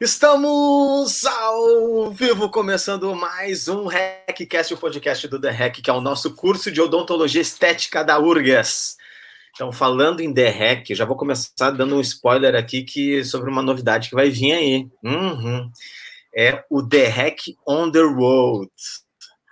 Estamos 0.00 1.26
ao 1.26 2.10
vivo 2.10 2.48
começando 2.48 3.14
mais 3.14 3.68
um 3.68 3.86
Hackcast, 3.86 4.72
o 4.72 4.78
podcast 4.78 5.28
do 5.28 5.38
The 5.38 5.50
Hack, 5.50 5.82
que 5.82 5.90
é 5.90 5.92
o 5.92 6.00
nosso 6.00 6.34
curso 6.34 6.72
de 6.72 6.80
odontologia 6.80 7.42
estética 7.42 8.02
da 8.02 8.18
URGAS. 8.18 8.96
Então, 9.54 9.70
falando 9.70 10.20
em 10.20 10.32
The 10.32 10.48
Hack, 10.48 10.94
já 10.94 11.04
vou 11.04 11.18
começar 11.18 11.70
dando 11.72 11.96
um 11.96 12.00
spoiler 12.00 12.54
aqui 12.54 12.82
que 12.82 13.22
sobre 13.24 13.50
uma 13.50 13.60
novidade 13.60 14.08
que 14.08 14.14
vai 14.14 14.30
vir 14.30 14.52
aí. 14.52 14.88
Uhum. 15.04 15.70
É 16.34 16.64
o 16.70 16.82
The 16.82 17.06
Hack 17.06 17.40
on 17.68 17.90
the 17.90 18.00
Road. 18.00 18.70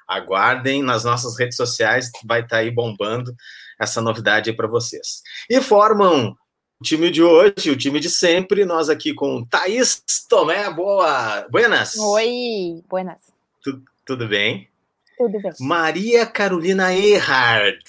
Aguardem 0.08 0.82
nas 0.82 1.04
nossas 1.04 1.38
redes 1.38 1.58
sociais, 1.58 2.10
vai 2.24 2.40
estar 2.40 2.56
tá 2.56 2.62
aí 2.62 2.70
bombando 2.70 3.34
essa 3.78 4.00
novidade 4.00 4.48
aí 4.48 4.56
para 4.56 4.66
vocês. 4.66 5.20
E 5.50 5.60
formam 5.60 6.34
o 6.80 6.84
time 6.84 7.10
de 7.10 7.20
hoje, 7.22 7.70
o 7.70 7.76
time 7.76 7.98
de 7.98 8.08
sempre, 8.08 8.64
nós 8.64 8.88
aqui 8.88 9.12
com 9.12 9.44
Thaís 9.44 10.00
Tomé, 10.28 10.70
boa, 10.70 11.44
buenas. 11.50 11.96
Oi, 11.96 12.84
buenas. 12.88 13.18
Tu, 13.62 13.82
tudo 14.04 14.28
bem? 14.28 14.68
Tudo 15.16 15.40
bem. 15.40 15.52
Maria 15.58 16.24
Carolina 16.24 16.94
Erhard. 16.94 17.82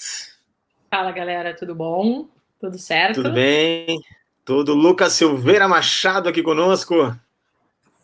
Fala, 0.89 1.11
galera, 1.11 1.55
tudo 1.55 1.75
bom? 1.75 2.27
Tudo 2.59 2.79
certo? 2.79 3.15
Tudo 3.21 3.31
bem? 3.31 4.01
Tudo. 4.43 4.73
Lucas 4.73 5.13
Silveira 5.13 5.67
Machado 5.67 6.27
aqui 6.27 6.41
conosco. 6.41 7.15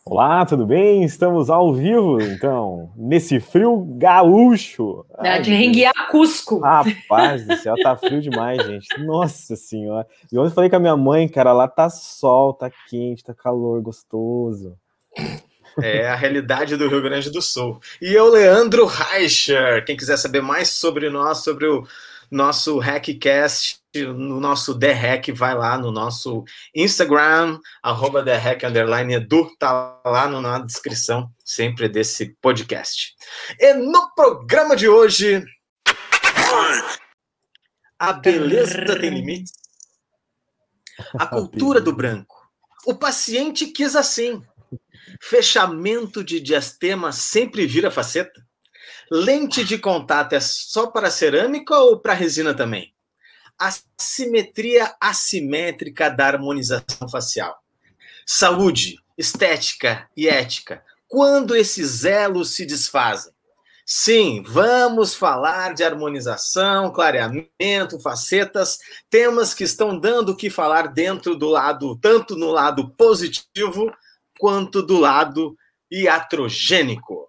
Olá, 0.08 0.46
tudo 0.46 0.64
bem? 0.64 1.02
Estamos 1.02 1.50
ao 1.50 1.74
vivo, 1.74 2.22
então, 2.22 2.92
nesse 2.96 3.40
frio 3.40 3.84
gaúcho. 3.98 5.04
Ai, 5.18 5.42
de 5.42 5.52
Renguiar 5.52 6.08
Cusco. 6.12 6.60
Rapaz 6.60 7.44
do 7.44 7.56
céu, 7.56 7.74
tá 7.82 7.96
frio 7.96 8.20
demais, 8.20 8.64
gente. 8.64 8.86
Nossa 9.04 9.56
senhora. 9.56 10.06
E 10.30 10.38
ontem 10.38 10.50
eu 10.50 10.54
falei 10.54 10.70
com 10.70 10.76
a 10.76 10.78
minha 10.78 10.96
mãe, 10.96 11.28
cara, 11.28 11.52
lá 11.52 11.66
tá 11.66 11.90
sol, 11.90 12.54
tá 12.54 12.70
quente, 12.88 13.24
tá 13.24 13.34
calor 13.34 13.82
gostoso. 13.82 14.78
É 15.82 16.06
a 16.06 16.14
realidade 16.14 16.76
do 16.76 16.88
Rio 16.88 17.02
Grande 17.02 17.28
do 17.28 17.42
Sul. 17.42 17.80
E 18.00 18.14
eu, 18.14 18.30
Leandro 18.30 18.86
Reicher. 18.86 19.84
Quem 19.84 19.96
quiser 19.96 20.18
saber 20.18 20.40
mais 20.40 20.68
sobre 20.68 21.10
nós, 21.10 21.38
sobre 21.38 21.66
o 21.66 21.84
nosso 22.30 22.78
Hackcast, 22.78 23.80
no 24.04 24.40
nosso 24.40 24.78
The 24.78 24.92
Hack, 24.92 25.32
vai 25.32 25.54
lá 25.54 25.78
no 25.78 25.90
nosso 25.90 26.44
Instagram, 26.74 27.58
arroba 27.82 28.24
The 28.24 28.36
Hack 28.36 28.64
Underline 28.64 29.14
Edu, 29.14 29.50
tá 29.58 30.00
lá 30.04 30.28
na 30.28 30.58
descrição 30.58 31.30
sempre 31.44 31.88
desse 31.88 32.36
podcast. 32.40 33.14
E 33.58 33.74
no 33.74 34.12
programa 34.14 34.76
de 34.76 34.88
hoje, 34.88 35.44
a 37.98 38.12
beleza 38.12 38.98
tem 38.98 39.10
limites, 39.10 39.52
a 41.18 41.26
cultura 41.28 41.80
do 41.80 41.94
branco, 41.94 42.36
o 42.86 42.94
paciente 42.94 43.66
quis 43.66 43.96
assim, 43.96 44.42
fechamento 45.20 46.22
de 46.22 46.40
diastema 46.40 47.12
sempre 47.12 47.66
vira 47.66 47.90
faceta, 47.90 48.46
Lente 49.10 49.62
de 49.62 49.78
contato 49.78 50.32
é 50.32 50.40
só 50.40 50.88
para 50.88 51.10
cerâmica 51.10 51.76
ou 51.76 52.00
para 52.00 52.12
resina 52.12 52.54
também? 52.54 52.92
A 53.58 53.70
simetria 53.96 54.94
assimétrica 55.00 56.10
da 56.10 56.26
harmonização 56.26 57.08
facial. 57.08 57.62
Saúde, 58.26 58.98
estética 59.16 60.08
e 60.16 60.28
ética. 60.28 60.84
Quando 61.08 61.54
esses 61.54 62.04
elos 62.04 62.50
se 62.50 62.66
desfazem? 62.66 63.32
Sim, 63.88 64.42
vamos 64.42 65.14
falar 65.14 65.72
de 65.72 65.84
harmonização, 65.84 66.92
clareamento, 66.92 68.00
facetas, 68.02 68.80
temas 69.08 69.54
que 69.54 69.62
estão 69.62 69.96
dando 69.96 70.30
o 70.30 70.36
que 70.36 70.50
falar 70.50 70.88
dentro 70.88 71.36
do 71.36 71.48
lado, 71.48 71.96
tanto 71.98 72.34
no 72.34 72.50
lado 72.50 72.90
positivo 72.90 73.92
quanto 74.40 74.82
do 74.82 74.98
lado 74.98 75.56
iatrogênico. 75.88 77.25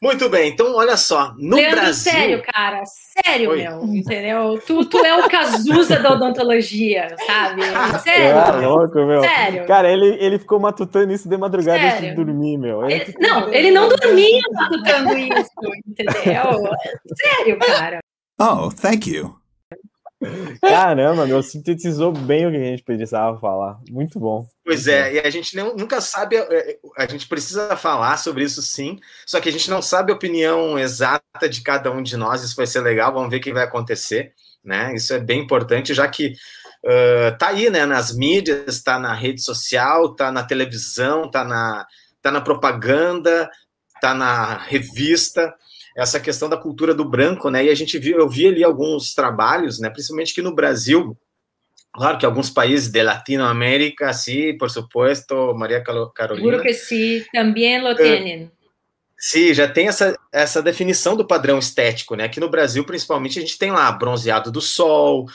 Muito 0.00 0.28
bem, 0.28 0.50
então 0.50 0.76
olha 0.76 0.96
só, 0.96 1.34
no 1.36 1.56
Leandro, 1.56 1.80
Brasil... 1.80 2.12
sério, 2.12 2.42
cara, 2.42 2.82
sério, 2.86 3.50
Oi. 3.50 3.62
meu, 3.62 3.82
entendeu? 3.84 4.62
Tu, 4.64 4.84
tu 4.84 5.04
é 5.04 5.18
o 5.18 5.28
Cazuza 5.28 5.98
da 5.98 6.12
odontologia, 6.12 7.16
sabe? 7.26 7.62
Sério. 8.04 8.38
Ah, 8.38 8.60
louco, 8.60 8.94
meu. 9.04 9.20
Sério. 9.20 9.66
Cara, 9.66 9.90
ele, 9.90 10.16
ele 10.20 10.38
ficou 10.38 10.60
matutando 10.60 11.12
isso 11.12 11.28
de 11.28 11.36
madrugada 11.36 11.80
sério? 11.80 11.96
antes 11.96 12.08
de 12.10 12.14
dormir, 12.14 12.58
meu. 12.58 12.88
Ele, 12.88 13.12
não, 13.18 13.52
ele 13.52 13.70
não 13.72 13.88
dormia 13.88 14.40
matutando 14.52 15.18
isso, 15.18 15.50
entendeu? 15.86 16.70
Sério, 17.16 17.58
cara. 17.58 17.98
Oh, 18.40 18.70
thank 18.70 19.10
you. 19.10 19.36
Caramba, 20.60 21.26
meu, 21.26 21.42
sintetizou 21.42 22.12
bem 22.12 22.46
o 22.46 22.50
que 22.50 22.56
a 22.56 22.60
gente 22.60 22.82
precisava 22.82 23.38
falar. 23.38 23.78
Muito 23.88 24.18
bom. 24.18 24.46
Pois 24.64 24.88
é, 24.88 25.14
e 25.14 25.18
a 25.20 25.30
gente 25.30 25.54
não, 25.56 25.76
nunca 25.76 26.00
sabe, 26.00 26.36
é, 26.36 26.70
é, 26.72 26.78
a 26.96 27.06
gente 27.06 27.28
precisa 27.28 27.76
falar 27.76 28.16
sobre 28.16 28.44
isso 28.44 28.60
sim, 28.60 28.98
só 29.26 29.40
que 29.40 29.48
a 29.48 29.52
gente 29.52 29.70
não 29.70 29.80
sabe 29.80 30.10
a 30.10 30.14
opinião 30.14 30.78
exata 30.78 31.48
de 31.48 31.62
cada 31.62 31.90
um 31.90 32.02
de 32.02 32.16
nós, 32.16 32.42
isso 32.42 32.56
vai 32.56 32.66
ser 32.66 32.80
legal, 32.80 33.12
vamos 33.12 33.30
ver 33.30 33.36
o 33.36 33.40
que 33.40 33.52
vai 33.52 33.64
acontecer, 33.64 34.32
né? 34.64 34.92
Isso 34.94 35.14
é 35.14 35.20
bem 35.20 35.40
importante, 35.40 35.94
já 35.94 36.08
que 36.08 36.34
uh, 36.84 37.38
tá 37.38 37.48
aí, 37.48 37.70
né, 37.70 37.86
nas 37.86 38.14
mídias, 38.14 38.82
tá 38.82 38.98
na 38.98 39.14
rede 39.14 39.40
social, 39.40 40.14
tá 40.14 40.32
na 40.32 40.42
televisão, 40.42 41.30
tá 41.30 41.44
na, 41.44 41.86
tá 42.20 42.30
na 42.32 42.40
propaganda, 42.40 43.48
tá 44.00 44.14
na 44.14 44.58
revista, 44.58 45.54
essa 45.98 46.20
questão 46.20 46.48
da 46.48 46.56
cultura 46.56 46.94
do 46.94 47.04
branco, 47.04 47.50
né? 47.50 47.64
E 47.64 47.70
a 47.70 47.74
gente 47.74 47.98
viu, 47.98 48.18
eu 48.18 48.28
vi 48.28 48.46
ali 48.46 48.62
alguns 48.62 49.14
trabalhos, 49.14 49.80
né? 49.80 49.90
Principalmente 49.90 50.32
que 50.32 50.40
no 50.40 50.54
Brasil, 50.54 51.18
claro 51.92 52.16
que 52.18 52.24
alguns 52.24 52.48
países 52.48 52.88
de 52.88 53.02
Latinoamérica, 53.02 54.12
sim, 54.12 54.56
por 54.56 54.70
supuesto, 54.70 55.52
Maria 55.56 55.82
Carolina. 55.82 56.36
Seguro 56.36 56.62
que 56.62 56.72
sim, 56.72 57.24
também 57.32 57.82
lo 57.82 57.96
têm. 57.96 58.48
Sim, 59.18 59.52
já 59.52 59.66
tem 59.66 59.88
essa, 59.88 60.16
essa 60.32 60.62
definição 60.62 61.16
do 61.16 61.26
padrão 61.26 61.58
estético, 61.58 62.14
né? 62.14 62.22
Aqui 62.22 62.38
no 62.38 62.48
Brasil, 62.48 62.84
principalmente, 62.84 63.40
a 63.40 63.42
gente 63.42 63.58
tem 63.58 63.72
lá 63.72 63.90
bronzeado 63.90 64.52
do 64.52 64.60
sol, 64.60 65.26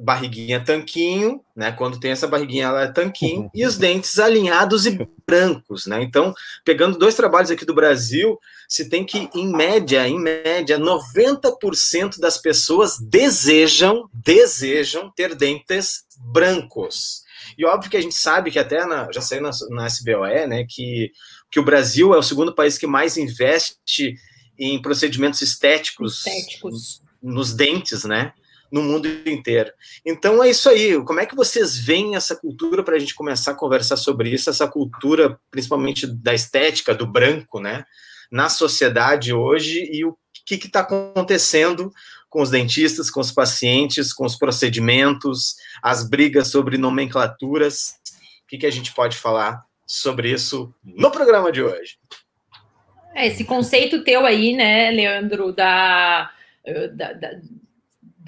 barriguinha 0.00 0.58
tanquinho, 0.58 1.40
né? 1.54 1.70
Quando 1.70 2.00
tem 2.00 2.10
essa 2.10 2.26
barriguinha, 2.26 2.66
ela 2.66 2.82
é 2.82 2.88
tanquinho, 2.88 3.48
e 3.54 3.64
os 3.64 3.78
dentes 3.78 4.18
alinhados 4.18 4.86
e 4.86 5.08
brancos, 5.24 5.86
né? 5.86 6.02
Então, 6.02 6.34
pegando 6.64 6.98
dois 6.98 7.14
trabalhos 7.14 7.52
aqui 7.52 7.64
do 7.64 7.74
Brasil, 7.74 8.36
se 8.68 8.88
tem 8.88 9.04
que, 9.04 9.28
em 9.34 9.52
média, 9.52 10.06
em 10.08 10.18
média, 10.18 10.78
90% 10.78 12.18
das 12.18 12.38
pessoas 12.38 12.98
desejam, 12.98 14.08
desejam 14.12 15.10
ter 15.14 15.34
dentes 15.34 16.04
brancos. 16.18 17.22
E 17.56 17.64
óbvio 17.64 17.90
que 17.90 17.96
a 17.96 18.02
gente 18.02 18.14
sabe 18.14 18.50
que 18.50 18.58
até 18.58 18.84
na, 18.86 19.10
já 19.12 19.20
saiu 19.20 19.42
na, 19.42 19.50
na 19.70 19.86
SBOE, 19.86 20.46
né, 20.46 20.66
que, 20.68 21.12
que 21.50 21.60
o 21.60 21.64
Brasil 21.64 22.14
é 22.14 22.18
o 22.18 22.22
segundo 22.22 22.54
país 22.54 22.78
que 22.78 22.86
mais 22.86 23.16
investe 23.16 24.14
em 24.58 24.80
procedimentos 24.80 25.40
estéticos, 25.42 26.26
estéticos. 26.26 27.02
nos 27.22 27.52
dentes, 27.52 28.04
né? 28.04 28.32
no 28.74 28.82
mundo 28.82 29.06
inteiro. 29.24 29.70
Então 30.04 30.42
é 30.42 30.50
isso 30.50 30.68
aí. 30.68 31.00
Como 31.04 31.20
é 31.20 31.26
que 31.26 31.36
vocês 31.36 31.78
veem 31.78 32.16
essa 32.16 32.34
cultura 32.34 32.82
para 32.82 32.96
a 32.96 32.98
gente 32.98 33.14
começar 33.14 33.52
a 33.52 33.54
conversar 33.54 33.96
sobre 33.96 34.30
isso? 34.30 34.50
Essa 34.50 34.66
cultura, 34.66 35.38
principalmente 35.48 36.08
da 36.08 36.34
estética, 36.34 36.92
do 36.92 37.06
branco, 37.06 37.60
né? 37.60 37.84
Na 38.34 38.48
sociedade 38.48 39.32
hoje 39.32 39.88
e 39.92 40.04
o 40.04 40.16
que 40.44 40.56
está 40.56 40.80
acontecendo 40.80 41.92
com 42.28 42.42
os 42.42 42.50
dentistas, 42.50 43.12
com 43.12 43.20
os 43.20 43.30
pacientes, 43.30 44.12
com 44.12 44.26
os 44.26 44.36
procedimentos, 44.36 45.54
as 45.80 46.08
brigas 46.08 46.48
sobre 46.48 46.76
nomenclaturas. 46.76 47.94
O 48.42 48.48
que, 48.48 48.58
que 48.58 48.66
a 48.66 48.72
gente 48.72 48.92
pode 48.92 49.16
falar 49.16 49.64
sobre 49.86 50.32
isso 50.32 50.74
no 50.82 51.12
programa 51.12 51.52
de 51.52 51.62
hoje? 51.62 51.96
É, 53.14 53.28
esse 53.28 53.44
conceito 53.44 54.02
teu 54.02 54.26
aí, 54.26 54.52
né, 54.52 54.90
Leandro, 54.90 55.52
da, 55.52 56.28
da, 56.92 57.12
da 57.12 57.30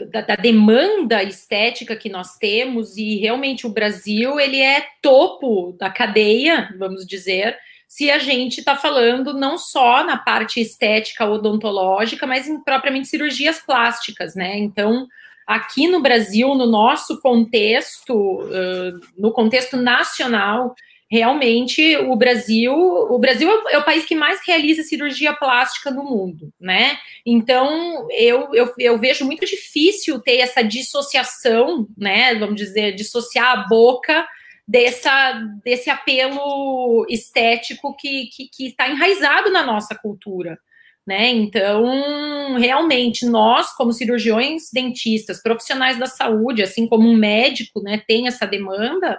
da, 0.05 0.21
da, 0.21 0.37
demanda 0.37 1.23
estética 1.23 1.97
que 1.97 2.11
nós 2.11 2.37
temos 2.37 2.99
e 2.99 3.17
realmente 3.17 3.67
o 3.67 3.71
Brasil 3.71 4.39
ele 4.39 4.61
é 4.61 4.85
topo 5.01 5.75
da 5.81 5.89
cadeia, 5.89 6.69
vamos 6.79 7.07
dizer, 7.07 7.57
se 7.89 8.11
a 8.11 8.19
gente 8.19 8.59
está 8.59 8.77
falando 8.77 9.33
não 9.33 9.57
só 9.57 10.05
na 10.05 10.17
parte 10.17 10.61
estética 10.61 11.25
odontológica, 11.25 12.27
mas 12.27 12.49
em 12.49 12.63
propriamente 12.63 13.09
cirurgias 13.09 13.59
plásticas, 13.61 14.35
né? 14.35 14.59
Então, 14.59 15.07
aqui 15.47 15.87
no 15.87 16.01
Brasil, 16.01 16.55
no 16.55 16.67
nosso 16.67 17.21
contexto, 17.21 18.13
uh, 18.13 19.01
no 19.17 19.33
contexto 19.33 19.77
nacional, 19.77 20.75
realmente 21.09 21.97
o 21.99 22.17
Brasil, 22.17 22.75
o 22.75 23.19
Brasil 23.19 23.49
é 23.71 23.79
o 23.79 23.85
país 23.85 24.05
que 24.05 24.15
mais 24.15 24.41
realiza 24.45 24.83
cirurgia 24.83 25.33
plástica 25.33 25.91
no 25.91 26.03
mundo, 26.03 26.53
né? 26.61 26.99
Então 27.25 28.09
eu, 28.11 28.53
eu, 28.53 28.75
eu 28.79 28.99
vejo 28.99 29.25
muito 29.25 29.47
difícil 29.47 30.19
ter 30.21 30.39
essa 30.39 30.63
dissociação, 30.63 31.87
né? 31.97 32.35
Vamos 32.35 32.57
dizer, 32.57 32.93
dissociar 32.93 33.53
a 33.53 33.69
boca 33.69 34.27
dessa, 34.67 35.33
desse 35.65 35.89
apelo 35.89 37.07
estético 37.09 37.95
que 37.97 38.25
está 38.25 38.37
que, 38.37 38.49
que 38.49 38.73
tá 38.73 38.89
enraizado 38.89 39.51
na 39.51 39.65
nossa 39.65 39.95
cultura. 39.95 40.59
Né? 41.07 41.29
Então, 41.29 42.57
realmente, 42.59 43.25
nós, 43.27 43.73
como 43.75 43.93
cirurgiões 43.93 44.71
dentistas, 44.73 45.41
profissionais 45.41 45.97
da 45.97 46.07
saúde, 46.07 46.65
assim 46.65 46.89
como 46.89 47.09
um 47.09 47.17
médico, 47.17 47.81
né, 47.81 48.03
tem 48.09 48.27
essa 48.27 48.45
demanda, 48.45 49.17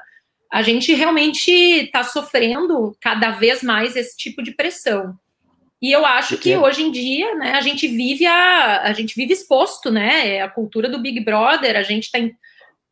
a 0.51 0.61
gente 0.61 0.93
realmente 0.93 1.49
está 1.49 2.03
sofrendo 2.03 2.97
cada 2.99 3.31
vez 3.31 3.63
mais 3.63 3.95
esse 3.95 4.17
tipo 4.17 4.43
de 4.43 4.51
pressão. 4.51 5.17
E 5.81 5.91
eu 5.91 6.05
acho 6.05 6.37
que 6.37 6.57
hoje 6.57 6.83
em 6.83 6.91
dia, 6.91 7.35
né, 7.35 7.51
a 7.53 7.61
gente 7.61 7.87
vive 7.87 8.25
a, 8.25 8.81
a 8.81 8.93
gente 8.93 9.15
vive 9.15 9.31
exposto, 9.33 9.91
né? 9.91 10.37
É 10.37 10.41
a 10.41 10.49
cultura 10.49 10.89
do 10.89 10.99
Big 10.99 11.19
Brother, 11.19 11.77
a 11.77 11.83
gente 11.83 12.05
está 12.05 12.17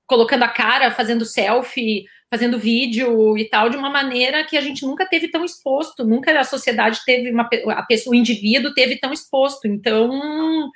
colocando 0.06 0.44
a 0.44 0.48
cara, 0.48 0.92
fazendo 0.92 1.26
selfie, 1.26 2.06
fazendo 2.36 2.60
vídeo 2.60 3.38
e 3.38 3.46
tal, 3.46 3.70
de 3.70 3.78
uma 3.78 3.90
maneira 3.90 4.44
que 4.44 4.58
a 4.58 4.62
gente 4.62 4.86
nunca 4.86 5.06
teve 5.06 5.30
tão 5.30 5.46
exposto, 5.46 6.04
nunca 6.04 6.38
a 6.38 6.44
sociedade 6.44 7.00
teve 7.06 7.32
uma 7.32 7.48
a 7.70 7.84
pessoa, 7.84 8.14
o 8.14 8.16
indivíduo 8.16 8.74
teve 8.74 8.98
tão 8.98 9.14
exposto. 9.14 9.66
Então, 9.68 10.70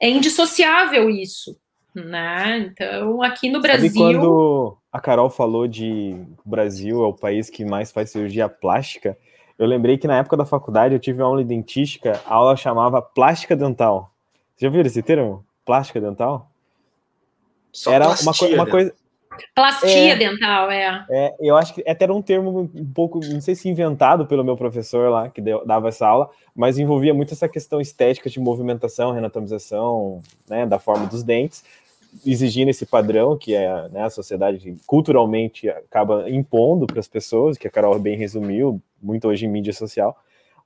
é 0.00 0.08
indissociável 0.08 1.10
isso, 1.10 1.54
né? 1.94 2.58
Então, 2.58 3.22
aqui 3.22 3.50
no 3.50 3.60
Brasil. 3.60 3.90
Sabe 3.90 4.14
quando 4.14 4.78
a 4.90 5.00
Carol 5.00 5.28
falou 5.28 5.68
de 5.68 6.16
o 6.44 6.48
Brasil 6.48 7.04
é 7.04 7.06
o 7.06 7.12
país 7.12 7.50
que 7.50 7.62
mais 7.62 7.92
faz 7.92 8.10
cirurgia 8.10 8.48
plástica, 8.48 9.18
eu 9.58 9.66
lembrei 9.66 9.98
que 9.98 10.06
na 10.06 10.16
época 10.16 10.38
da 10.38 10.46
faculdade 10.46 10.94
eu 10.94 11.00
tive 11.00 11.20
uma 11.20 11.28
aula 11.28 11.42
de 11.42 11.48
dentística, 11.48 12.18
a 12.24 12.34
aula 12.34 12.56
chamava 12.56 13.02
plástica 13.02 13.54
dental. 13.54 14.10
Você 14.56 14.64
já 14.64 14.70
viu 14.70 14.80
esse 14.80 15.02
termo? 15.02 15.44
Plástica 15.62 16.00
dental? 16.00 16.50
Só 17.70 17.92
Era 17.92 18.08
uma, 18.08 18.34
co 18.34 18.46
uma 18.46 18.66
coisa. 18.66 18.94
Plastia 19.54 20.12
é, 20.12 20.16
dental, 20.16 20.70
é. 20.70 21.04
é. 21.10 21.34
Eu 21.40 21.56
acho 21.56 21.74
que 21.74 21.82
até 21.88 22.04
era 22.04 22.14
um 22.14 22.22
termo 22.22 22.70
um 22.74 22.92
pouco, 22.92 23.20
não 23.24 23.40
sei 23.40 23.54
se 23.54 23.68
inventado 23.68 24.26
pelo 24.26 24.44
meu 24.44 24.56
professor 24.56 25.10
lá, 25.10 25.28
que 25.28 25.40
deu, 25.40 25.64
dava 25.66 25.88
essa 25.88 26.06
aula, 26.06 26.30
mas 26.54 26.78
envolvia 26.78 27.14
muito 27.14 27.32
essa 27.32 27.48
questão 27.48 27.80
estética 27.80 28.28
de 28.28 28.40
movimentação, 28.40 29.12
renatomização, 29.12 30.20
né, 30.48 30.66
da 30.66 30.78
forma 30.78 31.06
dos 31.06 31.22
dentes, 31.22 31.64
exigindo 32.26 32.68
esse 32.68 32.84
padrão 32.84 33.36
que 33.36 33.54
é 33.54 33.88
né, 33.88 34.04
a 34.04 34.10
sociedade 34.10 34.76
culturalmente 34.86 35.68
acaba 35.68 36.28
impondo 36.30 36.86
para 36.86 37.00
as 37.00 37.08
pessoas, 37.08 37.56
que 37.56 37.66
a 37.66 37.70
Carol 37.70 37.98
bem 37.98 38.16
resumiu, 38.16 38.80
muito 39.02 39.28
hoje 39.28 39.46
em 39.46 39.48
mídia 39.48 39.72
social. 39.72 40.16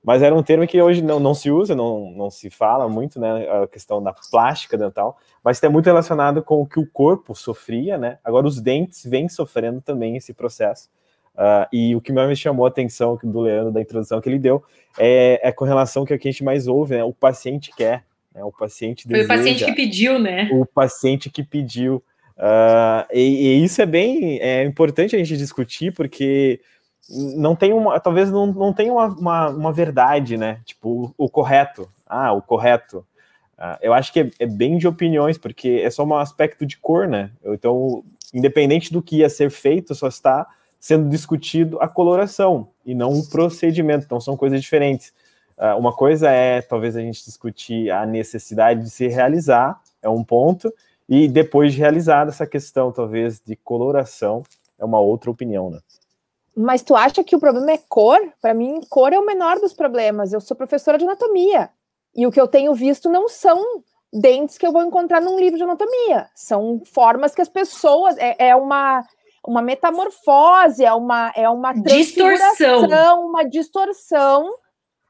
Mas 0.07 0.23
era 0.23 0.33
um 0.33 0.41
termo 0.41 0.65
que 0.65 0.81
hoje 0.81 1.01
não, 1.01 1.19
não 1.19 1.33
se 1.33 1.51
usa, 1.51 1.75
não, 1.75 2.09
não 2.11 2.29
se 2.29 2.49
fala 2.49 2.87
muito, 2.87 3.19
né? 3.19 3.45
A 3.49 3.67
questão 3.67 4.01
da 4.01 4.13
plástica 4.13 4.77
dental, 4.77 5.17
mas 5.43 5.57
está 5.57 5.69
muito 5.69 5.87
relacionado 5.87 6.41
com 6.41 6.61
o 6.61 6.65
que 6.65 6.79
o 6.79 6.87
corpo 6.87 7.35
sofria, 7.35 7.97
né? 7.97 8.17
Agora 8.23 8.47
os 8.47 8.61
dentes 8.61 9.03
vêm 9.03 9.27
sofrendo 9.27 9.81
também 9.81 10.15
esse 10.15 10.33
processo. 10.33 10.87
Uh, 11.35 11.67
e 11.73 11.93
o 11.93 11.99
que 11.99 12.13
mais 12.13 12.29
me 12.29 12.37
chamou 12.37 12.65
a 12.65 12.69
atenção 12.69 13.19
do 13.21 13.41
Leandro, 13.41 13.73
da 13.73 13.81
introdução 13.81 14.21
que 14.21 14.29
ele 14.29 14.39
deu, 14.39 14.63
é, 14.97 15.41
é 15.43 15.51
com 15.51 15.65
relação 15.65 16.03
ao 16.03 16.07
que 16.07 16.13
a 16.13 16.17
gente 16.17 16.41
mais 16.41 16.69
ouve, 16.69 16.95
né? 16.95 17.03
O 17.03 17.11
paciente 17.11 17.73
quer, 17.75 18.05
né? 18.33 18.41
O 18.45 18.51
paciente 18.53 19.05
deseja. 19.05 19.27
Foi 19.27 19.35
o 19.35 19.37
paciente 19.37 19.65
que 19.65 19.73
pediu, 19.73 20.17
né? 20.17 20.49
O 20.53 20.65
paciente 20.65 21.29
que 21.29 21.43
pediu. 21.43 22.01
Uh, 22.37 23.03
e, 23.11 23.19
e, 23.19 23.63
isso 23.65 23.81
é 23.81 23.85
bem 23.85 24.39
é 24.39 24.63
importante 24.63 25.17
a 25.17 25.19
gente 25.19 25.35
discutir, 25.35 25.91
porque 25.91 26.61
não 27.09 27.55
tem 27.55 27.73
uma, 27.73 27.99
talvez 27.99 28.29
não, 28.31 28.47
não 28.47 28.73
tenha 28.73 28.91
uma, 28.91 29.07
uma, 29.07 29.49
uma 29.49 29.73
verdade, 29.73 30.37
né? 30.37 30.59
Tipo, 30.65 31.13
o, 31.17 31.25
o, 31.25 31.29
correto. 31.29 31.89
Ah, 32.05 32.33
o 32.33 32.41
correto. 32.41 33.05
Uh, 33.57 33.77
eu 33.81 33.93
acho 33.93 34.11
que 34.11 34.19
é, 34.19 34.31
é, 34.39 34.45
bem 34.45 34.77
de 34.77 34.87
opiniões, 34.87 35.37
porque 35.37 35.81
é 35.83 35.89
só 35.89 36.03
um 36.03 36.15
aspecto 36.15 36.65
de 36.65 36.77
cor, 36.77 37.07
né? 37.07 37.31
Então, 37.45 38.03
independente 38.33 38.91
do 38.91 39.01
que 39.01 39.17
ia 39.17 39.29
ser 39.29 39.49
feito, 39.49 39.95
só 39.95 40.07
está 40.07 40.45
sendo 40.79 41.09
discutido 41.09 41.79
a 41.81 41.87
coloração 41.87 42.67
e 42.85 42.93
não 42.93 43.13
o 43.13 43.27
procedimento. 43.27 44.05
Então, 44.05 44.19
são 44.19 44.37
coisas 44.37 44.61
diferentes. 44.61 45.13
Uh, 45.57 45.77
uma 45.77 45.91
coisa 45.91 46.29
é, 46.29 46.61
talvez, 46.61 46.95
a 46.95 47.01
gente 47.01 47.25
discutir 47.25 47.89
a 47.89 48.05
necessidade 48.05 48.83
de 48.83 48.89
se 48.89 49.07
realizar, 49.07 49.81
é 50.03 50.09
um 50.09 50.23
ponto, 50.23 50.71
e 51.09 51.27
depois 51.27 51.73
de 51.73 51.79
realizada 51.79 52.29
essa 52.29 52.45
questão, 52.45 52.91
talvez, 52.91 53.41
de 53.43 53.55
coloração, 53.55 54.43
é 54.77 54.85
uma 54.85 54.99
outra 54.99 55.31
opinião, 55.31 55.71
né? 55.71 55.79
Mas 56.57 56.81
tu 56.81 56.95
acha 56.95 57.23
que 57.23 57.35
o 57.35 57.39
problema 57.39 57.71
é 57.71 57.77
cor? 57.77 58.19
Para 58.41 58.51
mim, 58.51 58.81
cor 58.89 59.13
é 59.13 59.19
o 59.19 59.25
menor 59.25 59.59
dos 59.59 59.73
problemas. 59.73 60.33
Eu 60.33 60.41
sou 60.41 60.57
professora 60.57 60.97
de 60.97 61.05
anatomia. 61.05 61.69
E 62.15 62.25
o 62.25 62.31
que 62.31 62.41
eu 62.41 62.47
tenho 62.47 62.73
visto 62.73 63.07
não 63.07 63.29
são 63.29 63.83
dentes 64.11 64.57
que 64.57 64.65
eu 64.65 64.71
vou 64.71 64.81
encontrar 64.81 65.21
num 65.21 65.37
livro 65.37 65.55
de 65.55 65.63
anatomia. 65.63 66.27
São 66.33 66.81
formas 66.83 67.35
que 67.35 67.43
as 67.43 67.47
pessoas. 67.47 68.17
É, 68.17 68.47
é 68.47 68.55
uma, 68.55 69.05
uma 69.45 69.61
metamorfose, 69.61 70.83
é 70.83 70.91
uma, 70.91 71.31
é 71.35 71.47
uma 71.47 71.73
distorção. 71.73 72.81
uma 73.13 73.43
distorção 73.43 74.51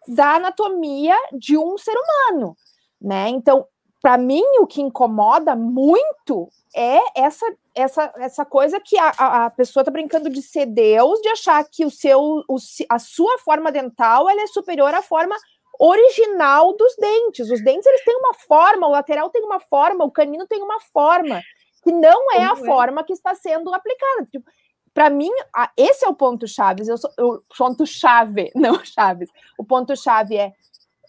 da 0.06 0.36
anatomia 0.36 1.16
de 1.32 1.58
um 1.58 1.78
ser 1.78 1.96
humano. 1.96 2.58
Né? 3.02 3.30
Então, 3.30 3.66
para 4.08 4.18
mim, 4.18 4.42
o 4.62 4.66
que 4.66 4.82
incomoda 4.82 5.54
muito 5.54 6.48
é 6.74 6.98
essa 7.14 7.46
essa, 7.76 8.14
essa 8.16 8.46
coisa 8.46 8.80
que 8.80 8.98
a, 8.98 9.10
a 9.10 9.50
pessoa 9.50 9.82
está 9.82 9.92
brincando 9.92 10.30
de 10.30 10.42
ser 10.42 10.66
Deus, 10.66 11.20
de 11.20 11.28
achar 11.28 11.62
que 11.70 11.86
o 11.86 11.92
seu, 11.92 12.42
o, 12.48 12.56
a 12.88 13.00
sua 13.00 13.38
forma 13.40 13.70
dental 13.70 14.30
ela 14.30 14.42
é 14.42 14.48
superior 14.48 14.94
à 14.94 15.02
forma 15.02 15.36
original 15.78 16.72
dos 16.78 16.96
dentes. 16.96 17.52
Os 17.52 17.62
dentes 17.62 17.86
eles 17.86 18.06
têm 18.06 18.16
uma 18.16 18.34
forma, 18.34 18.88
o 18.88 18.92
lateral 18.92 19.30
tem 19.30 19.44
uma 19.44 19.60
forma, 19.60 20.06
o 20.06 20.12
canino 20.12 20.48
tem 20.48 20.64
uma 20.64 20.80
forma, 20.80 21.42
que 21.84 21.92
não 21.92 22.32
é 22.32 22.48
Como 22.48 22.50
a 22.50 22.54
é? 22.54 22.66
forma 22.66 23.04
que 23.04 23.12
está 23.12 23.36
sendo 23.36 23.74
aplicada. 23.74 24.26
Tipo, 24.32 24.50
para 24.94 25.10
mim, 25.10 25.30
esse 25.76 26.06
é 26.06 26.08
o 26.10 26.16
ponto 26.16 26.48
chave. 26.48 26.90
Eu 26.90 26.98
sou, 26.98 27.12
o 27.20 27.42
ponto 27.56 27.86
chave, 27.86 28.52
não 28.56 28.84
chaves. 28.86 29.30
O 29.58 29.66
ponto 29.66 29.96
chave 29.98 30.38
é 30.38 30.54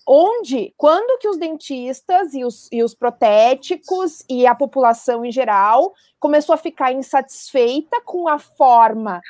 onde, 0.09 0.73
quando 0.77 1.19
que 1.19 1.29
os 1.29 1.37
dentistas 1.37 2.33
e 2.33 2.43
os, 2.43 2.67
e 2.73 2.83
os 2.83 2.95
protéticos 2.95 4.25
e 4.29 4.47
a 4.47 4.55
população 4.55 5.23
em 5.23 5.31
geral 5.31 5.93
começou 6.19 6.55
a 6.55 6.59
ficar 6.59 6.93
insatisfeita 6.93 8.01
com 8.03 8.27
a 8.27 8.39
forma 8.39 9.21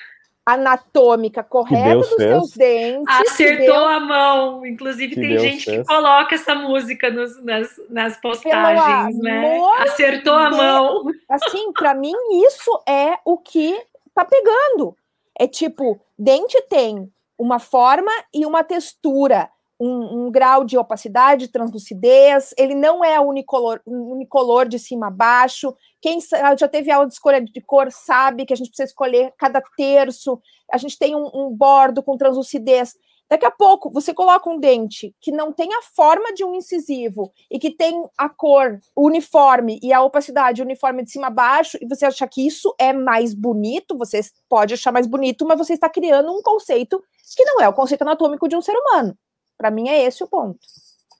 anatômica 0.46 1.42
correta 1.42 1.96
dos 1.96 2.08
fez. 2.14 2.30
seus 2.30 2.50
dentes. 2.52 3.04
Acertou 3.20 3.84
a 3.84 4.00
mão. 4.00 4.64
Inclusive, 4.64 5.14
que 5.14 5.20
tem 5.20 5.30
Deus 5.30 5.42
gente 5.42 5.64
fez. 5.64 5.78
que 5.80 5.84
coloca 5.84 6.34
essa 6.34 6.54
música 6.54 7.10
nos, 7.10 7.44
nas, 7.44 7.68
nas 7.90 8.18
postagens, 8.18 9.18
né? 9.18 9.60
Acertou 9.80 10.34
a 10.34 10.50
mão. 10.50 11.04
Assim, 11.28 11.72
para 11.72 11.92
mim, 11.92 12.14
isso 12.46 12.70
é 12.88 13.18
o 13.26 13.36
que 13.36 13.78
tá 14.14 14.24
pegando. 14.24 14.96
É 15.38 15.46
tipo, 15.46 16.00
dente 16.18 16.58
tem 16.70 17.12
uma 17.36 17.58
forma 17.58 18.10
e 18.32 18.46
uma 18.46 18.64
textura 18.64 19.50
um, 19.80 20.26
um, 20.26 20.30
grau 20.30 20.64
de 20.64 20.76
opacidade, 20.76 21.48
translucidez, 21.48 22.52
ele 22.58 22.74
não 22.74 23.04
é 23.04 23.20
unicolor, 23.20 23.80
unicolor 23.86 24.66
de 24.66 24.78
cima 24.78 25.06
a 25.06 25.10
baixo. 25.10 25.74
Quem 26.00 26.18
já 26.58 26.68
teve 26.68 26.90
aula 26.90 27.06
de 27.06 27.14
escolha 27.14 27.40
de 27.40 27.60
cor 27.60 27.90
sabe 27.92 28.44
que 28.44 28.52
a 28.52 28.56
gente 28.56 28.68
precisa 28.68 28.88
escolher 28.88 29.32
cada 29.38 29.62
terço, 29.76 30.40
a 30.72 30.76
gente 30.78 30.98
tem 30.98 31.14
um, 31.14 31.30
um 31.32 31.50
bordo 31.50 32.02
com 32.02 32.16
translucidez. 32.16 32.94
Daqui 33.30 33.44
a 33.44 33.50
pouco 33.50 33.90
você 33.90 34.14
coloca 34.14 34.48
um 34.48 34.58
dente 34.58 35.14
que 35.20 35.30
não 35.30 35.52
tem 35.52 35.72
a 35.74 35.82
forma 35.82 36.32
de 36.32 36.44
um 36.44 36.54
incisivo 36.54 37.30
e 37.50 37.58
que 37.58 37.70
tem 37.70 38.02
a 38.16 38.28
cor 38.28 38.80
uniforme 38.96 39.78
e 39.82 39.92
a 39.92 40.02
opacidade 40.02 40.62
uniforme 40.62 41.04
de 41.04 41.10
cima 41.10 41.26
a 41.26 41.30
baixo, 41.30 41.76
e 41.80 41.86
você 41.86 42.06
acha 42.06 42.26
que 42.26 42.46
isso 42.46 42.74
é 42.78 42.90
mais 42.92 43.34
bonito, 43.34 43.98
você 43.98 44.20
pode 44.48 44.72
achar 44.72 44.92
mais 44.92 45.06
bonito, 45.06 45.46
mas 45.46 45.58
você 45.58 45.74
está 45.74 45.90
criando 45.90 46.32
um 46.32 46.42
conceito 46.42 47.02
que 47.36 47.44
não 47.44 47.60
é 47.60 47.68
o 47.68 47.74
conceito 47.74 48.00
anatômico 48.02 48.48
de 48.48 48.56
um 48.56 48.62
ser 48.62 48.72
humano. 48.72 49.14
Para 49.58 49.70
mim 49.70 49.88
é 49.88 50.04
esse 50.04 50.22
o 50.22 50.28
ponto. 50.28 50.58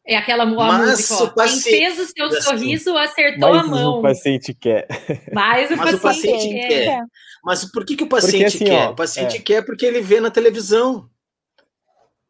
É 0.06 0.16
aquela 0.16 0.46
música, 0.46 1.14
ó, 1.22 1.44
quem 1.44 1.60
fez 1.60 1.98
o 1.98 2.06
seu 2.06 2.26
assim, 2.28 2.40
sorriso 2.40 2.96
acertou 2.96 3.52
a 3.52 3.62
mão. 3.62 3.98
o 3.98 4.02
paciente 4.02 4.54
quer. 4.54 4.88
Mais 5.34 5.70
o, 5.70 5.76
Mas 5.76 5.98
paciente, 5.98 5.98
o 5.98 6.02
paciente 6.02 6.68
quer. 6.68 6.68
quer. 6.68 7.04
Mas 7.44 7.70
por 7.70 7.84
que, 7.84 7.94
que 7.94 8.04
o 8.04 8.08
paciente 8.08 8.56
porque, 8.58 8.64
assim, 8.64 8.64
quer? 8.64 8.88
Ó, 8.88 8.92
o 8.92 8.96
paciente 8.96 9.36
é. 9.36 9.40
quer 9.40 9.66
porque 9.66 9.84
ele 9.84 10.00
vê 10.00 10.18
na 10.18 10.30
televisão, 10.30 11.10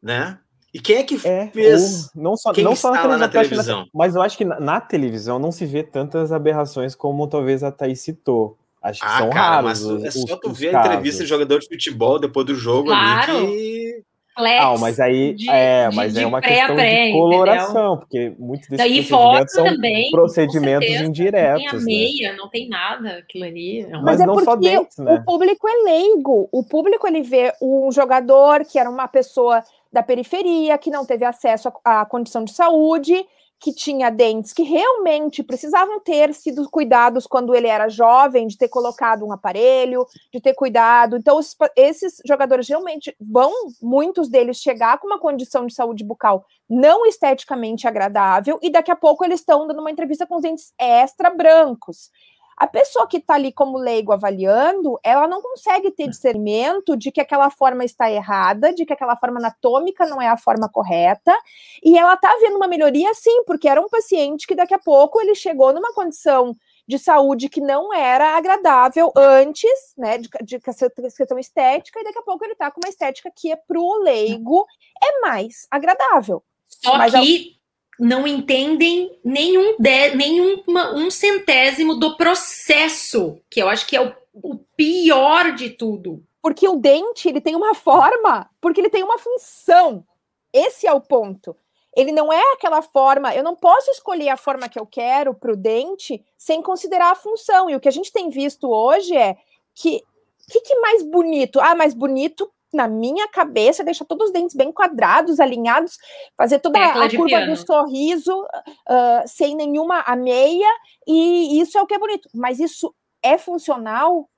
né? 0.03 0.39
E 0.73 0.79
quem 0.79 0.97
é 0.97 1.03
que 1.03 1.15
é, 1.25 1.47
fez? 1.47 2.09
não 2.13 2.35
só, 2.35 2.51
quem 2.51 2.65
não 2.65 2.75
só 2.75 2.91
na, 2.91 3.17
na 3.17 3.29
televisão. 3.29 3.87
mas 3.93 4.13
eu 4.13 4.21
acho 4.21 4.37
que 4.37 4.45
na, 4.45 4.59
na, 4.59 4.81
televisão 4.81 5.39
não 5.39 5.51
se 5.51 5.65
vê 5.65 5.81
tantas 5.81 6.31
aberrações 6.31 6.93
como 6.93 7.27
talvez 7.27 7.63
a 7.63 7.71
Thaís 7.71 8.01
citou. 8.01 8.57
Acho 8.81 9.01
que 9.01 9.07
ah, 9.07 9.17
são 9.19 9.29
cara, 9.29 9.55
raros. 9.55 9.63
Mas 9.63 9.81
os, 9.81 10.03
é 10.03 10.11
só 10.11 10.35
tu 10.35 10.51
ver 10.51 10.75
a 10.75 10.81
entrevista 10.81 11.23
de 11.23 11.29
jogador 11.29 11.59
de 11.59 11.67
futebol 11.67 12.19
depois 12.19 12.45
do 12.45 12.55
jogo 12.55 12.89
claro. 12.89 13.37
ali 13.37 13.47
que 13.47 14.05
ah, 14.39 14.75
mas 14.79 14.99
aí 14.99 15.33
de, 15.33 15.49
é, 15.49 15.89
mas 15.93 16.13
de, 16.13 16.23
é 16.23 16.27
uma 16.27 16.41
questão 16.41 16.75
de 16.75 17.11
coloração, 17.11 17.93
entendeu? 17.93 17.97
porque 17.97 18.33
muitos 18.39 18.69
desses 18.69 18.85
Daí 18.85 19.03
procedimentos 19.05 19.53
são 19.53 19.65
também, 19.65 20.11
procedimentos 20.11 20.89
indiretos. 20.89 21.63
Não 21.63 21.69
tem 21.71 21.79
a 21.79 21.85
meia, 21.85 22.31
né? 22.31 22.37
não 22.37 22.49
tem 22.49 22.69
nada 22.69 23.09
aquilo 23.17 23.45
ali. 23.45 23.87
Mas, 23.91 24.01
mas 24.03 24.21
é 24.21 24.25
não 24.25 24.39
só 24.39 24.55
dentes, 24.55 24.97
né? 24.97 25.15
o 25.15 25.25
público 25.25 25.67
é 25.67 25.73
leigo. 25.83 26.49
O 26.51 26.63
público 26.63 27.07
ele 27.07 27.21
vê 27.21 27.53
um 27.61 27.91
jogador 27.91 28.65
que 28.65 28.79
era 28.79 28.89
uma 28.89 29.07
pessoa 29.07 29.63
da 29.91 30.03
periferia, 30.03 30.77
que 30.77 30.91
não 30.91 31.05
teve 31.05 31.25
acesso 31.25 31.71
à 31.83 32.05
condição 32.05 32.43
de 32.43 32.53
saúde, 32.53 33.25
que 33.59 33.73
tinha 33.73 34.09
dentes 34.09 34.53
que 34.53 34.63
realmente 34.63 35.43
precisavam 35.43 35.99
ter 35.99 36.33
sido 36.33 36.69
cuidados 36.69 37.27
quando 37.27 37.53
ele 37.53 37.67
era 37.67 37.89
jovem, 37.89 38.47
de 38.47 38.57
ter 38.57 38.69
colocado 38.69 39.25
um 39.25 39.33
aparelho, 39.33 40.05
de 40.33 40.39
ter 40.39 40.53
cuidado. 40.53 41.17
Então, 41.17 41.39
esses 41.75 42.21
jogadores 42.25 42.69
realmente 42.69 43.15
vão, 43.19 43.51
muitos 43.81 44.29
deles, 44.29 44.57
chegar 44.57 44.97
com 44.99 45.07
uma 45.07 45.19
condição 45.19 45.65
de 45.65 45.73
saúde 45.73 46.03
bucal 46.03 46.45
não 46.69 47.05
esteticamente 47.05 47.87
agradável, 47.87 48.59
e 48.61 48.69
daqui 48.69 48.91
a 48.91 48.95
pouco 48.95 49.25
eles 49.25 49.39
estão 49.39 49.65
dando 49.67 49.79
uma 49.79 49.89
entrevista 49.89 50.27
com 50.27 50.35
os 50.35 50.43
dentes 50.43 50.71
extra 50.77 51.31
brancos. 51.31 52.11
A 52.59 52.67
pessoa 52.67 53.07
que 53.07 53.17
está 53.17 53.35
ali 53.35 53.53
como 53.53 53.77
leigo 53.77 54.11
avaliando, 54.11 54.99
ela 55.01 55.29
não 55.29 55.41
consegue 55.41 55.91
ter 55.91 56.09
discernimento 56.09 56.97
de 56.97 57.09
que 57.09 57.21
aquela 57.21 57.49
forma 57.49 57.85
está 57.85 58.11
errada, 58.11 58.73
de 58.73 58.85
que 58.85 58.91
aquela 58.91 59.15
forma 59.15 59.39
anatômica 59.39 60.05
não 60.05 60.21
é 60.21 60.27
a 60.27 60.35
forma 60.35 60.67
correta, 60.67 61.33
e 61.81 61.97
ela 61.97 62.15
está 62.15 62.29
vendo 62.41 62.57
uma 62.57 62.67
melhoria 62.67 63.13
sim, 63.13 63.45
porque 63.45 63.69
era 63.69 63.79
um 63.79 63.87
paciente 63.87 64.45
que 64.45 64.55
daqui 64.55 64.73
a 64.73 64.79
pouco 64.79 65.21
ele 65.21 65.33
chegou 65.35 65.71
numa 65.71 65.93
condição 65.93 66.53
de 66.85 66.99
saúde 66.99 67.47
que 67.47 67.61
não 67.61 67.93
era 67.93 68.35
agradável 68.35 69.09
antes, 69.15 69.93
né, 69.97 70.17
de, 70.17 70.27
de 70.43 70.59
questão 70.59 71.39
estética, 71.39 72.01
e 72.01 72.03
daqui 72.03 72.19
a 72.19 72.23
pouco 72.23 72.43
ele 72.43 72.53
está 72.53 72.69
com 72.69 72.81
uma 72.83 72.89
estética 72.89 73.31
que 73.33 73.53
é 73.53 73.55
para 73.55 73.79
o 73.79 74.03
leigo 74.03 74.65
é 75.01 75.21
mais 75.21 75.65
agradável. 75.71 76.43
Só 76.67 76.97
Mas 76.97 77.13
que 77.13 77.58
não 77.99 78.25
entendem 78.25 79.19
nenhum, 79.23 79.75
de, 79.77 80.15
nenhum 80.15 80.63
uma, 80.65 80.95
um 80.95 81.11
centésimo 81.11 81.95
do 81.95 82.15
processo, 82.15 83.39
que 83.49 83.61
eu 83.61 83.67
acho 83.67 83.85
que 83.85 83.97
é 83.97 84.01
o, 84.01 84.13
o 84.33 84.57
pior 84.77 85.53
de 85.53 85.69
tudo. 85.69 86.23
Porque 86.41 86.67
o 86.67 86.77
dente, 86.77 87.27
ele 87.27 87.41
tem 87.41 87.55
uma 87.55 87.75
forma, 87.75 88.49
porque 88.61 88.79
ele 88.79 88.89
tem 88.89 89.03
uma 89.03 89.17
função. 89.17 90.05
Esse 90.53 90.87
é 90.87 90.93
o 90.93 91.01
ponto. 91.01 91.55
Ele 91.95 92.11
não 92.11 92.31
é 92.31 92.53
aquela 92.53 92.81
forma, 92.81 93.35
eu 93.35 93.43
não 93.43 93.55
posso 93.55 93.91
escolher 93.91 94.29
a 94.29 94.37
forma 94.37 94.69
que 94.69 94.79
eu 94.79 94.85
quero 94.85 95.33
para 95.33 95.51
o 95.51 95.57
dente 95.57 96.23
sem 96.37 96.61
considerar 96.61 97.11
a 97.11 97.15
função. 97.15 97.69
E 97.69 97.75
o 97.75 97.79
que 97.79 97.89
a 97.89 97.91
gente 97.91 98.13
tem 98.13 98.29
visto 98.29 98.69
hoje 98.69 99.15
é 99.17 99.35
que 99.75 100.03
o 100.47 100.51
que, 100.51 100.61
que 100.61 100.79
mais 100.79 101.03
bonito? 101.03 101.59
Ah, 101.59 101.75
mais 101.75 101.93
bonito 101.93 102.49
na 102.73 102.87
minha 102.87 103.27
cabeça 103.27 103.83
deixar 103.83 104.05
todos 104.05 104.27
os 104.27 104.33
dentes 104.33 104.55
bem 104.55 104.71
quadrados, 104.71 105.39
alinhados, 105.39 105.97
fazer 106.37 106.59
toda 106.59 106.79
Tecla 106.79 107.05
a 107.05 107.09
curva 107.09 107.25
piano. 107.27 107.53
do 107.53 107.57
sorriso 107.57 108.41
uh, 108.41 109.27
sem 109.27 109.55
nenhuma 109.55 110.01
ameia, 110.01 110.69
e 111.07 111.59
isso 111.59 111.77
é 111.77 111.81
o 111.81 111.87
que 111.87 111.93
é 111.93 111.99
bonito. 111.99 112.29
Mas 112.33 112.59
isso 112.59 112.93
é 113.23 113.37
funcional? 113.37 114.29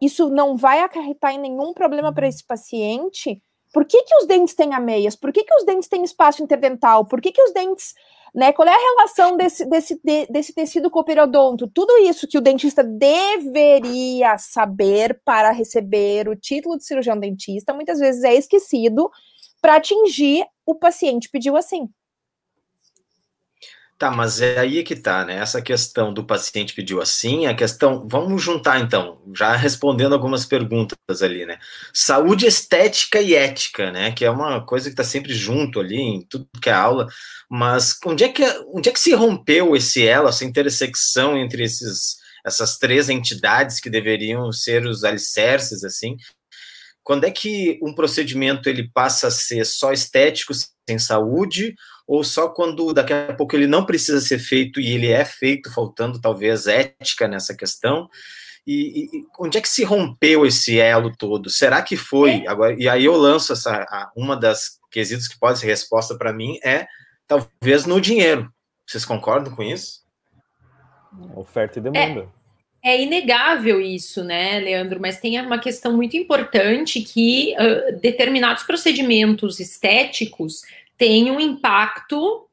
Isso 0.00 0.28
não 0.28 0.56
vai 0.56 0.80
acarretar 0.80 1.34
em 1.34 1.38
nenhum 1.38 1.72
problema 1.72 2.12
para 2.12 2.28
esse 2.28 2.44
paciente? 2.44 3.40
Por 3.72 3.84
que, 3.84 4.02
que 4.02 4.16
os 4.16 4.26
dentes 4.26 4.54
têm 4.54 4.72
ameias? 4.72 5.16
Por 5.16 5.32
que, 5.32 5.42
que 5.42 5.54
os 5.54 5.64
dentes 5.64 5.88
têm 5.88 6.04
espaço 6.04 6.42
interdental? 6.42 7.04
Por 7.04 7.20
que, 7.20 7.32
que 7.32 7.42
os 7.42 7.52
dentes. 7.52 7.92
Né, 8.34 8.52
qual 8.52 8.66
é 8.66 8.74
a 8.74 8.96
relação 8.96 9.36
desse, 9.36 9.64
desse, 9.64 10.00
de, 10.02 10.26
desse 10.26 10.52
tecido 10.52 10.90
com 10.90 10.98
o 10.98 11.04
periodonto? 11.04 11.68
Tudo 11.68 11.96
isso 11.98 12.26
que 12.26 12.36
o 12.36 12.40
dentista 12.40 12.82
deveria 12.82 14.36
saber 14.38 15.20
para 15.24 15.52
receber 15.52 16.28
o 16.28 16.34
título 16.34 16.76
de 16.76 16.84
cirurgião 16.84 17.16
dentista, 17.16 17.72
muitas 17.72 18.00
vezes 18.00 18.24
é 18.24 18.34
esquecido 18.34 19.08
para 19.62 19.76
atingir 19.76 20.44
o 20.66 20.74
paciente 20.74 21.30
pediu 21.30 21.56
assim. 21.56 21.88
Tá, 23.96 24.10
mas 24.10 24.40
é 24.40 24.58
aí 24.58 24.82
que 24.82 24.96
tá, 24.96 25.24
né? 25.24 25.36
Essa 25.36 25.62
questão 25.62 26.12
do 26.12 26.26
paciente 26.26 26.74
pediu 26.74 27.00
assim, 27.00 27.46
a 27.46 27.54
questão. 27.54 28.06
Vamos 28.10 28.42
juntar 28.42 28.80
então, 28.80 29.22
já 29.32 29.54
respondendo 29.54 30.14
algumas 30.14 30.44
perguntas 30.44 31.22
ali, 31.22 31.46
né? 31.46 31.58
Saúde 31.92 32.44
estética 32.44 33.20
e 33.20 33.34
ética, 33.34 33.92
né? 33.92 34.10
Que 34.10 34.24
é 34.24 34.30
uma 34.30 34.64
coisa 34.66 34.86
que 34.86 34.94
está 34.94 35.04
sempre 35.04 35.32
junto 35.32 35.78
ali 35.78 35.96
em 35.96 36.22
tudo 36.22 36.48
que 36.60 36.68
é 36.68 36.72
aula. 36.72 37.06
Mas 37.48 37.96
onde 38.04 38.24
é 38.24 38.28
que, 38.28 38.42
onde 38.74 38.88
é 38.88 38.92
que 38.92 38.98
se 38.98 39.14
rompeu 39.14 39.76
esse 39.76 40.04
elo, 40.04 40.28
essa 40.28 40.44
intersecção 40.44 41.38
entre 41.38 41.62
esses, 41.62 42.16
essas 42.44 42.76
três 42.78 43.08
entidades 43.08 43.78
que 43.78 43.88
deveriam 43.88 44.50
ser 44.50 44.86
os 44.86 45.04
alicerces, 45.04 45.84
assim? 45.84 46.16
Quando 47.04 47.24
é 47.24 47.30
que 47.30 47.78
um 47.80 47.94
procedimento 47.94 48.68
ele 48.68 48.90
passa 48.92 49.28
a 49.28 49.30
ser 49.30 49.64
só 49.64 49.92
estético, 49.92 50.52
sem 50.88 50.98
saúde, 50.98 51.76
ou 52.06 52.22
só 52.22 52.48
quando 52.48 52.92
daqui 52.92 53.12
a 53.12 53.34
pouco 53.34 53.56
ele 53.56 53.66
não 53.66 53.86
precisa 53.86 54.20
ser 54.20 54.38
feito 54.38 54.80
e 54.80 54.92
ele 54.92 55.10
é 55.10 55.24
feito, 55.24 55.72
faltando 55.72 56.20
talvez 56.20 56.66
ética 56.66 57.26
nessa 57.26 57.56
questão. 57.56 58.08
E, 58.66 59.04
e 59.04 59.26
onde 59.38 59.58
é 59.58 59.60
que 59.60 59.68
se 59.68 59.84
rompeu 59.84 60.46
esse 60.46 60.78
elo 60.78 61.14
todo? 61.16 61.50
Será 61.50 61.82
que 61.82 61.96
foi? 61.96 62.44
É. 62.44 62.48
Agora, 62.48 62.74
e 62.78 62.88
aí 62.88 63.04
eu 63.04 63.16
lanço 63.16 63.52
essa 63.52 63.82
a, 63.88 64.10
uma 64.16 64.36
das 64.36 64.78
quesitos 64.90 65.28
que 65.28 65.38
pode 65.38 65.58
ser 65.58 65.66
resposta 65.66 66.16
para 66.16 66.32
mim 66.32 66.58
é 66.64 66.86
talvez 67.26 67.84
no 67.84 68.00
dinheiro. 68.00 68.50
Vocês 68.86 69.04
concordam 69.04 69.54
com 69.54 69.62
isso? 69.62 70.02
Oferta 71.34 71.78
e 71.78 71.82
demanda. 71.82 72.28
É, 72.82 72.94
é 72.96 73.02
inegável 73.02 73.80
isso, 73.80 74.22
né, 74.22 74.58
Leandro? 74.60 75.00
Mas 75.00 75.20
tem 75.20 75.40
uma 75.40 75.58
questão 75.58 75.94
muito 75.94 76.16
importante 76.16 77.00
que 77.00 77.54
uh, 77.54 77.98
determinados 78.00 78.62
procedimentos 78.62 79.60
estéticos 79.60 80.62
tem 80.96 81.30
um 81.30 81.40
impacto 81.40 82.48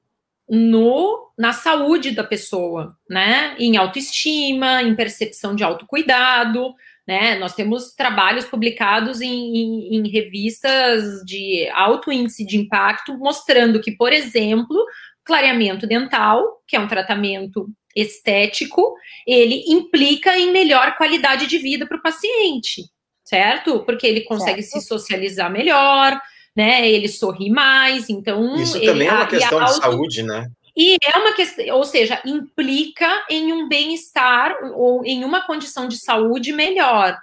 no 0.50 1.32
na 1.38 1.54
saúde 1.54 2.12
da 2.12 2.24
pessoa, 2.24 2.96
né? 3.10 3.56
Em 3.58 3.78
autoestima, 3.78 4.84
em 4.84 4.96
percepção 4.96 5.56
de 5.56 5.64
autocuidado, 5.64 6.74
né? 7.08 7.36
Nós 7.36 7.56
temos 7.56 7.94
trabalhos 7.96 8.46
publicados 8.46 9.22
em, 9.22 9.58
em, 9.58 9.96
em 9.96 10.10
revistas 10.10 11.24
de 11.26 11.68
alto 11.74 12.12
índice 12.12 12.46
de 12.46 12.58
impacto 12.58 13.18
mostrando 13.18 13.82
que, 13.82 13.92
por 13.92 14.14
exemplo, 14.14 14.86
clareamento 15.24 15.88
dental, 15.88 16.62
que 16.68 16.76
é 16.76 16.80
um 16.80 16.88
tratamento 16.88 17.68
estético, 17.96 18.94
ele 19.26 19.64
implica 19.68 20.38
em 20.38 20.52
melhor 20.52 20.96
qualidade 20.96 21.48
de 21.48 21.58
vida 21.58 21.86
para 21.86 21.98
o 21.98 22.02
paciente, 22.02 22.84
certo? 23.24 23.84
Porque 23.86 24.06
ele 24.06 24.22
consegue 24.22 24.62
certo. 24.62 24.82
se 24.82 24.88
socializar 24.88 25.52
melhor, 25.52 26.20
né? 26.56 26.90
Ele 26.90 27.08
sorri 27.08 27.50
mais, 27.50 28.10
então. 28.10 28.56
Isso 28.56 28.78
ele, 28.78 28.88
também 28.88 29.08
é 29.08 29.14
uma 29.14 29.28
questão 29.28 29.60
auto... 29.60 29.74
de 29.74 29.80
saúde, 29.80 30.24
né? 30.24 30.48
E 30.76 30.98
é 31.04 31.18
uma 31.18 31.34
questão, 31.34 31.66
ou 31.76 31.84
seja, 31.84 32.22
implica 32.26 33.26
em 33.30 33.52
um 33.52 33.68
bem-estar 33.68 34.56
ou 34.74 35.06
em 35.06 35.26
uma 35.26 35.46
condição 35.46 35.88
de 35.88 35.98
saúde 35.98 36.54
melhor. 36.54 37.18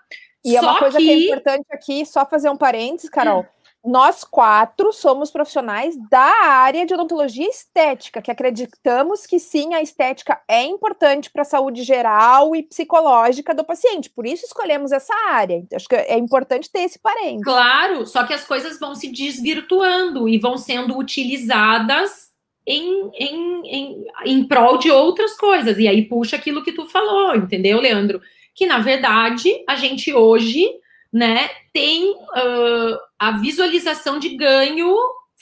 E 0.44 0.52
só 0.52 0.58
é 0.58 0.60
uma 0.60 0.78
coisa 0.78 0.98
que... 0.98 1.04
que... 1.04 1.10
é 1.10 1.24
importante 1.26 1.66
aqui, 1.72 2.06
só 2.06 2.26
fazer 2.26 2.50
um 2.50 2.56
parênteses, 2.56 3.08
Carol. 3.08 3.42
Hum 3.42 3.57
nós 3.88 4.22
quatro 4.22 4.92
somos 4.92 5.30
profissionais 5.30 5.96
da 6.10 6.44
área 6.44 6.84
de 6.84 6.92
odontologia 6.92 7.48
estética, 7.48 8.20
que 8.20 8.30
acreditamos 8.30 9.24
que 9.24 9.38
sim, 9.38 9.72
a 9.72 9.80
estética 9.80 10.38
é 10.46 10.62
importante 10.64 11.30
para 11.30 11.40
a 11.40 11.46
saúde 11.46 11.82
geral 11.82 12.54
e 12.54 12.62
psicológica 12.62 13.54
do 13.54 13.64
paciente. 13.64 14.10
Por 14.10 14.26
isso 14.26 14.44
escolhemos 14.44 14.92
essa 14.92 15.14
área. 15.30 15.64
Acho 15.72 15.88
que 15.88 15.94
é 15.94 16.18
importante 16.18 16.70
ter 16.70 16.80
esse 16.80 16.98
parente. 16.98 17.42
Claro, 17.42 18.06
só 18.06 18.24
que 18.24 18.34
as 18.34 18.44
coisas 18.44 18.78
vão 18.78 18.94
se 18.94 19.08
desvirtuando 19.08 20.28
e 20.28 20.36
vão 20.36 20.58
sendo 20.58 20.98
utilizadas 20.98 22.28
em, 22.66 23.10
em, 23.14 23.62
em, 23.64 24.06
em 24.26 24.44
prol 24.44 24.76
de 24.76 24.90
outras 24.90 25.34
coisas. 25.34 25.78
E 25.78 25.88
aí 25.88 26.02
puxa 26.02 26.36
aquilo 26.36 26.62
que 26.62 26.72
tu 26.72 26.86
falou, 26.86 27.34
entendeu, 27.34 27.80
Leandro? 27.80 28.20
Que 28.54 28.66
na 28.66 28.80
verdade 28.80 29.50
a 29.66 29.74
gente 29.76 30.12
hoje 30.12 30.68
né, 31.12 31.48
tem 31.72 32.10
uh, 32.10 32.98
a 33.18 33.32
visualização 33.38 34.18
de 34.18 34.36
ganho 34.36 34.94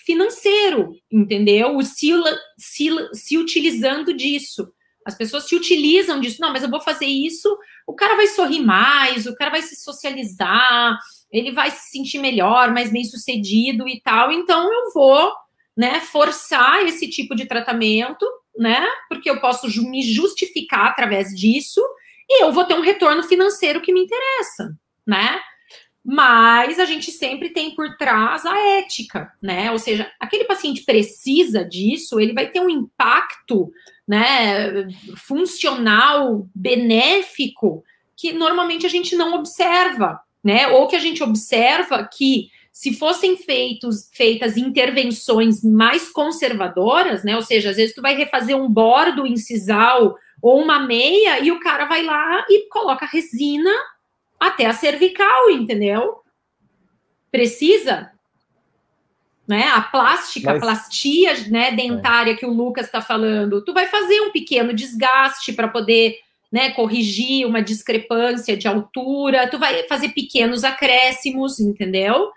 financeiro, 0.07 0.95
entendeu? 1.11 1.77
O 1.77 1.83
se, 1.83 2.13
se, 2.57 2.89
se 3.13 3.37
utilizando 3.37 4.15
disso. 4.15 4.73
As 5.05 5.17
pessoas 5.17 5.49
se 5.49 5.55
utilizam 5.57 6.21
disso. 6.21 6.41
Não, 6.41 6.53
mas 6.53 6.63
eu 6.63 6.71
vou 6.71 6.81
fazer 6.81 7.07
isso, 7.07 7.57
o 7.87 7.95
cara 7.95 8.17
vai 8.17 8.29
sorrir 8.29 8.61
mais, 8.61 9.27
o 9.27 9.35
cara 9.35 9.51
vai 9.51 9.63
se 9.63 9.77
socializar, 9.77 10.99
ele 11.31 11.53
vai 11.53 11.71
se 11.71 11.91
sentir 11.91 12.19
melhor, 12.19 12.73
mais 12.73 12.91
bem 12.91 13.05
sucedido 13.05 13.89
e 13.89 14.01
tal. 14.01 14.31
Então 14.33 14.73
eu 14.73 14.93
vou, 14.93 15.33
né, 15.77 16.01
forçar 16.01 16.85
esse 16.85 17.09
tipo 17.09 17.35
de 17.35 17.47
tratamento, 17.47 18.25
né? 18.57 18.87
Porque 19.09 19.29
eu 19.29 19.41
posso 19.41 19.67
me 19.83 20.03
justificar 20.03 20.87
através 20.87 21.29
disso 21.35 21.81
e 22.29 22.43
eu 22.43 22.53
vou 22.53 22.65
ter 22.65 22.75
um 22.75 22.81
retorno 22.81 23.23
financeiro 23.23 23.81
que 23.81 23.93
me 23.93 24.01
interessa, 24.01 24.77
né? 25.07 25.41
Mas 26.09 26.79
a 26.79 26.85
gente 26.85 27.11
sempre 27.11 27.51
tem 27.51 27.73
por 27.73 27.97
trás 27.97 28.47
a 28.47 28.57
ética, 28.79 29.33
né? 29.43 29.73
Ou 29.73 29.79
seja, 29.79 30.09
aquele 30.21 30.45
paciente 30.45 30.85
precisa 30.85 31.65
disso, 31.65 32.21
ele 32.21 32.33
vai 32.33 32.47
ter 32.47 32.61
um 32.61 32.71
impacto, 32.71 33.73
né, 34.07 34.87
funcional, 35.17 36.49
benéfico, 36.55 37.83
que 38.17 38.33
normalmente 38.33 38.87
a 38.87 38.89
gente 38.89 39.17
não 39.17 39.35
observa, 39.35 40.21
né? 40.45 40.69
Ou 40.69 40.87
que 40.87 40.95
a 40.95 41.01
gente 41.01 41.25
observa 41.25 42.09
que 42.09 42.51
se 42.73 42.93
fossem 42.93 43.37
feitos, 43.37 44.09
feitas 44.13 44.57
intervenções 44.57 45.65
mais 45.65 46.09
conservadoras, 46.09 47.25
né? 47.25 47.35
Ou 47.35 47.43
seja, 47.43 47.71
às 47.71 47.77
vezes 47.77 47.97
tu 47.97 48.01
vai 48.01 48.15
refazer 48.15 48.57
um 48.57 48.69
bordo 48.69 49.27
incisal 49.27 50.15
ou 50.41 50.63
uma 50.63 50.79
meia 50.79 51.41
e 51.41 51.51
o 51.51 51.59
cara 51.59 51.87
vai 51.87 52.05
lá 52.05 52.45
e 52.49 52.69
coloca 52.69 53.07
resina 53.07 53.73
até 54.39 54.67
a 54.67 54.73
cervical, 54.73 55.51
entendeu? 55.51 56.21
Precisa. 57.31 58.11
Né? 59.47 59.65
A 59.69 59.81
plástica, 59.81 60.53
Mas... 60.53 60.57
a 60.57 60.61
plastia 60.61 61.35
né, 61.49 61.71
dentária 61.71 62.33
é. 62.33 62.35
que 62.35 62.47
o 62.47 62.53
Lucas 62.53 62.87
está 62.87 63.01
falando, 63.01 63.65
tu 63.65 63.73
vai 63.73 63.87
fazer 63.87 64.21
um 64.23 64.33
pequeno 64.33 64.75
desgaste 64.75 65.53
para 65.53 65.69
poder 65.69 66.17
né, 66.51 66.71
corrigir 66.71 67.47
uma 67.47 67.63
discrepância 67.63 68.57
de 68.57 68.67
altura, 68.67 69.49
tu 69.49 69.59
vai 69.59 69.83
fazer 69.85 70.11
pequenos 70.11 70.65
acréscimos, 70.65 71.61
entendeu? 71.61 72.31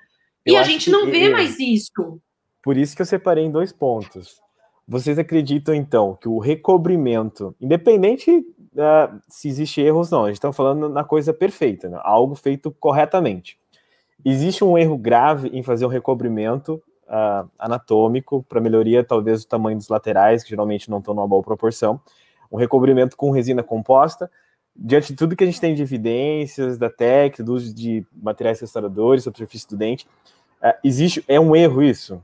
E 0.45 0.53
eu 0.53 0.57
a 0.57 0.63
gente 0.63 0.89
não 0.89 1.05
vê 1.07 1.27
eu... 1.27 1.31
mais 1.31 1.59
isso. 1.59 2.19
Por 2.63 2.77
isso 2.77 2.95
que 2.95 3.01
eu 3.01 3.05
separei 3.05 3.45
em 3.45 3.51
dois 3.51 3.71
pontos. 3.71 4.41
Vocês 4.87 5.19
acreditam, 5.19 5.73
então, 5.73 6.17
que 6.19 6.27
o 6.27 6.39
recobrimento, 6.39 7.55
independente 7.61 8.43
uh, 8.73 9.19
se 9.27 9.47
existe 9.47 9.81
erros, 9.81 10.09
não. 10.11 10.25
A 10.25 10.27
gente 10.27 10.37
está 10.37 10.51
falando 10.51 10.89
na 10.89 11.03
coisa 11.03 11.33
perfeita, 11.33 11.89
né? 11.89 11.99
algo 12.03 12.35
feito 12.35 12.71
corretamente. 12.71 13.59
Existe 14.23 14.63
um 14.63 14.77
erro 14.77 14.97
grave 14.97 15.49
em 15.49 15.63
fazer 15.63 15.85
um 15.85 15.89
recobrimento 15.89 16.81
uh, 17.07 17.49
anatômico 17.57 18.43
para 18.47 18.59
melhoria, 18.59 19.03
talvez, 19.03 19.43
do 19.43 19.47
tamanho 19.47 19.77
dos 19.77 19.87
laterais, 19.87 20.43
que 20.43 20.49
geralmente 20.49 20.89
não 20.89 20.99
estão 20.99 21.13
numa 21.13 21.27
boa 21.27 21.41
proporção. 21.41 21.99
Um 22.51 22.57
recobrimento 22.57 23.15
com 23.15 23.31
resina 23.31 23.63
composta. 23.63 24.29
Diante 24.75 25.13
de 25.13 25.17
tudo 25.17 25.35
que 25.35 25.43
a 25.43 25.47
gente 25.47 25.59
tem 25.59 25.73
de 25.73 25.81
evidências 25.81 26.77
da 26.77 26.89
técnica, 26.89 27.43
do 27.43 27.53
uso 27.53 27.73
de 27.73 28.05
materiais 28.13 28.59
restauradores, 28.59 29.23
superfície 29.23 29.67
do 29.67 29.77
dente, 29.77 30.07
uh, 30.61 30.73
existe, 30.83 31.23
é 31.27 31.39
um 31.39 31.55
erro 31.55 31.81
isso? 31.81 32.21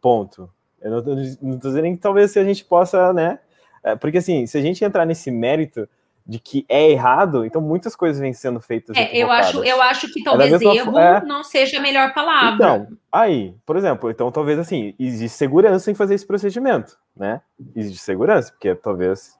Ponto. 0.00 0.50
Eu 0.80 0.90
não 0.90 0.98
estou 0.98 1.70
dizendo 1.70 1.88
que 1.88 1.96
talvez 1.96 2.30
se 2.30 2.38
a 2.38 2.44
gente 2.44 2.62
possa, 2.62 3.10
né? 3.12 3.38
Uh, 3.84 3.98
porque 3.98 4.18
assim, 4.18 4.46
se 4.46 4.56
a 4.56 4.60
gente 4.60 4.84
entrar 4.84 5.04
nesse 5.04 5.30
mérito, 5.30 5.88
de 6.26 6.38
que 6.38 6.64
é 6.68 6.90
errado, 6.90 7.44
então 7.44 7.60
muitas 7.60 7.94
coisas 7.94 8.18
vêm 8.18 8.32
sendo 8.32 8.58
feitas. 8.58 8.96
É, 8.96 9.14
eu 9.14 9.30
acho, 9.30 9.62
eu 9.62 9.80
acho 9.82 10.10
que 10.10 10.20
é 10.20 10.24
talvez 10.24 10.52
é 10.52 10.64
erro 10.64 10.98
é... 10.98 11.22
não 11.22 11.44
seja 11.44 11.78
a 11.78 11.82
melhor 11.82 12.14
palavra. 12.14 12.54
Então, 12.54 12.88
aí, 13.12 13.54
por 13.66 13.76
exemplo, 13.76 14.10
então 14.10 14.32
talvez 14.32 14.58
assim, 14.58 14.94
existe 14.98 15.36
segurança 15.36 15.90
em 15.90 15.94
fazer 15.94 16.14
esse 16.14 16.26
procedimento, 16.26 16.98
né? 17.14 17.42
Existe 17.76 18.00
segurança, 18.00 18.50
porque 18.52 18.74
talvez 18.74 19.38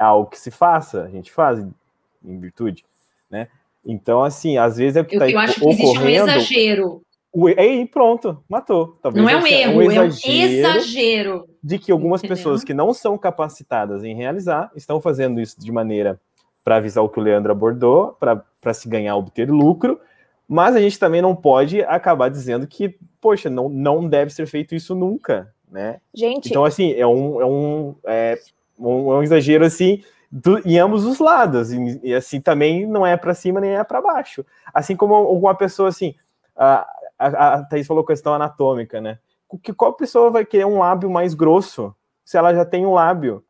é 0.00 0.04
algo 0.04 0.28
que 0.28 0.38
se 0.38 0.50
faça, 0.50 1.04
a 1.04 1.08
gente 1.08 1.30
faz 1.30 1.60
em 2.24 2.40
virtude, 2.40 2.84
né? 3.30 3.48
Então, 3.86 4.24
assim, 4.24 4.56
às 4.56 4.78
vezes 4.78 4.96
é 4.96 5.02
o 5.02 5.04
que 5.04 5.14
está 5.14 5.26
ocorrendo. 5.26 5.40
Eu 5.40 5.50
acho 5.50 5.60
que 5.60 5.68
existe 5.68 5.98
um 5.98 6.08
exagero. 6.08 7.03
Aí, 7.56 7.86
pronto, 7.86 8.42
matou. 8.48 8.96
Talvez 9.02 9.24
não 9.24 9.28
é 9.28 9.36
um 9.36 9.46
erro, 9.46 9.82
é 9.82 9.86
um 9.86 9.90
exagero, 9.90 10.32
é 10.32 10.46
um 10.46 10.76
exagero. 10.76 11.48
De 11.62 11.78
que 11.78 11.90
algumas 11.90 12.20
Entendeu? 12.20 12.36
pessoas 12.36 12.62
que 12.62 12.72
não 12.72 12.94
são 12.94 13.18
capacitadas 13.18 14.04
em 14.04 14.14
realizar 14.14 14.70
estão 14.76 15.00
fazendo 15.00 15.40
isso 15.40 15.60
de 15.60 15.72
maneira 15.72 16.20
para 16.62 16.76
avisar 16.76 17.02
o 17.02 17.08
que 17.08 17.18
o 17.18 17.22
Leandro 17.22 17.52
abordou, 17.52 18.16
para 18.18 18.74
se 18.74 18.88
ganhar, 18.88 19.16
obter 19.16 19.50
lucro, 19.50 20.00
mas 20.48 20.76
a 20.76 20.80
gente 20.80 20.98
também 20.98 21.20
não 21.20 21.34
pode 21.34 21.82
acabar 21.82 22.30
dizendo 22.30 22.66
que, 22.66 22.96
poxa, 23.20 23.50
não, 23.50 23.68
não 23.68 24.08
deve 24.08 24.32
ser 24.32 24.46
feito 24.46 24.74
isso 24.74 24.94
nunca, 24.94 25.52
né? 25.70 26.00
Gente. 26.14 26.48
Então, 26.48 26.64
assim, 26.64 26.92
é 26.92 27.06
um, 27.06 27.40
é 27.40 27.44
um, 27.44 27.94
é 28.04 28.38
um, 28.78 29.12
é 29.12 29.16
um 29.16 29.22
exagero 29.22 29.64
assim 29.64 30.02
do, 30.30 30.58
em 30.66 30.78
ambos 30.78 31.04
os 31.04 31.18
lados, 31.18 31.72
e, 31.72 32.00
e 32.02 32.14
assim 32.14 32.40
também 32.40 32.86
não 32.86 33.06
é 33.06 33.16
para 33.16 33.34
cima 33.34 33.60
nem 33.60 33.76
é 33.76 33.84
para 33.84 34.00
baixo. 34.00 34.44
Assim 34.72 34.96
como 34.96 35.14
alguma 35.14 35.54
pessoa 35.54 35.88
assim, 35.88 36.14
a, 36.56 36.86
a, 37.26 37.54
a 37.54 37.62
Thaís 37.64 37.86
falou 37.86 38.04
questão 38.04 38.34
anatômica, 38.34 39.00
né? 39.00 39.18
Que 39.62 39.72
qual 39.72 39.92
pessoa 39.92 40.30
vai 40.30 40.44
querer 40.44 40.64
um 40.64 40.78
lábio 40.78 41.10
mais 41.10 41.34
grosso 41.34 41.94
se 42.24 42.36
ela 42.36 42.54
já 42.54 42.64
tem 42.64 42.84
um 42.84 42.94
lábio? 42.94 43.44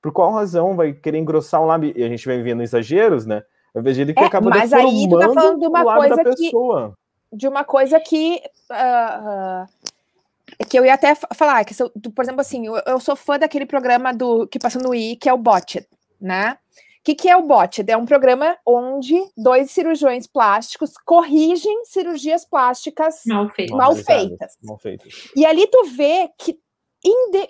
Por 0.00 0.12
qual 0.12 0.32
razão 0.32 0.76
vai 0.76 0.92
querer 0.92 1.18
engrossar 1.18 1.62
um 1.62 1.66
lábio? 1.66 1.92
E 1.96 2.02
a 2.02 2.08
gente 2.08 2.26
vai 2.26 2.40
vendo 2.40 2.62
exageros, 2.62 3.26
né? 3.26 3.42
Invés 3.76 3.96
de 3.96 4.02
ele 4.02 4.14
que 4.14 4.22
é, 4.22 4.26
acaba 4.26 4.48
mas 4.50 4.72
aí 4.72 5.08
tu 5.08 5.18
tá 5.18 5.32
falando 5.32 5.60
de 5.60 5.66
uma 5.66 5.84
coisa 5.84 6.16
que, 6.16 6.44
pessoa. 6.44 6.98
de 7.32 7.48
uma 7.48 7.64
coisa 7.64 8.00
que 8.00 8.40
uh, 8.70 9.64
uh, 9.64 10.64
que 10.68 10.78
eu 10.78 10.84
ia 10.84 10.94
até 10.94 11.14
falar 11.14 11.64
que, 11.64 11.74
por 12.10 12.22
exemplo, 12.22 12.40
assim, 12.40 12.66
eu, 12.66 12.76
eu, 12.86 13.00
sou 13.00 13.16
fã 13.16 13.38
daquele 13.38 13.66
programa 13.66 14.12
do 14.12 14.46
que 14.46 14.58
passa 14.58 14.78
no 14.78 14.94
I, 14.94 15.16
que 15.16 15.28
é 15.28 15.34
o 15.34 15.38
Botched, 15.38 15.86
né? 16.20 16.56
O 17.04 17.12
que, 17.12 17.14
que 17.14 17.28
é 17.28 17.36
o 17.36 17.42
Botched? 17.42 17.90
É 17.90 17.96
um 17.98 18.06
programa 18.06 18.56
onde 18.66 19.14
dois 19.36 19.70
cirurgiões 19.70 20.26
plásticos 20.26 20.94
corrigem 21.04 21.84
cirurgias 21.84 22.46
plásticas 22.46 23.20
mal, 23.26 23.50
mal 23.72 23.94
feitas. 23.94 24.56
Mal 24.62 24.78
feitas. 24.78 25.12
E 25.36 25.44
ali 25.44 25.66
tu 25.66 25.84
vê 25.84 26.30
que 26.38 26.58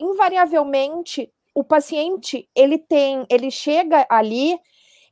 invariavelmente 0.00 1.31
o 1.55 1.62
paciente 1.62 2.48
ele 2.52 2.79
tem, 2.79 3.24
ele 3.31 3.48
chega 3.48 4.05
ali 4.11 4.59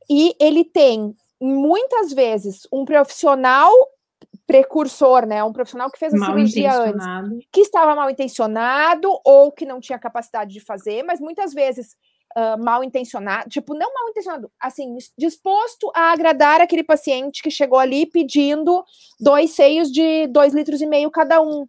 e 0.09 0.35
ele 0.37 0.65
tem 0.65 1.15
muitas 1.39 2.11
vezes 2.11 2.67
um 2.69 2.83
profissional 2.83 3.71
precursor, 4.45 5.25
né? 5.25 5.41
Um 5.41 5.53
profissional 5.53 5.89
que 5.89 5.97
fez 5.97 6.13
a 6.13 6.17
mal 6.17 6.33
cirurgia 6.33 6.73
antes, 6.73 7.47
que 7.49 7.61
estava 7.61 7.95
mal 7.95 8.09
intencionado 8.09 9.09
ou 9.23 9.53
que 9.53 9.65
não 9.65 9.79
tinha 9.79 9.97
capacidade 9.97 10.51
de 10.51 10.59
fazer, 10.59 11.01
mas 11.03 11.21
muitas 11.21 11.53
vezes 11.53 11.95
uh, 12.37 12.63
mal 12.63 12.83
intencionado, 12.83 13.49
tipo, 13.49 13.73
não 13.73 13.93
mal 13.93 14.09
intencionado, 14.09 14.51
assim, 14.59 14.97
disposto 15.17 15.91
a 15.95 16.11
agradar 16.11 16.61
aquele 16.61 16.83
paciente 16.83 17.41
que 17.41 17.51
chegou 17.51 17.79
ali 17.79 18.05
pedindo 18.05 18.83
dois 19.19 19.51
seios 19.51 19.91
de 19.91 20.27
dois 20.27 20.53
litros 20.53 20.81
e 20.81 20.85
meio 20.85 21.09
cada 21.11 21.41
um. 21.41 21.65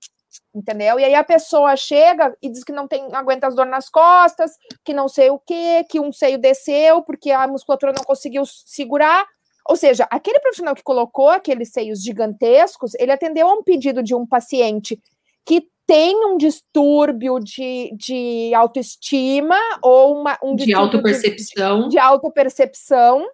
Entendeu? 0.54 0.98
E 0.98 1.04
aí 1.04 1.14
a 1.14 1.24
pessoa 1.24 1.76
chega 1.76 2.36
e 2.40 2.48
diz 2.48 2.62
que 2.64 2.72
não 2.72 2.86
tem, 2.86 3.08
aguenta 3.12 3.46
as 3.46 3.54
dores 3.54 3.70
nas 3.70 3.88
costas, 3.88 4.52
que 4.84 4.92
não 4.92 5.08
sei 5.08 5.30
o 5.30 5.38
que, 5.38 5.84
que 5.84 6.00
um 6.00 6.12
seio 6.12 6.38
desceu 6.38 7.02
porque 7.02 7.30
a 7.30 7.46
musculatura 7.46 7.92
não 7.92 8.04
conseguiu 8.04 8.44
segurar. 8.46 9.26
Ou 9.68 9.76
seja, 9.76 10.06
aquele 10.10 10.38
profissional 10.40 10.74
que 10.74 10.82
colocou 10.82 11.28
aqueles 11.28 11.72
seios 11.72 12.02
gigantescos, 12.02 12.94
ele 12.98 13.12
atendeu 13.12 13.48
a 13.48 13.54
um 13.54 13.62
pedido 13.62 14.02
de 14.02 14.14
um 14.14 14.26
paciente 14.26 15.00
que 15.44 15.68
tem 15.86 16.24
um 16.24 16.36
distúrbio 16.36 17.38
de, 17.38 17.94
de 17.96 18.52
autoestima 18.54 19.58
ou 19.82 20.20
uma, 20.20 20.38
um 20.42 20.56
de 20.56 20.74
autopercepção. 20.74 21.82
De, 21.84 21.90
de 21.90 21.98
autopercepção, 21.98 23.26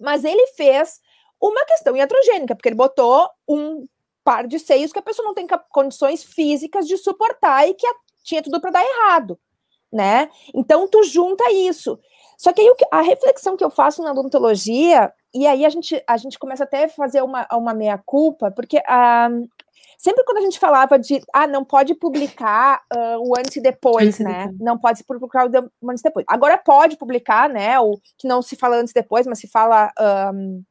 mas 0.00 0.24
ele 0.24 0.46
fez 0.48 1.00
uma 1.40 1.64
questão 1.66 1.96
iatrogênica, 1.96 2.54
porque 2.54 2.68
ele 2.68 2.76
botou 2.76 3.28
um 3.48 3.84
par 4.24 4.46
de 4.46 4.58
seios 4.58 4.92
que 4.92 4.98
a 4.98 5.02
pessoa 5.02 5.26
não 5.26 5.34
tem 5.34 5.46
condições 5.70 6.24
físicas 6.24 6.86
de 6.86 6.96
suportar 6.96 7.68
e 7.68 7.74
que 7.74 7.86
a, 7.86 7.92
tinha 8.24 8.42
tudo 8.42 8.60
para 8.60 8.72
dar 8.72 8.84
errado, 8.84 9.38
né? 9.92 10.28
Então 10.54 10.88
tu 10.88 11.02
junta 11.04 11.50
isso. 11.52 11.98
Só 12.36 12.52
que 12.52 12.60
aí 12.60 12.74
a 12.90 13.02
reflexão 13.02 13.56
que 13.56 13.64
eu 13.64 13.70
faço 13.70 14.02
na 14.02 14.12
odontologia, 14.12 15.12
e 15.32 15.46
aí 15.46 15.64
a 15.64 15.68
gente, 15.68 16.02
a 16.06 16.16
gente 16.16 16.38
começa 16.38 16.64
até 16.64 16.84
a 16.84 16.88
fazer 16.88 17.22
uma, 17.22 17.46
uma 17.52 17.74
meia-culpa, 17.74 18.50
porque 18.50 18.82
ah, 18.86 19.28
sempre 19.98 20.24
quando 20.24 20.38
a 20.38 20.42
gente 20.42 20.58
falava 20.58 20.98
de 20.98 21.20
ah, 21.32 21.46
não 21.46 21.64
pode 21.64 21.94
publicar 21.94 22.82
uh, 22.94 23.28
o 23.28 23.34
antes 23.38 23.56
e 23.56 23.60
depois, 23.60 24.18
né? 24.18 24.50
Não 24.60 24.78
pode 24.78 25.02
publicar 25.04 25.48
o 25.48 25.90
antes 25.90 26.00
e 26.00 26.04
depois. 26.04 26.24
Agora 26.28 26.58
pode 26.58 26.96
publicar, 26.96 27.48
né? 27.48 27.78
O 27.80 27.98
que 28.18 28.26
não 28.26 28.42
se 28.42 28.56
fala 28.56 28.76
antes 28.76 28.90
e 28.92 28.94
depois, 28.94 29.26
mas 29.26 29.38
se 29.38 29.48
fala 29.48 29.90
um, 30.32 30.62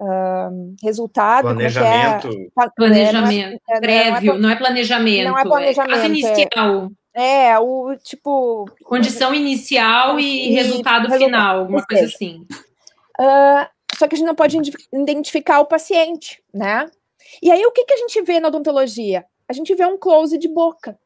um, 0.00 0.76
resultado. 0.82 1.48
É 1.48 1.50
é? 1.50 1.54
Planejamento. 1.54 2.28
É? 2.28 2.68
Planejamento. 2.74 3.62
É, 3.68 3.80
prévio, 3.80 4.38
não 4.38 4.50
é, 4.50 4.56
planejamento. 4.56 5.28
Não 5.28 5.38
é 5.38 5.42
planejamento. 5.42 5.98
É 5.98 6.06
inicial. 6.06 6.90
É, 7.14 7.58
o 7.58 7.94
tipo. 8.02 8.64
Condição 8.84 9.34
inicial 9.34 10.18
e, 10.18 10.48
e 10.48 10.52
resultado, 10.52 11.08
resultado, 11.08 11.24
final, 11.24 11.58
alguma 11.60 11.84
coisa 11.84 12.06
assim. 12.06 12.46
Uh, 13.20 13.66
só 13.94 14.08
que 14.08 14.14
a 14.14 14.18
gente 14.18 14.26
não 14.26 14.34
pode 14.34 14.58
identificar 14.92 15.60
o 15.60 15.66
paciente, 15.66 16.42
né? 16.52 16.86
E 17.42 17.50
aí, 17.50 17.64
o 17.64 17.72
que, 17.72 17.84
que 17.84 17.94
a 17.94 17.98
gente 17.98 18.20
vê 18.22 18.40
na 18.40 18.48
odontologia? 18.48 19.24
A 19.48 19.52
gente 19.52 19.74
vê 19.74 19.84
um 19.86 19.98
close 19.98 20.38
de 20.38 20.48
boca. 20.48 20.98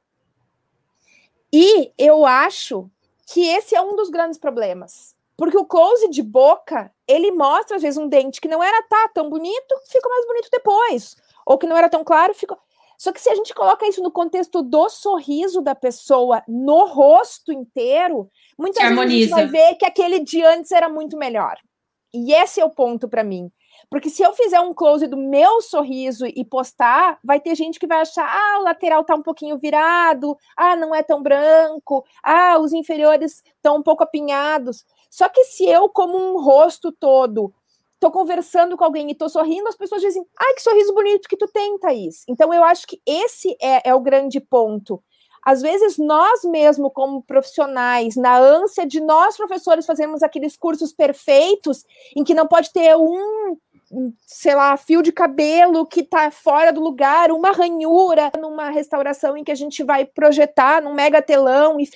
E 1.52 1.92
eu 1.98 2.26
acho 2.26 2.90
que 3.26 3.46
esse 3.48 3.74
é 3.74 3.80
um 3.80 3.96
dos 3.96 4.10
grandes 4.10 4.38
problemas. 4.38 5.14
Porque 5.36 5.56
o 5.56 5.66
close 5.66 6.08
de 6.08 6.22
boca, 6.22 6.90
ele 7.06 7.30
mostra, 7.30 7.76
às 7.76 7.82
vezes, 7.82 7.98
um 7.98 8.08
dente 8.08 8.40
que 8.40 8.48
não 8.48 8.62
era 8.62 8.82
tá 8.84 9.10
tão 9.12 9.28
bonito, 9.28 9.74
fica 9.90 10.08
mais 10.08 10.26
bonito 10.26 10.48
depois. 10.50 11.16
Ou 11.44 11.58
que 11.58 11.66
não 11.66 11.76
era 11.76 11.90
tão 11.90 12.02
claro, 12.02 12.34
ficou. 12.34 12.58
Só 12.98 13.12
que 13.12 13.20
se 13.20 13.28
a 13.28 13.34
gente 13.34 13.54
coloca 13.54 13.86
isso 13.86 14.02
no 14.02 14.10
contexto 14.10 14.62
do 14.62 14.88
sorriso 14.88 15.60
da 15.60 15.74
pessoa, 15.74 16.42
no 16.48 16.86
rosto 16.86 17.52
inteiro, 17.52 18.30
muitas 18.58 18.82
vezes 18.82 18.98
a 18.98 19.08
gente 19.08 19.28
vai 19.28 19.46
ver 19.46 19.74
que 19.74 19.84
aquele 19.84 20.20
de 20.20 20.42
antes 20.42 20.72
era 20.72 20.88
muito 20.88 21.16
melhor. 21.16 21.58
E 22.14 22.32
esse 22.32 22.60
é 22.60 22.64
o 22.64 22.70
ponto 22.70 23.06
para 23.06 23.22
mim. 23.22 23.50
Porque 23.88 24.10
se 24.10 24.22
eu 24.22 24.32
fizer 24.32 24.60
um 24.60 24.74
close 24.74 25.06
do 25.06 25.16
meu 25.16 25.60
sorriso 25.62 26.26
e 26.26 26.44
postar, 26.44 27.18
vai 27.22 27.38
ter 27.38 27.54
gente 27.54 27.78
que 27.78 27.86
vai 27.86 28.00
achar, 28.00 28.26
ah, 28.28 28.58
o 28.60 28.64
lateral 28.64 29.04
tá 29.04 29.14
um 29.14 29.22
pouquinho 29.22 29.56
virado, 29.58 30.36
ah, 30.56 30.74
não 30.74 30.94
é 30.94 31.02
tão 31.02 31.22
branco, 31.22 32.04
ah, 32.22 32.58
os 32.58 32.72
inferiores 32.72 33.44
estão 33.56 33.76
um 33.76 33.82
pouco 33.82 34.02
apinhados. 34.02 34.84
Só 35.08 35.28
que 35.28 35.44
se 35.44 35.64
eu, 35.66 35.88
como 35.88 36.18
um 36.18 36.42
rosto 36.42 36.90
todo, 36.90 37.54
tô 38.00 38.10
conversando 38.10 38.76
com 38.76 38.84
alguém 38.84 39.10
e 39.10 39.14
tô 39.14 39.28
sorrindo, 39.28 39.68
as 39.68 39.76
pessoas 39.76 40.02
dizem, 40.02 40.24
ai, 40.38 40.54
que 40.54 40.62
sorriso 40.62 40.92
bonito 40.92 41.28
que 41.28 41.36
tu 41.36 41.46
tem, 41.46 41.78
Thaís. 41.78 42.24
Então, 42.28 42.52
eu 42.52 42.64
acho 42.64 42.86
que 42.86 43.00
esse 43.06 43.56
é, 43.62 43.88
é 43.88 43.94
o 43.94 44.00
grande 44.00 44.40
ponto. 44.40 45.02
Às 45.46 45.62
vezes, 45.62 45.96
nós 45.96 46.42
mesmo, 46.42 46.90
como 46.90 47.22
profissionais, 47.22 48.16
na 48.16 48.36
ânsia 48.36 48.84
de 48.84 49.00
nós, 49.00 49.36
professores, 49.36 49.86
fazermos 49.86 50.24
aqueles 50.24 50.56
cursos 50.56 50.92
perfeitos, 50.92 51.84
em 52.16 52.24
que 52.24 52.34
não 52.34 52.48
pode 52.48 52.72
ter 52.72 52.96
um 52.96 53.56
sei 54.26 54.54
lá, 54.54 54.76
fio 54.76 55.02
de 55.02 55.12
cabelo 55.12 55.86
que 55.86 56.02
tá 56.02 56.30
fora 56.30 56.72
do 56.72 56.80
lugar, 56.80 57.30
uma 57.30 57.52
ranhura 57.52 58.32
numa 58.40 58.68
restauração 58.70 59.36
em 59.36 59.44
que 59.44 59.52
a 59.52 59.56
gente 59.56 59.84
vai 59.84 60.04
projetar 60.04 60.82
num 60.82 60.94
mega 60.94 61.22
telão 61.22 61.78
e 61.80 61.88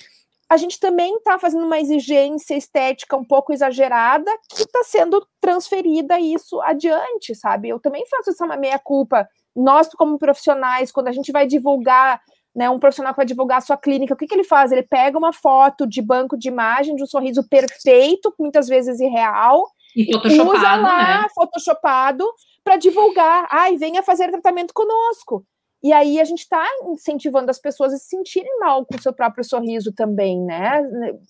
a 0.49 0.57
gente 0.57 0.79
também 0.79 1.15
está 1.15 1.39
fazendo 1.39 1.65
uma 1.65 1.79
exigência 1.79 2.55
estética 2.55 3.15
um 3.15 3.23
pouco 3.23 3.53
exagerada 3.53 4.29
que 4.49 4.63
está 4.63 4.83
sendo 4.83 5.25
transferida 5.39 6.19
isso 6.19 6.59
adiante, 6.61 7.33
sabe? 7.33 7.69
Eu 7.69 7.79
também 7.79 8.05
faço 8.07 8.31
essa 8.31 8.45
meia 8.57 8.77
culpa. 8.77 9.27
Nós, 9.55 9.87
como 9.89 10.19
profissionais, 10.19 10.91
quando 10.91 11.07
a 11.07 11.13
gente 11.13 11.31
vai 11.31 11.47
divulgar 11.47 12.21
né, 12.53 12.69
um 12.69 12.79
profissional 12.79 13.13
para 13.13 13.23
divulgar 13.23 13.59
a 13.59 13.61
sua 13.61 13.77
clínica, 13.77 14.13
o 14.13 14.17
que, 14.17 14.27
que 14.27 14.33
ele 14.33 14.43
faz? 14.43 14.73
Ele 14.73 14.83
pega 14.83 15.17
uma 15.17 15.31
foto 15.31 15.87
de 15.87 16.01
banco 16.01 16.37
de 16.37 16.49
imagem 16.49 16.97
de 16.97 17.03
um 17.03 17.07
sorriso 17.07 17.47
perfeito, 17.47 18.33
muitas 18.37 18.67
vezes 18.67 18.99
irreal, 18.99 19.65
e 19.95 20.15
usa 20.15 20.75
lá, 20.75 21.21
né? 21.21 21.27
photoshopado, 21.33 22.25
para 22.63 22.77
divulgar. 22.77 23.47
Ai, 23.49 23.77
venha 23.77 24.03
fazer 24.03 24.31
tratamento 24.31 24.73
conosco. 24.73 25.45
E 25.83 25.91
aí 25.91 26.19
a 26.19 26.23
gente 26.23 26.41
está 26.41 26.63
incentivando 26.85 27.49
as 27.49 27.57
pessoas 27.57 27.91
a 27.91 27.97
se 27.97 28.05
sentirem 28.05 28.59
mal 28.59 28.85
com 28.85 28.95
o 28.95 29.01
seu 29.01 29.11
próprio 29.11 29.43
sorriso 29.43 29.91
também, 29.91 30.39
né? 30.39 30.83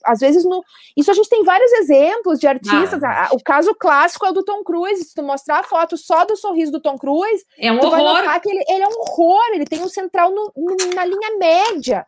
Às 0.04 0.20
vezes, 0.20 0.44
no... 0.44 0.62
isso 0.96 1.10
a 1.10 1.14
gente 1.14 1.30
tem 1.30 1.42
vários 1.44 1.72
exemplos 1.72 2.38
de 2.38 2.48
artistas. 2.48 3.02
Ah. 3.02 3.30
O 3.32 3.42
caso 3.42 3.74
clássico 3.74 4.26
é 4.26 4.30
o 4.30 4.34
do 4.34 4.44
Tom 4.44 4.62
Cruise. 4.62 5.06
Se 5.06 5.16
tu 5.16 5.24
mostrar 5.24 5.60
a 5.60 5.64
foto 5.64 5.96
só 5.96 6.26
do 6.26 6.36
sorriso 6.36 6.70
do 6.70 6.82
Tom 6.82 6.98
Cruise, 6.98 7.46
é 7.58 7.72
um 7.72 7.80
tu 7.80 7.88
horror. 7.88 8.04
vai 8.04 8.04
notar 8.04 8.42
que 8.42 8.50
ele, 8.50 8.64
ele 8.68 8.84
é 8.84 8.88
um 8.88 9.00
horror, 9.00 9.52
ele 9.54 9.66
tem 9.66 9.82
um 9.82 9.88
central 9.88 10.32
no, 10.32 10.52
na 10.94 11.06
linha 11.06 11.38
média. 11.38 12.06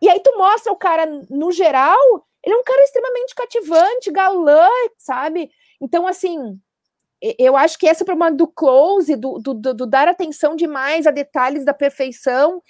E 0.00 0.08
aí 0.08 0.20
tu 0.20 0.36
mostra 0.38 0.72
o 0.72 0.76
cara 0.76 1.06
no 1.28 1.50
geral, 1.50 1.98
ele 2.44 2.54
é 2.54 2.58
um 2.58 2.62
cara 2.62 2.82
extremamente 2.84 3.34
cativante, 3.34 4.12
galã, 4.12 4.68
sabe? 4.96 5.50
Então, 5.84 6.06
assim, 6.06 6.58
eu 7.38 7.54
acho 7.54 7.78
que 7.78 7.86
esse 7.86 8.02
é 8.02 8.06
problema 8.06 8.34
do 8.34 8.46
close, 8.46 9.14
do, 9.16 9.38
do, 9.38 9.52
do, 9.52 9.74
do, 9.74 9.86
dar 9.86 10.08
atenção 10.08 10.56
demais 10.56 11.06
a 11.06 11.10
detalhes 11.10 11.62
da 11.62 11.74
perfeição, 11.74 12.62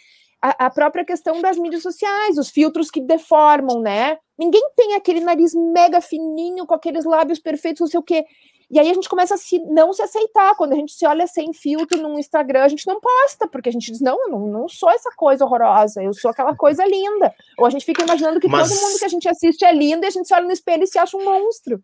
a, 0.43 0.67
a, 0.67 0.71
própria 0.71 1.05
questão 1.05 1.41
das 1.41 1.57
mídias 1.57 1.85
sociais, 1.85 2.37
os 2.37 2.51
filtros 2.51 2.91
que 2.91 3.01
deformam, 3.01 3.81
né? 3.81 4.19
Ninguém 4.37 4.69
tem 4.77 4.95
aquele 4.95 5.21
nariz 5.21 5.55
mega 5.55 6.01
fininho, 6.01 6.67
com 6.67 6.75
aqueles 6.75 7.05
lábios 7.05 7.39
perfeitos, 7.39 7.83
não 7.83 7.87
sei 7.87 8.01
o 8.01 8.03
quê. 8.03 8.25
E 8.69 8.81
aí 8.81 8.91
a 8.91 8.95
gente 8.95 9.09
começa 9.09 9.35
a 9.35 9.39
se, 9.39 9.61
não 9.61 9.93
se 9.93 10.03
aceitar. 10.03 10.57
Quando 10.57 10.73
a 10.73 10.77
gente 10.77 10.93
se 10.93 11.07
olha 11.07 11.29
sem 11.29 11.53
filtro 11.53 12.03
no 12.03 12.19
Instagram, 12.19 12.65
a 12.65 12.69
gente 12.69 12.87
não 12.89 12.99
posta, 13.01 13.47
porque 13.47 13.69
a 13.69 13.73
gente 13.73 13.93
diz, 13.93 14.01
não, 14.01 14.21
eu 14.25 14.29
não, 14.29 14.49
não 14.49 14.69
sou 14.69 14.91
essa 14.91 15.11
coisa 15.17 15.45
horrorosa, 15.45 16.03
eu 16.03 16.13
sou 16.13 16.33
aquela 16.33 16.57
coisa 16.57 16.85
linda. 16.85 17.33
Ou 17.57 17.65
a 17.65 17.71
gente 17.71 17.85
fica 17.85 18.03
imaginando 18.03 18.41
que 18.41 18.49
Mas... 18.49 18.69
todo 18.69 18.83
mundo 18.83 18.99
que 18.99 19.05
a 19.05 19.09
gente 19.09 19.29
assiste 19.29 19.65
é 19.65 19.73
lindo 19.73 20.05
e 20.05 20.09
a 20.09 20.11
gente 20.11 20.27
se 20.27 20.35
olha 20.35 20.47
no 20.47 20.53
espelho 20.53 20.83
e 20.83 20.89
se 20.89 20.99
acha 20.99 21.17
um 21.17 21.25
monstro. 21.25 21.81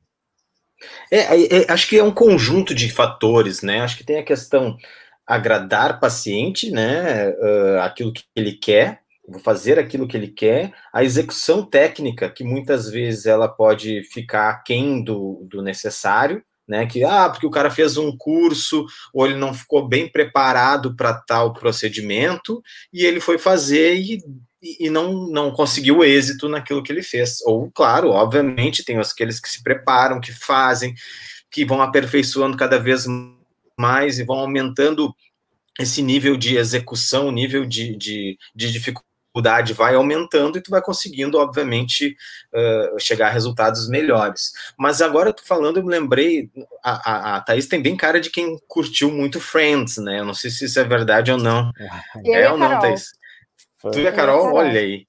É, 1.11 1.19
é, 1.19 1.62
é, 1.62 1.73
acho 1.73 1.88
que 1.88 1.99
é 1.99 2.03
um 2.03 2.12
conjunto 2.12 2.75
de 2.75 2.90
fatores, 2.90 3.62
né? 3.62 3.81
Acho 3.81 3.97
que 3.97 4.05
tem 4.05 4.19
a 4.19 4.25
questão 4.25 4.77
agradar 5.27 6.01
paciente, 6.01 6.71
né? 6.71 7.29
Uh, 7.31 7.81
aquilo 7.83 8.12
que 8.12 8.25
ele 8.35 8.53
quer, 8.53 9.01
vou 9.29 9.40
fazer 9.40 9.79
aquilo 9.79 10.09
que 10.09 10.16
ele 10.16 10.29
quer, 10.29 10.73
a 10.93 11.05
execução 11.05 11.64
técnica, 11.64 12.29
que 12.29 12.43
muitas 12.43 12.90
vezes 12.90 13.27
ela 13.27 13.49
pode 13.49 14.03
ficar 14.05 14.51
aquém 14.51 15.03
do, 15.05 15.47
do 15.49 15.62
necessário, 15.62 16.43
né? 16.66 16.87
Que 16.87 17.05
ah, 17.05 17.29
porque 17.29 17.47
o 17.47 17.51
cara 17.51 17.71
fez 17.71 17.97
um 17.97 18.16
curso 18.16 18.87
ou 19.12 19.27
ele 19.27 19.37
não 19.37 19.53
ficou 19.53 19.87
bem 19.87 20.09
preparado 20.09 20.95
para 20.97 21.14
tal 21.14 21.53
procedimento 21.53 22.62
e 22.93 23.05
ele 23.05 23.21
foi 23.21 23.38
fazer 23.38 23.97
e 23.97 24.23
e 24.62 24.90
não, 24.90 25.27
não 25.29 25.51
conseguiu 25.51 26.05
êxito 26.05 26.49
naquilo 26.49 26.83
que 26.83 26.92
ele 26.92 27.03
fez. 27.03 27.40
Ou, 27.42 27.70
claro, 27.70 28.11
obviamente, 28.11 28.85
tem 28.85 28.99
aqueles 28.99 29.40
que 29.40 29.49
se 29.49 29.62
preparam, 29.62 30.20
que 30.20 30.33
fazem, 30.33 30.94
que 31.51 31.64
vão 31.64 31.81
aperfeiçoando 31.81 32.57
cada 32.57 32.79
vez 32.79 33.07
mais 33.79 34.18
e 34.18 34.25
vão 34.25 34.38
aumentando 34.38 35.14
esse 35.79 36.03
nível 36.03 36.37
de 36.37 36.57
execução, 36.57 37.29
o 37.29 37.33
nível 37.33 37.64
de, 37.64 37.96
de, 37.96 38.38
de 38.55 38.70
dificuldade 38.70 39.73
vai 39.73 39.94
aumentando 39.94 40.59
e 40.59 40.61
tu 40.61 40.70
vai 40.70 40.83
conseguindo, 40.83 41.38
obviamente, 41.38 42.16
uh, 42.53 43.01
chegar 43.01 43.29
a 43.29 43.31
resultados 43.31 43.88
melhores. 43.88 44.53
Mas 44.77 45.01
agora, 45.01 45.33
tu 45.33 45.42
falando, 45.46 45.79
eu 45.79 45.85
me 45.85 45.90
lembrei, 45.90 46.51
a, 46.85 47.11
a, 47.11 47.37
a 47.37 47.40
Thaís 47.40 47.66
tem 47.66 47.81
bem 47.81 47.96
cara 47.96 48.20
de 48.20 48.29
quem 48.29 48.59
curtiu 48.68 49.11
muito 49.11 49.40
Friends, 49.40 49.96
né? 49.99 50.18
Eu 50.20 50.25
não 50.25 50.35
sei 50.35 50.51
se 50.51 50.66
isso 50.66 50.79
é 50.79 50.85
verdade 50.85 51.33
ou 51.33 51.38
não. 51.38 51.70
é 52.27 52.51
ou 52.51 52.59
não, 52.59 52.81
Thaís? 52.81 53.19
Tu 53.93 54.01
e 54.01 54.07
a 54.07 54.12
Carol, 54.12 54.53
olha 54.55 54.79
aí. 54.81 55.07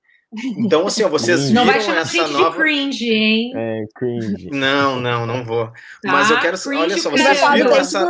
Então, 0.58 0.88
assim, 0.88 1.04
ó, 1.04 1.10
vocês 1.10 1.50
viram 1.50 1.66
não 1.66 1.72
vai 1.72 1.78
essa 1.78 2.28
nova. 2.30 2.56
cringe, 2.56 3.10
hein? 3.10 3.52
É, 3.54 3.84
cringe. 3.94 4.50
Não, 4.50 4.98
não, 4.98 5.26
não 5.26 5.44
vou. 5.44 5.68
Tá, 5.68 5.74
Mas 6.06 6.32
eu 6.32 6.40
quero. 6.40 6.58
Cringe, 6.58 6.82
olha 6.82 6.98
só, 6.98 7.10
vocês 7.10 7.42
viram 7.54 7.76
essa. 7.76 8.06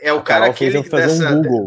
É 0.00 0.12
o 0.12 0.22
cara 0.22 0.46
aquele 0.46 0.82
dessa. 0.82 1.30
Um 1.30 1.42
Google. 1.42 1.66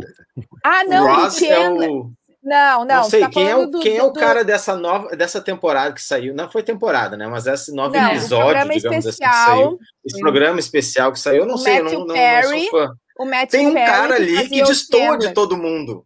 Ah, 0.63 0.83
não, 0.85 1.05
Ross 1.05 1.41
é 1.41 1.69
o. 1.69 2.11
Não, 2.43 2.85
não. 2.85 2.85
Não 2.85 3.03
sei 3.05 3.21
tá 3.21 3.29
quem 3.29 3.49
é 3.49 3.55
o, 3.55 3.67
do, 3.67 3.79
quem 3.79 3.97
do, 3.97 3.99
é 3.99 4.03
o 4.03 4.11
cara 4.11 4.43
dessa 4.43 4.75
nova 4.75 5.15
dessa 5.15 5.39
temporada 5.41 5.93
que 5.93 6.01
saiu. 6.01 6.33
Não 6.33 6.49
foi 6.49 6.61
temporada, 6.61 7.15
né? 7.15 7.25
Mas 7.27 7.47
esse 7.47 7.73
novo 7.73 7.95
não, 7.95 8.11
episódio, 8.11 8.69
digamos 8.69 9.05
especial, 9.05 9.31
assim, 9.31 9.45
que 9.45 9.61
saiu. 9.61 9.79
Esse 10.05 10.19
programa 10.19 10.59
especial 10.59 11.11
que 11.13 11.19
saiu, 11.19 11.41
eu 11.41 11.45
não 11.45 11.57
sei, 11.57 11.79
eu 11.79 11.83
não, 11.85 12.05
não, 12.05 12.15
Perry, 12.15 12.47
não 12.49 12.59
sou 12.59 12.71
fã. 12.71 12.93
O 13.17 13.25
Matthew 13.25 13.47
Tem 13.49 13.67
um 13.67 13.73
Perry 13.73 13.91
cara 13.91 14.15
ali 14.15 14.37
que, 14.43 14.49
que 14.49 14.63
destoa 14.63 15.17
de 15.17 15.33
todo 15.33 15.55
mundo. 15.55 16.05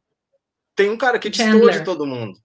Tem 0.77 0.91
um 0.91 0.95
cara 0.95 1.17
que 1.17 1.29
destoa 1.29 1.71
de 1.71 1.83
todo 1.83 2.05
mundo. 2.05 2.37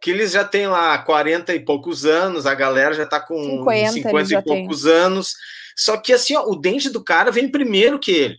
Que 0.00 0.10
eles 0.10 0.32
já 0.32 0.42
têm 0.42 0.66
lá 0.66 0.96
40 0.96 1.54
e 1.54 1.60
poucos 1.60 2.06
anos, 2.06 2.46
a 2.46 2.54
galera 2.54 2.94
já 2.94 3.04
tá 3.04 3.20
com 3.20 3.36
50, 3.36 3.92
50 3.92 4.34
e 4.34 4.42
poucos 4.42 4.82
tem. 4.82 4.92
anos. 4.92 5.34
Só 5.76 5.98
que 5.98 6.14
assim, 6.14 6.34
ó, 6.34 6.44
o 6.46 6.56
dente 6.56 6.88
do 6.88 7.04
cara 7.04 7.30
vem 7.30 7.50
primeiro 7.50 7.98
que 7.98 8.10
ele. 8.10 8.36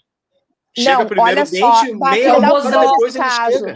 Chega 0.76 0.98
Não, 0.98 1.06
primeiro 1.06 1.42
o 1.42 1.46
dente, 1.46 1.60
só, 1.60 1.84
meia 1.94 2.38
hora 2.38 2.88
depois 2.88 3.16
ele 3.16 3.30
chega. 3.30 3.76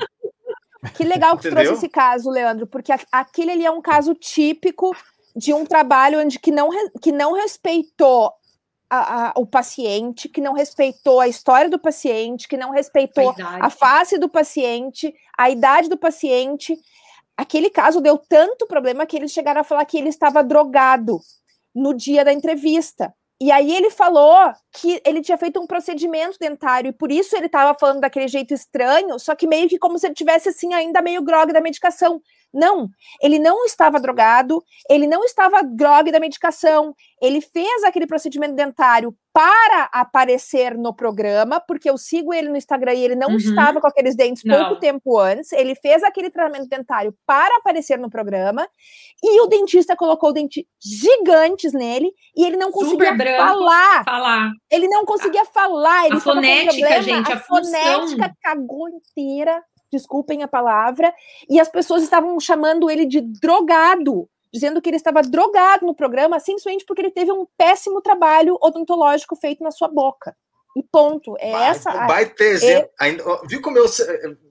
Que 0.95 1.03
legal 1.03 1.37
que 1.37 1.49
trouxe 1.49 1.73
esse 1.73 1.89
caso, 1.89 2.29
Leandro, 2.29 2.65
porque 2.67 2.91
aquele 3.11 3.51
ali 3.51 3.65
é 3.65 3.71
um 3.71 3.81
caso 3.81 4.13
típico 4.15 4.95
de 5.35 5.53
um 5.53 5.65
trabalho 5.65 6.19
onde 6.19 6.39
que 6.39 6.51
não, 6.51 6.69
que 6.99 7.11
não 7.11 7.33
respeitou 7.33 8.33
a, 8.93 9.29
a, 9.29 9.33
o 9.35 9.45
paciente, 9.45 10.29
que 10.29 10.39
não 10.39 10.53
respeitou 10.53 11.19
a 11.19 11.27
história 11.27 11.69
do 11.69 11.79
paciente, 11.79 12.47
que 12.47 12.55
não 12.55 12.69
respeitou 12.69 13.35
a, 13.41 13.65
a 13.65 13.69
face 13.69 14.19
do 14.19 14.29
paciente, 14.29 15.13
a 15.35 15.49
idade 15.49 15.89
do 15.89 15.97
paciente. 15.97 16.77
Aquele 17.35 17.71
caso 17.71 17.99
deu 17.99 18.19
tanto 18.19 18.67
problema 18.67 19.07
que 19.07 19.17
eles 19.17 19.31
chegaram 19.31 19.61
a 19.61 19.63
falar 19.63 19.85
que 19.85 19.97
ele 19.97 20.09
estava 20.09 20.43
drogado 20.43 21.19
no 21.73 21.91
dia 21.91 22.23
da 22.23 22.31
entrevista. 22.31 23.11
E 23.41 23.51
aí 23.51 23.73
ele 23.73 23.89
falou 23.89 24.53
que 24.71 25.01
ele 25.03 25.21
tinha 25.21 25.37
feito 25.37 25.59
um 25.59 25.65
procedimento 25.65 26.37
dentário 26.39 26.89
e 26.89 26.93
por 26.93 27.11
isso 27.11 27.35
ele 27.35 27.47
estava 27.47 27.77
falando 27.77 27.99
daquele 27.99 28.27
jeito 28.27 28.53
estranho, 28.53 29.17
só 29.17 29.33
que 29.35 29.47
meio 29.47 29.67
que 29.67 29.79
como 29.79 29.97
se 29.97 30.05
ele 30.05 30.13
tivesse 30.13 30.49
assim 30.49 30.73
ainda 30.73 31.01
meio 31.01 31.23
grog 31.23 31.51
da 31.51 31.59
medicação. 31.59 32.21
Não, 32.53 32.87
ele 33.21 33.39
não 33.39 33.65
estava 33.65 33.99
drogado, 33.99 34.63
ele 34.87 35.07
não 35.07 35.23
estava 35.23 35.63
grog 35.63 36.11
da 36.11 36.19
medicação, 36.19 36.93
ele 37.19 37.41
fez 37.41 37.83
aquele 37.83 38.05
procedimento 38.05 38.53
dentário 38.53 39.15
para 39.33 39.89
aparecer 39.91 40.77
no 40.77 40.93
programa, 40.93 41.59
porque 41.59 41.89
eu 41.89 41.97
sigo 41.97 42.31
ele 42.31 42.49
no 42.49 42.55
Instagram 42.55 42.93
e 42.93 43.03
ele 43.03 43.15
não 43.15 43.29
uhum. 43.29 43.37
estava 43.37 43.81
com 43.81 43.87
aqueles 43.87 44.15
dentes 44.15 44.43
não. 44.43 44.55
pouco 44.55 44.79
tempo 44.79 45.17
antes, 45.17 45.51
ele 45.53 45.73
fez 45.73 46.03
aquele 46.03 46.29
tratamento 46.29 46.69
dentário 46.69 47.15
para 47.25 47.57
aparecer 47.57 47.97
no 47.97 48.11
programa, 48.11 48.67
e 49.23 49.41
o 49.41 49.47
dentista 49.47 49.95
colocou 49.95 50.31
dentes 50.31 50.63
gigantes 50.79 51.73
nele, 51.73 52.11
e 52.37 52.45
ele 52.45 52.57
não 52.57 52.71
conseguia 52.71 53.17
falar. 53.17 54.03
falar. 54.03 54.51
Ele 54.69 54.87
não 54.87 55.03
conseguia 55.03 55.45
falar. 55.45 56.05
Ele 56.05 56.17
a 56.17 56.19
fonética, 56.19 57.01
gente, 57.01 57.31
a, 57.31 57.35
a 57.35 57.39
fonética 57.39 58.31
cagou 58.43 58.87
inteira 58.89 59.63
desculpem 59.93 60.43
a 60.43 60.47
palavra, 60.47 61.13
e 61.49 61.59
as 61.59 61.69
pessoas 61.69 62.03
estavam 62.03 62.39
chamando 62.39 62.89
ele 62.89 63.05
de 63.05 63.21
drogado, 63.21 64.27
dizendo 64.51 64.81
que 64.81 64.89
ele 64.89 64.97
estava 64.97 65.21
drogado 65.21 65.85
no 65.85 65.95
programa, 65.95 66.39
simplesmente 66.39 66.83
porque 66.85 67.01
ele 67.01 67.11
teve 67.11 67.31
um 67.31 67.45
péssimo 67.57 68.01
trabalho 68.01 68.57
odontológico 68.61 69.35
feito 69.35 69.63
na 69.63 69.71
sua 69.71 69.87
boca. 69.87 70.35
E 70.75 70.81
ponto. 70.91 71.35
É 71.39 71.51
vai, 71.51 71.69
essa. 71.69 71.91
Vai 72.07 72.25
ter 72.25 72.53
exemplo. 72.53 72.89
É... 72.99 73.05
Ainda, 73.05 73.23
viu 73.47 73.61
como 73.61 73.77
eu 73.77 73.85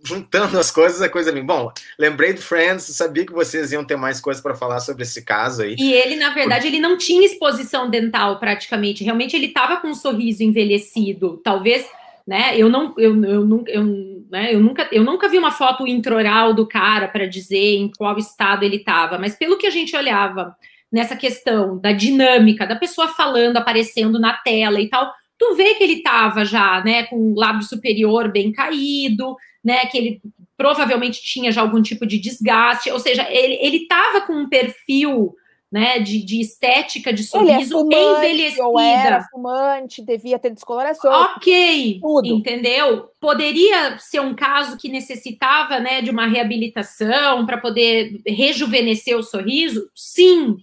juntando 0.05 0.57
as 0.57 0.71
coisas, 0.71 1.03
a 1.03 1.09
coisa 1.09 1.33
bem. 1.33 1.45
Bom, 1.45 1.73
lembrei 1.99 2.33
do 2.33 2.41
Friends, 2.41 2.85
sabia 2.85 3.27
que 3.27 3.33
vocês 3.33 3.73
iam 3.73 3.85
ter 3.85 3.97
mais 3.97 4.21
coisas 4.21 4.41
para 4.41 4.55
falar 4.55 4.79
sobre 4.79 5.03
esse 5.03 5.25
caso 5.25 5.63
aí. 5.63 5.75
E 5.77 5.93
ele, 5.93 6.15
na 6.15 6.33
verdade, 6.33 6.69
ele 6.69 6.79
não 6.79 6.97
tinha 6.97 7.27
exposição 7.27 7.91
dental 7.91 8.39
praticamente. 8.39 9.03
Realmente 9.03 9.35
ele 9.35 9.47
estava 9.47 9.79
com 9.79 9.89
um 9.89 9.95
sorriso 9.95 10.45
envelhecido. 10.45 11.41
Talvez 11.43 11.85
né? 12.27 12.57
Eu 12.57 12.69
não, 12.69 12.95
eu, 12.97 13.25
eu, 13.25 13.45
nunca, 13.45 13.71
eu, 13.71 13.85
né, 14.31 14.55
eu 14.55 14.61
nunca, 14.61 14.89
eu 14.93 15.03
nunca 15.03 15.29
vi 15.29 15.39
uma 15.39 15.51
foto 15.51 15.87
intraoral 15.87 16.55
do 16.55 16.67
cara 16.67 17.09
para 17.09 17.27
dizer 17.27 17.77
em 17.77 17.91
qual 17.91 18.17
estado 18.19 18.65
ele 18.65 18.77
estava, 18.77 19.19
mas 19.19 19.35
pelo 19.35 19.59
que 19.59 19.67
a 19.67 19.71
gente 19.71 19.97
olhava 19.97 20.57
nessa 20.91 21.17
questão 21.17 21.79
da 21.79 21.93
dinâmica 21.93 22.67
da 22.67 22.77
pessoa 22.77 23.09
falando, 23.09 23.57
aparecendo 23.57 24.19
na 24.19 24.35
tela 24.35 24.81
e 24.81 24.89
tal, 24.89 25.13
tu 25.39 25.55
vê 25.55 25.75
que 25.75 25.83
ele 25.83 25.95
estava 25.95 26.45
já, 26.45 26.83
né, 26.85 27.05
com 27.05 27.33
o 27.33 27.39
lábio 27.39 27.63
superior 27.63 28.31
bem 28.31 28.53
caído, 28.53 29.37
né, 29.65 29.87
que 29.87 29.99
ele 29.99 30.21
provavelmente 30.57 31.23
tinha 31.23 31.51
já 31.51 31.61
algum 31.61 31.83
tipo 31.83 32.07
de 32.07 32.19
desgaste, 32.19 32.91
ou 32.91 33.01
seja, 33.01 33.27
ele 33.31 33.79
estava 33.79 34.21
com 34.21 34.35
um 34.35 34.49
perfil 34.49 35.35
né, 35.73 35.99
de, 35.99 36.23
de 36.23 36.39
estética 36.39 37.15
de 37.15 37.25
sorriso 37.25 37.79
é 37.79 37.81
fumante, 37.81 37.97
envelhecida. 37.97 38.67
Ou 38.67 38.79
era 38.79 39.27
fumante, 39.31 40.03
devia 40.03 40.39
ter 40.39 40.51
descoloração. 40.51 41.11
Ok, 41.11 41.99
tudo. 41.99 42.29
entendeu? 42.29 43.09
Poderia 43.19 43.97
ser 43.99 44.21
um 44.21 44.35
caso 44.35 44.77
que 44.77 44.91
necessitava, 44.91 45.81
né, 45.81 46.03
de 46.03 46.11
uma 46.11 46.27
reabilitação 46.27 47.47
para 47.47 47.57
poder 47.57 48.21
rejuvenescer 48.27 49.17
o 49.17 49.23
sorriso? 49.23 49.89
Sim, 49.95 50.59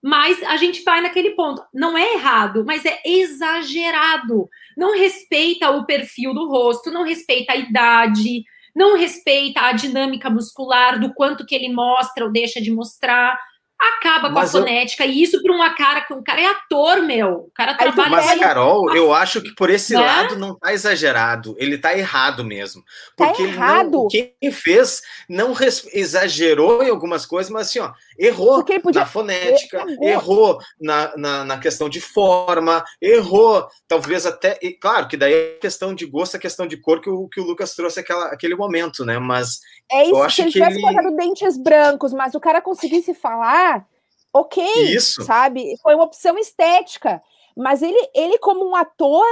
mas 0.00 0.40
a 0.44 0.56
gente 0.56 0.84
vai 0.84 1.00
naquele 1.00 1.30
ponto. 1.30 1.60
Não 1.74 1.98
é 1.98 2.14
errado, 2.14 2.64
mas 2.64 2.84
é 2.84 3.00
exagerado. 3.04 4.48
Não 4.76 4.96
respeita 4.96 5.72
o 5.72 5.84
perfil 5.84 6.32
do 6.32 6.48
rosto, 6.48 6.88
não 6.88 7.02
respeita 7.02 7.52
a 7.52 7.56
idade, 7.56 8.44
não 8.76 8.96
respeita 8.96 9.60
a 9.62 9.72
dinâmica 9.72 10.30
muscular 10.30 11.00
do 11.00 11.12
quanto 11.12 11.44
que 11.44 11.54
ele 11.54 11.72
mostra 11.72 12.24
ou 12.24 12.30
deixa 12.30 12.60
de 12.60 12.70
mostrar 12.70 13.36
acaba 13.82 14.28
com 14.28 14.34
mas 14.34 14.54
a 14.54 14.58
fonética. 14.58 15.04
Eu... 15.04 15.10
E 15.10 15.22
isso 15.22 15.42
para 15.42 15.52
uma 15.52 15.70
cara 15.74 16.02
que 16.02 16.14
um 16.14 16.22
cara 16.22 16.40
é 16.40 16.46
ator, 16.46 17.02
meu. 17.02 17.32
O 17.32 17.50
cara 17.54 17.74
trabalha. 17.74 18.10
Mas, 18.10 18.38
Carol, 18.38 18.94
eu 18.94 19.12
acho 19.12 19.40
que 19.42 19.54
por 19.54 19.70
esse 19.70 19.94
né? 19.94 20.00
lado 20.00 20.36
não 20.36 20.54
tá 20.54 20.72
exagerado. 20.72 21.54
Ele 21.58 21.76
tá 21.76 21.96
errado 21.96 22.44
mesmo. 22.44 22.82
Tá 23.16 23.26
porque 23.26 23.42
tá 23.42 23.48
errado. 23.48 23.90
Não, 23.90 24.08
quem 24.08 24.34
fez 24.52 25.02
não 25.28 25.52
res... 25.52 25.86
exagerou 25.92 26.82
em 26.82 26.90
algumas 26.90 27.26
coisas, 27.26 27.50
mas 27.50 27.68
assim, 27.68 27.80
ó, 27.80 27.92
errou 28.18 28.64
podia... 28.64 29.00
na 29.00 29.06
fonética, 29.06 29.78
errou, 29.78 30.04
errou 30.04 30.58
na, 30.80 31.16
na, 31.16 31.44
na, 31.44 31.58
questão 31.58 31.88
de 31.88 32.00
forma, 32.00 32.84
errou, 33.00 33.66
talvez 33.88 34.26
até. 34.26 34.58
E, 34.62 34.72
claro 34.72 35.08
que 35.08 35.16
daí 35.16 35.32
é 35.32 35.58
questão 35.60 35.94
de 35.94 36.06
gosto, 36.06 36.34
a 36.34 36.38
é 36.38 36.40
questão 36.40 36.66
de 36.66 36.76
cor 36.76 37.00
que 37.00 37.10
o, 37.10 37.28
que 37.28 37.40
o 37.40 37.44
Lucas 37.44 37.74
trouxe 37.74 38.00
aquela, 38.00 38.26
aquele 38.26 38.54
momento, 38.54 39.04
né? 39.04 39.18
Mas. 39.18 39.60
É 39.90 40.02
isso, 40.02 40.10
eu 40.10 40.22
acho 40.22 40.36
se 40.36 40.42
ele 40.42 40.52
tivesse 40.52 40.76
ele... 40.76 40.82
colocado 40.82 41.16
dentes 41.16 41.56
brancos, 41.56 42.12
mas 42.12 42.34
o 42.34 42.40
cara 42.40 42.60
conseguisse 42.60 43.14
falar 43.14 43.86
ok, 44.32 44.64
Isso. 44.94 45.22
sabe? 45.22 45.76
Foi 45.82 45.94
uma 45.94 46.04
opção 46.04 46.38
estética. 46.38 47.22
Mas 47.56 47.82
ele, 47.82 47.98
ele 48.14 48.38
como 48.38 48.66
um 48.66 48.74
ator, 48.74 49.26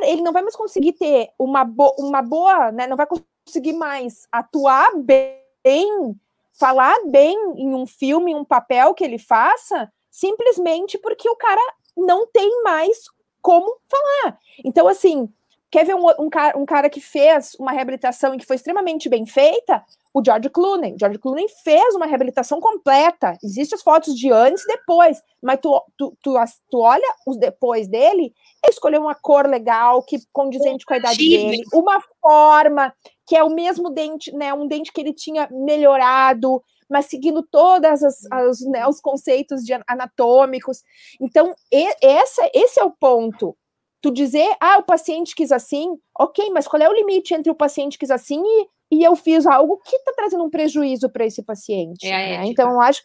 ele 0.00 0.22
não 0.22 0.32
vai 0.32 0.42
mais 0.42 0.56
conseguir 0.56 0.94
ter 0.94 1.28
uma, 1.38 1.64
bo 1.64 1.94
uma 1.98 2.22
boa, 2.22 2.72
né? 2.72 2.86
Não 2.86 2.96
vai 2.96 3.06
conseguir 3.06 3.74
mais 3.74 4.26
atuar 4.32 4.96
bem, 4.96 6.18
falar 6.58 6.96
bem 7.06 7.36
em 7.56 7.74
um 7.74 7.86
filme, 7.86 8.34
um 8.34 8.44
papel 8.44 8.94
que 8.94 9.04
ele 9.04 9.18
faça, 9.18 9.90
simplesmente 10.10 10.98
porque 10.98 11.28
o 11.28 11.36
cara 11.36 11.60
não 11.96 12.26
tem 12.26 12.62
mais 12.62 12.98
como 13.42 13.78
falar. 13.88 14.38
Então, 14.64 14.88
assim, 14.88 15.28
quer 15.70 15.84
ver 15.84 15.94
um, 15.94 16.06
um, 16.18 16.30
cara, 16.30 16.58
um 16.58 16.66
cara 16.66 16.90
que 16.90 17.00
fez 17.00 17.54
uma 17.58 17.72
reabilitação 17.72 18.34
e 18.34 18.38
que 18.38 18.46
foi 18.46 18.56
extremamente 18.56 19.08
bem 19.08 19.26
feita? 19.26 19.84
o 20.16 20.22
George 20.24 20.48
Clooney. 20.48 20.94
O 20.94 20.98
George 20.98 21.18
Clooney 21.18 21.46
fez 21.62 21.94
uma 21.94 22.06
reabilitação 22.06 22.58
completa. 22.58 23.36
Existem 23.44 23.76
as 23.76 23.82
fotos 23.82 24.14
de 24.14 24.32
antes 24.32 24.64
e 24.64 24.68
depois, 24.68 25.22
mas 25.42 25.58
tu, 25.60 25.78
tu, 25.94 26.16
tu, 26.22 26.34
tu 26.70 26.80
olha 26.80 27.06
os 27.26 27.36
depois 27.36 27.86
dele, 27.86 28.32
ele 28.64 28.70
escolheu 28.70 29.02
uma 29.02 29.14
cor 29.14 29.46
legal, 29.46 30.02
que 30.02 30.16
condizente 30.32 30.86
com 30.86 30.94
a 30.94 30.96
idade 30.96 31.18
dele, 31.18 31.62
uma 31.70 32.02
forma 32.22 32.94
que 33.26 33.36
é 33.36 33.42
o 33.42 33.50
mesmo 33.50 33.90
dente, 33.90 34.32
né? 34.32 34.54
Um 34.54 34.66
dente 34.66 34.92
que 34.92 35.00
ele 35.00 35.12
tinha 35.12 35.48
melhorado, 35.50 36.62
mas 36.88 37.06
seguindo 37.06 37.42
todas 37.42 38.02
as, 38.02 38.24
as 38.30 38.60
né, 38.60 38.86
os 38.86 39.00
conceitos 39.00 39.62
de 39.62 39.72
anatômicos. 39.86 40.82
Então, 41.20 41.54
e, 41.72 42.06
essa, 42.06 42.48
esse 42.54 42.80
é 42.80 42.84
o 42.84 42.92
ponto. 42.92 43.56
Tu 44.00 44.12
dizer, 44.12 44.54
ah, 44.60 44.78
o 44.78 44.84
paciente 44.84 45.34
quis 45.34 45.50
assim, 45.50 45.98
ok, 46.18 46.50
mas 46.50 46.68
qual 46.68 46.80
é 46.80 46.88
o 46.88 46.94
limite 46.94 47.34
entre 47.34 47.50
o 47.50 47.56
paciente 47.56 47.98
quis 47.98 48.10
assim 48.10 48.40
e 48.44 48.68
e 48.90 49.02
eu 49.02 49.16
fiz 49.16 49.46
algo 49.46 49.78
que 49.78 49.96
está 49.96 50.12
trazendo 50.12 50.44
um 50.44 50.50
prejuízo 50.50 51.10
para 51.10 51.26
esse 51.26 51.42
paciente. 51.42 52.06
É 52.06 52.38
né? 52.38 52.46
Então, 52.46 52.70
eu 52.70 52.80
acho 52.80 53.02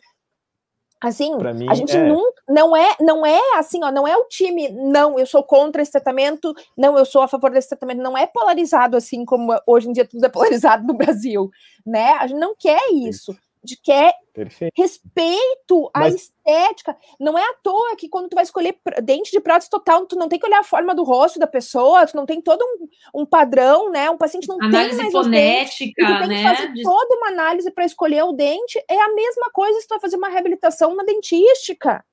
assim, 1.02 1.36
mim, 1.36 1.68
a 1.70 1.74
gente 1.74 1.96
é. 1.96 2.08
Não, 2.08 2.32
não 2.48 2.76
é, 2.76 2.96
não 3.00 3.26
é 3.26 3.40
assim, 3.58 3.84
ó, 3.84 3.92
não 3.92 4.08
é 4.08 4.16
o 4.16 4.26
time, 4.26 4.70
não, 4.70 5.18
eu 5.18 5.26
sou 5.26 5.44
contra 5.44 5.82
esse 5.82 5.92
tratamento, 5.92 6.54
não, 6.78 6.98
eu 6.98 7.06
sou 7.06 7.22
a 7.22 7.28
favor 7.28 7.52
desse 7.52 7.70
tratamento, 7.70 8.02
não 8.02 8.18
é 8.18 8.28
polarizado 8.28 8.96
assim 8.96 9.26
como 9.26 9.54
hoje 9.66 9.90
em 9.90 9.94
dia 9.94 10.08
tudo 10.08 10.26
é 10.26 10.30
polarizado 10.30 10.86
no 10.86 10.94
Brasil, 10.94 11.50
né? 11.86 12.12
A 12.20 12.28
gente 12.28 12.40
não 12.40 12.56
quer 12.56 12.82
isso 12.94 13.36
de 13.64 13.78
quer 13.82 14.14
Perfeito. 14.34 14.74
respeito 14.76 15.90
à 15.94 16.00
Mas... 16.02 16.16
estética. 16.16 16.98
Não 17.20 17.38
é 17.38 17.44
à 17.44 17.54
toa 17.62 17.96
que 17.96 18.10
quando 18.10 18.30
tu 18.30 18.36
vai 18.36 18.44
escolher 18.44 18.76
dente 19.04 19.32
de 19.32 19.40
prótese 19.40 19.70
total, 19.70 20.06
tu 20.06 20.16
não 20.16 20.28
tem 20.28 20.40
que 20.40 20.46
olhar 20.46 20.60
a 20.60 20.64
forma 20.64 20.96
do 20.96 21.04
rosto 21.04 21.40
da 21.40 21.48
pessoa, 21.48 22.06
tu 22.08 22.16
não 22.16 22.26
tem 22.26 22.42
todo 22.42 22.62
um, 22.64 23.22
um 23.22 23.26
padrão, 23.26 23.92
né? 23.92 24.10
Um 24.10 24.18
paciente 24.18 24.48
não 24.48 24.58
análise 24.62 24.98
tem 24.98 24.98
mais 24.98 25.12
fonética, 25.12 26.06
dentes, 26.06 26.16
tu 26.16 26.20
tem 26.20 26.28
né? 26.28 26.36
que 26.38 26.56
fazer 26.56 26.74
de... 26.74 26.84
toda 26.84 27.16
uma 27.16 27.28
análise 27.28 27.72
para 27.72 27.86
escolher 27.86 28.24
o 28.24 28.32
dente. 28.32 28.84
É 28.90 29.00
a 29.00 29.14
mesma 29.14 29.50
coisa 29.52 29.80
se 29.80 29.88
tu 29.88 29.92
vai 29.92 30.00
fazer 30.00 30.18
uma 30.18 30.30
reabilitação 30.30 30.96
na 30.96 31.04
dentística, 31.04 32.04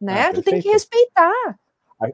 né? 0.00 0.28
Ah, 0.28 0.32
tu 0.32 0.42
tem 0.42 0.60
que 0.60 0.68
respeitar. 0.68 1.58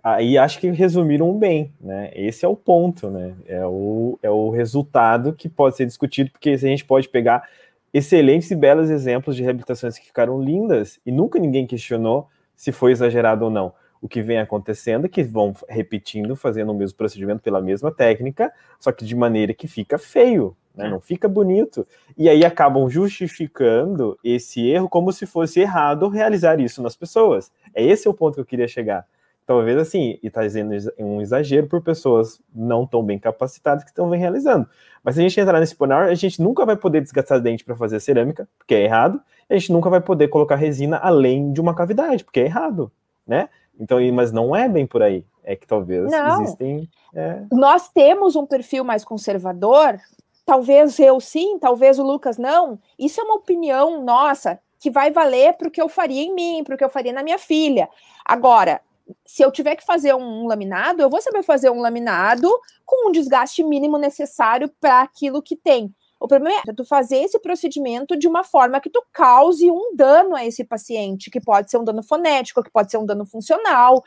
Aí 0.02 0.38
acho 0.38 0.58
que 0.58 0.70
resumiram 0.70 1.34
bem, 1.34 1.70
né? 1.78 2.10
Esse 2.14 2.46
é 2.46 2.48
o 2.48 2.56
ponto, 2.56 3.10
né? 3.10 3.34
É 3.46 3.66
o, 3.66 4.18
é 4.22 4.30
o 4.30 4.48
resultado 4.48 5.34
que 5.34 5.46
pode 5.46 5.76
ser 5.76 5.84
discutido, 5.84 6.30
porque 6.30 6.56
se 6.56 6.64
a 6.64 6.70
gente 6.70 6.86
pode 6.86 7.06
pegar 7.06 7.46
excelentes 7.94 8.50
e 8.50 8.56
belos 8.56 8.90
exemplos 8.90 9.36
de 9.36 9.42
reabilitações 9.44 9.96
que 9.96 10.06
ficaram 10.06 10.42
lindas 10.42 10.98
e 11.06 11.12
nunca 11.12 11.38
ninguém 11.38 11.64
questionou 11.64 12.28
se 12.56 12.72
foi 12.72 12.90
exagerado 12.90 13.44
ou 13.44 13.50
não. 13.50 13.72
O 14.02 14.08
que 14.08 14.20
vem 14.20 14.38
acontecendo 14.38 15.06
é 15.06 15.08
que 15.08 15.22
vão 15.22 15.54
repetindo, 15.68 16.34
fazendo 16.34 16.72
o 16.72 16.74
mesmo 16.74 16.98
procedimento 16.98 17.40
pela 17.40 17.62
mesma 17.62 17.94
técnica, 17.94 18.52
só 18.80 18.90
que 18.90 19.04
de 19.04 19.14
maneira 19.14 19.54
que 19.54 19.68
fica 19.68 19.96
feio, 19.96 20.56
né? 20.74 20.90
não 20.90 21.00
fica 21.00 21.28
bonito. 21.28 21.86
E 22.18 22.28
aí 22.28 22.44
acabam 22.44 22.90
justificando 22.90 24.18
esse 24.24 24.68
erro 24.68 24.88
como 24.88 25.12
se 25.12 25.24
fosse 25.24 25.60
errado 25.60 26.08
realizar 26.08 26.60
isso 26.60 26.82
nas 26.82 26.96
pessoas. 26.96 27.52
É 27.72 27.82
esse 27.82 28.08
o 28.08 28.12
ponto 28.12 28.34
que 28.34 28.40
eu 28.40 28.44
queria 28.44 28.68
chegar 28.68 29.06
talvez 29.46 29.76
assim, 29.78 30.18
e 30.22 30.28
está 30.28 30.42
dizendo 30.42 30.74
um 30.98 31.20
exagero 31.20 31.66
por 31.66 31.82
pessoas 31.82 32.40
não 32.54 32.86
tão 32.86 33.02
bem 33.02 33.18
capacitadas 33.18 33.84
que 33.84 33.90
estão 33.90 34.08
bem 34.08 34.18
realizando. 34.18 34.68
Mas 35.02 35.14
se 35.14 35.20
a 35.20 35.22
gente 35.24 35.40
entrar 35.40 35.60
nesse 35.60 35.76
ponar, 35.76 36.08
a 36.08 36.14
gente 36.14 36.40
nunca 36.40 36.64
vai 36.64 36.76
poder 36.76 37.00
desgastar 37.00 37.40
dente 37.40 37.64
para 37.64 37.76
fazer 37.76 38.00
cerâmica, 38.00 38.48
porque 38.58 38.74
é 38.74 38.84
errado, 38.84 39.20
e 39.48 39.54
a 39.54 39.58
gente 39.58 39.72
nunca 39.72 39.90
vai 39.90 40.00
poder 40.00 40.28
colocar 40.28 40.56
resina 40.56 40.96
além 40.96 41.52
de 41.52 41.60
uma 41.60 41.74
cavidade, 41.74 42.24
porque 42.24 42.40
é 42.40 42.44
errado, 42.44 42.90
né? 43.26 43.48
Então, 43.78 43.98
mas 44.12 44.32
não 44.32 44.54
é 44.54 44.68
bem 44.68 44.86
por 44.86 45.02
aí. 45.02 45.24
É 45.42 45.54
que 45.54 45.66
talvez 45.66 46.10
não. 46.10 46.42
existem. 46.42 46.88
É... 47.14 47.42
Nós 47.52 47.88
temos 47.90 48.34
um 48.34 48.46
perfil 48.46 48.82
mais 48.82 49.04
conservador, 49.04 49.98
talvez 50.46 50.98
eu 50.98 51.20
sim, 51.20 51.58
talvez 51.58 51.98
o 51.98 52.02
Lucas 52.02 52.38
não. 52.38 52.78
Isso 52.98 53.20
é 53.20 53.24
uma 53.24 53.34
opinião 53.34 54.02
nossa 54.02 54.58
que 54.78 54.90
vai 54.90 55.10
valer 55.10 55.54
para 55.54 55.68
o 55.68 55.70
que 55.70 55.82
eu 55.82 55.88
faria 55.88 56.22
em 56.22 56.34
mim, 56.34 56.62
para 56.64 56.74
o 56.74 56.78
que 56.78 56.84
eu 56.84 56.88
faria 56.88 57.12
na 57.12 57.22
minha 57.22 57.38
filha. 57.38 57.88
Agora, 58.24 58.80
se 59.26 59.42
eu 59.42 59.50
tiver 59.50 59.76
que 59.76 59.84
fazer 59.84 60.14
um 60.14 60.46
laminado, 60.46 61.02
eu 61.02 61.10
vou 61.10 61.20
saber 61.20 61.42
fazer 61.42 61.70
um 61.70 61.80
laminado 61.80 62.48
com 62.84 63.08
um 63.08 63.12
desgaste 63.12 63.62
mínimo 63.62 63.98
necessário 63.98 64.70
para 64.80 65.02
aquilo 65.02 65.42
que 65.42 65.56
tem. 65.56 65.94
O 66.20 66.28
problema 66.28 66.62
é 66.66 66.72
tu 66.72 66.86
fazer 66.86 67.18
esse 67.18 67.38
procedimento 67.38 68.16
de 68.16 68.26
uma 68.26 68.42
forma 68.42 68.80
que 68.80 68.88
tu 68.88 69.04
cause 69.12 69.70
um 69.70 69.94
dano 69.94 70.34
a 70.34 70.44
esse 70.44 70.64
paciente, 70.64 71.30
que 71.30 71.40
pode 71.40 71.70
ser 71.70 71.76
um 71.76 71.84
dano 71.84 72.02
fonético, 72.02 72.62
que 72.62 72.70
pode 72.70 72.90
ser 72.90 72.96
um 72.96 73.04
dano 73.04 73.26
funcional, 73.26 74.02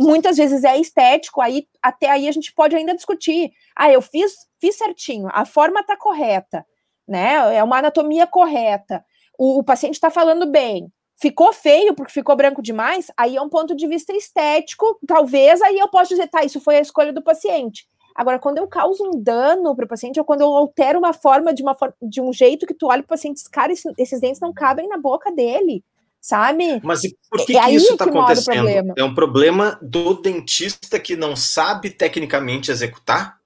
muitas 0.00 0.36
vezes 0.36 0.64
é 0.64 0.76
estético, 0.78 1.40
aí 1.40 1.68
até 1.80 2.10
aí 2.10 2.26
a 2.26 2.32
gente 2.32 2.52
pode 2.52 2.74
ainda 2.74 2.94
discutir. 2.94 3.52
Ah, 3.76 3.92
eu 3.92 4.02
fiz, 4.02 4.34
fiz 4.60 4.76
certinho, 4.76 5.28
a 5.30 5.44
forma 5.44 5.84
tá 5.84 5.96
correta, 5.96 6.66
né? 7.06 7.56
É 7.56 7.62
uma 7.62 7.78
anatomia 7.78 8.26
correta. 8.26 9.04
O, 9.38 9.60
o 9.60 9.64
paciente 9.64 9.94
está 9.94 10.10
falando 10.10 10.50
bem, 10.50 10.90
ficou 11.20 11.52
feio 11.52 11.94
porque 11.94 12.12
ficou 12.12 12.34
branco 12.34 12.62
demais, 12.62 13.08
aí 13.16 13.36
é 13.36 13.42
um 13.42 13.48
ponto 13.48 13.76
de 13.76 13.86
vista 13.86 14.12
estético, 14.12 14.98
talvez 15.06 15.60
aí 15.60 15.78
eu 15.78 15.88
posso 15.88 16.10
dizer, 16.10 16.28
tá, 16.28 16.42
isso 16.42 16.60
foi 16.60 16.76
a 16.76 16.80
escolha 16.80 17.12
do 17.12 17.22
paciente. 17.22 17.86
Agora, 18.14 18.38
quando 18.38 18.58
eu 18.58 18.66
causo 18.66 19.04
um 19.04 19.22
dano 19.22 19.74
para 19.76 19.84
o 19.84 19.88
paciente, 19.88 20.18
ou 20.18 20.24
quando 20.24 20.40
eu 20.40 20.48
altero 20.48 20.98
uma 20.98 21.12
forma 21.12 21.54
de, 21.54 21.62
uma, 21.62 21.76
de 22.02 22.20
um 22.20 22.32
jeito 22.32 22.66
que 22.66 22.74
tu 22.74 22.86
olha 22.86 23.02
para 23.02 23.14
o 23.14 23.16
paciente, 23.16 23.42
cara, 23.50 23.72
esses 23.72 24.20
dentes 24.20 24.40
não 24.40 24.52
cabem 24.52 24.88
na 24.88 24.98
boca 24.98 25.30
dele, 25.30 25.84
sabe? 26.20 26.80
Mas 26.82 27.04
e 27.04 27.16
por 27.30 27.44
que, 27.46 27.56
é 27.56 27.64
que 27.64 27.70
isso 27.70 27.92
está 27.92 28.06
acontecendo? 28.06 28.94
É 28.96 29.04
um 29.04 29.14
problema 29.14 29.78
do 29.80 30.14
dentista 30.14 30.98
que 30.98 31.16
não 31.16 31.36
sabe 31.36 31.90
tecnicamente 31.90 32.70
executar? 32.70 33.39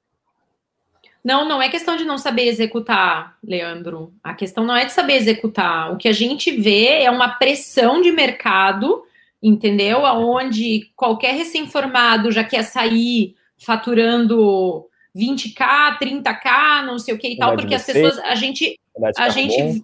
Não, 1.25 1.49
não 1.49 1.63
é 1.63 1.71
questão 1.71 1.97
de 1.97 2.05
não 2.05 2.19
saber 2.19 2.47
executar, 2.49 3.39
Leandro. 3.43 4.13
A 4.23 4.35
questão 4.35 4.63
não 4.63 4.77
é 4.77 4.85
de 4.85 4.93
saber 4.93 5.15
executar. 5.15 5.91
O 5.91 5.97
que 5.97 6.07
a 6.07 6.13
gente 6.13 6.51
vê 6.51 7.03
é 7.03 7.11
uma 7.11 7.31
pressão 7.31 8.03
de 8.03 8.13
mercado, 8.13 9.03
entendeu? 9.43 10.05
Aonde 10.05 10.91
qualquer 10.95 11.35
recém-formado 11.35 12.31
já 12.31 12.45
quer 12.45 12.63
sair 12.63 13.35
faturando 13.57 14.87
20k, 15.17 15.99
30k, 15.99 16.85
não 16.85 16.99
sei 16.99 17.15
o 17.15 17.19
que 17.19 17.29
e 17.29 17.39
tal, 17.39 17.57
porque 17.57 17.75
as 17.75 17.87
pessoas, 17.87 18.19
a 18.19 18.35
gente, 18.35 18.79
a 19.17 19.31
gente 19.31 19.57
bom. 19.57 19.81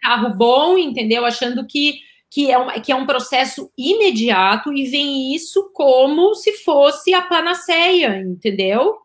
carro 0.00 0.34
bom, 0.34 0.76
entendeu? 0.76 1.24
Achando 1.24 1.64
que 1.66 2.00
que 2.32 2.48
é, 2.48 2.56
um, 2.56 2.68
que 2.80 2.92
é 2.92 2.94
um 2.94 3.06
processo 3.06 3.72
imediato 3.76 4.72
e 4.72 4.84
vem 4.88 5.34
isso 5.34 5.68
como 5.74 6.32
se 6.36 6.52
fosse 6.58 7.12
a 7.12 7.22
panaceia, 7.22 8.22
entendeu? 8.22 8.98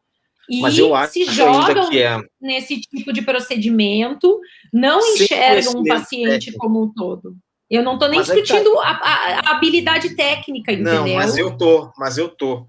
E 0.50 0.62
Mas 0.62 0.78
eu 0.78 0.94
acho 0.94 1.14
se 1.14 1.26
jogam 1.26 1.92
é... 1.92 2.22
nesse 2.42 2.80
tipo 2.82 3.12
de 3.12 3.22
procedimento, 3.22 4.40
não 4.72 5.00
enxergam 5.00 5.82
um 5.82 5.84
paciente 5.84 6.46
técnico. 6.46 6.58
como 6.60 6.84
um 6.84 6.94
todo. 6.94 7.36
Eu 7.70 7.82
não 7.82 7.94
estou 7.94 8.08
nem 8.08 8.20
mas 8.20 8.28
discutindo 8.28 8.76
tá... 8.76 8.82
a, 8.82 9.50
a, 9.50 9.52
habilidade 9.56 10.16
técnica, 10.16 10.72
entendeu? 10.72 11.06
Não, 11.06 11.16
mas 11.16 11.36
eu 11.36 11.58
tô, 11.58 11.92
mas 11.98 12.16
eu 12.18 12.30
tô. 12.30 12.68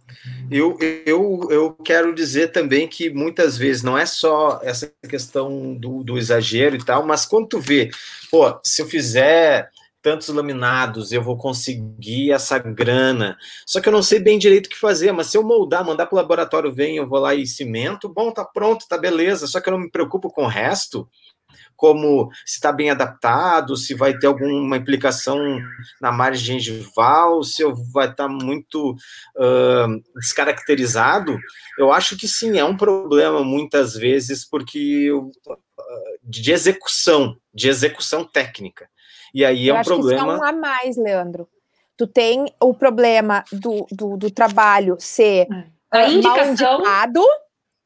Eu, 0.50 0.78
eu, 1.04 1.48
eu 1.50 1.72
quero 1.84 2.14
dizer 2.14 2.50
também 2.50 2.88
que 2.88 3.10
muitas 3.10 3.58
vezes 3.58 3.82
não 3.82 3.98
é 3.98 4.06
só 4.06 4.58
essa 4.62 4.90
questão 5.06 5.74
do, 5.74 6.02
do 6.02 6.16
exagero 6.16 6.76
e 6.76 6.84
tal, 6.84 7.04
mas 7.06 7.26
quando 7.26 7.48
tu 7.48 7.60
vê, 7.60 7.90
pô, 8.30 8.58
se 8.64 8.80
eu 8.80 8.86
fizer 8.86 9.68
tantos 10.06 10.28
laminados, 10.28 11.10
eu 11.10 11.20
vou 11.20 11.36
conseguir 11.36 12.30
essa 12.30 12.60
grana. 12.60 13.36
Só 13.66 13.80
que 13.80 13.88
eu 13.88 13.92
não 13.92 14.04
sei 14.04 14.20
bem 14.20 14.38
direito 14.38 14.66
o 14.66 14.70
que 14.70 14.78
fazer, 14.78 15.10
mas 15.10 15.26
se 15.26 15.36
eu 15.36 15.42
moldar, 15.42 15.84
mandar 15.84 16.06
para 16.06 16.14
o 16.14 16.20
laboratório, 16.20 16.72
vem, 16.72 16.96
eu 16.96 17.08
vou 17.08 17.18
lá 17.18 17.34
e 17.34 17.44
cimento, 17.44 18.08
bom, 18.08 18.30
tá 18.30 18.44
pronto, 18.44 18.86
tá 18.88 18.96
beleza. 18.96 19.48
Só 19.48 19.60
que 19.60 19.68
eu 19.68 19.72
não 19.72 19.80
me 19.80 19.90
preocupo 19.90 20.30
com 20.30 20.44
o 20.44 20.48
resto, 20.48 21.08
como 21.74 22.30
se 22.44 22.54
está 22.54 22.70
bem 22.70 22.88
adaptado, 22.88 23.76
se 23.76 23.94
vai 23.94 24.16
ter 24.16 24.28
alguma 24.28 24.76
implicação 24.76 25.40
na 26.00 26.12
margem 26.12 26.60
gengival, 26.60 27.42
se 27.42 27.62
eu 27.62 27.74
vai 27.92 28.08
estar 28.08 28.28
tá 28.28 28.28
muito 28.28 28.92
uh, 28.92 30.20
descaracterizado. 30.20 31.36
Eu 31.76 31.90
acho 31.90 32.16
que 32.16 32.28
sim, 32.28 32.60
é 32.60 32.64
um 32.64 32.76
problema 32.76 33.42
muitas 33.42 33.94
vezes, 33.94 34.48
porque 34.48 35.10
uh, 35.10 35.32
de 36.22 36.52
execução, 36.52 37.36
de 37.52 37.68
execução 37.68 38.22
técnica. 38.22 38.88
E 39.36 39.44
aí 39.44 39.68
é 39.68 39.74
um 39.74 39.82
problema. 39.82 40.24
Que 40.24 40.32
isso 40.32 40.42
é 40.42 40.46
um 40.46 40.48
a 40.48 40.52
mais, 40.52 40.96
Leandro. 40.96 41.46
Tu 41.94 42.06
tem 42.06 42.46
o 42.58 42.72
problema 42.72 43.44
do, 43.52 43.86
do, 43.90 44.16
do 44.16 44.30
trabalho 44.30 44.96
ser 44.98 45.46
a 45.90 46.06
uh, 46.06 46.10
indicação 46.10 46.80
indicado 46.80 47.22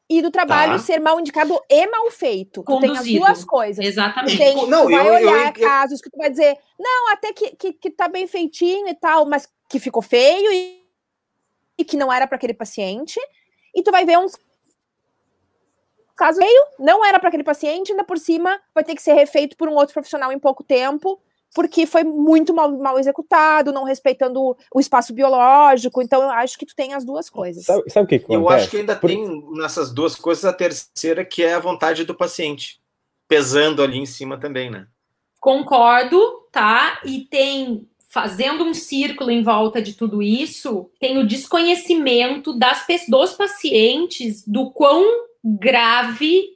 e 0.08 0.22
do 0.22 0.30
trabalho 0.30 0.74
tá. 0.74 0.78
ser 0.78 1.00
mal 1.00 1.18
indicado 1.18 1.60
e 1.68 1.86
mal 1.88 2.08
feito. 2.12 2.62
Conduzido. 2.62 2.94
Tu 2.94 3.02
tem 3.02 3.18
as 3.18 3.26
duas 3.26 3.44
coisas. 3.44 3.84
Exatamente. 3.84 4.36
Tu, 4.36 4.38
tem, 4.38 4.68
não, 4.68 4.84
tu 4.84 4.92
vai 4.92 5.08
eu, 5.08 5.12
olhar 5.12 5.56
eu, 5.58 5.62
eu, 5.62 5.68
casos 5.68 6.00
que 6.00 6.08
tu 6.08 6.16
vai 6.16 6.30
dizer, 6.30 6.56
não, 6.78 7.12
até 7.12 7.32
que, 7.32 7.56
que, 7.56 7.72
que 7.72 7.90
tá 7.90 8.06
bem 8.06 8.28
feitinho 8.28 8.86
e 8.86 8.94
tal, 8.94 9.26
mas 9.26 9.48
que 9.68 9.80
ficou 9.80 10.02
feio 10.02 10.52
e, 10.52 10.84
e 11.76 11.84
que 11.84 11.96
não 11.96 12.12
era 12.12 12.28
para 12.28 12.36
aquele 12.36 12.54
paciente. 12.54 13.18
E 13.74 13.82
tu 13.82 13.90
vai 13.90 14.04
ver 14.04 14.18
uns 14.18 14.36
casos 16.16 16.38
meio, 16.38 16.64
não 16.78 17.04
era 17.04 17.18
para 17.18 17.28
aquele 17.28 17.42
paciente, 17.42 17.90
ainda 17.90 18.04
por 18.04 18.18
cima 18.18 18.60
vai 18.72 18.84
ter 18.84 18.94
que 18.94 19.02
ser 19.02 19.14
refeito 19.14 19.56
por 19.56 19.68
um 19.68 19.74
outro 19.74 19.94
profissional 19.94 20.30
em 20.30 20.38
pouco 20.38 20.62
tempo 20.62 21.20
porque 21.54 21.86
foi 21.86 22.04
muito 22.04 22.54
mal, 22.54 22.70
mal 22.78 22.98
executado, 22.98 23.72
não 23.72 23.84
respeitando 23.84 24.56
o 24.72 24.80
espaço 24.80 25.12
biológico. 25.12 26.00
Então, 26.00 26.22
eu 26.22 26.30
acho 26.30 26.58
que 26.58 26.66
tu 26.66 26.74
tem 26.74 26.94
as 26.94 27.04
duas 27.04 27.28
coisas. 27.28 27.64
Sabe, 27.64 27.90
sabe 27.90 28.04
o 28.04 28.08
que, 28.08 28.18
que 28.20 28.32
Eu 28.32 28.48
acho 28.48 28.70
que 28.70 28.78
ainda 28.78 28.96
Por... 28.96 29.08
tem 29.08 29.44
nessas 29.52 29.92
duas 29.92 30.14
coisas 30.14 30.44
a 30.44 30.52
terceira, 30.52 31.24
que 31.24 31.42
é 31.42 31.54
a 31.54 31.60
vontade 31.60 32.04
do 32.04 32.14
paciente, 32.14 32.80
pesando 33.26 33.82
ali 33.82 33.98
em 33.98 34.06
cima 34.06 34.38
também, 34.38 34.70
né? 34.70 34.86
Concordo, 35.40 36.20
tá? 36.52 37.00
E 37.04 37.20
tem, 37.20 37.88
fazendo 38.08 38.64
um 38.64 38.74
círculo 38.74 39.30
em 39.30 39.42
volta 39.42 39.82
de 39.82 39.94
tudo 39.94 40.22
isso, 40.22 40.90
tem 41.00 41.18
o 41.18 41.26
desconhecimento 41.26 42.56
das, 42.56 42.84
dos 43.08 43.32
pacientes 43.32 44.46
do 44.46 44.70
quão 44.70 45.04
grave 45.42 46.54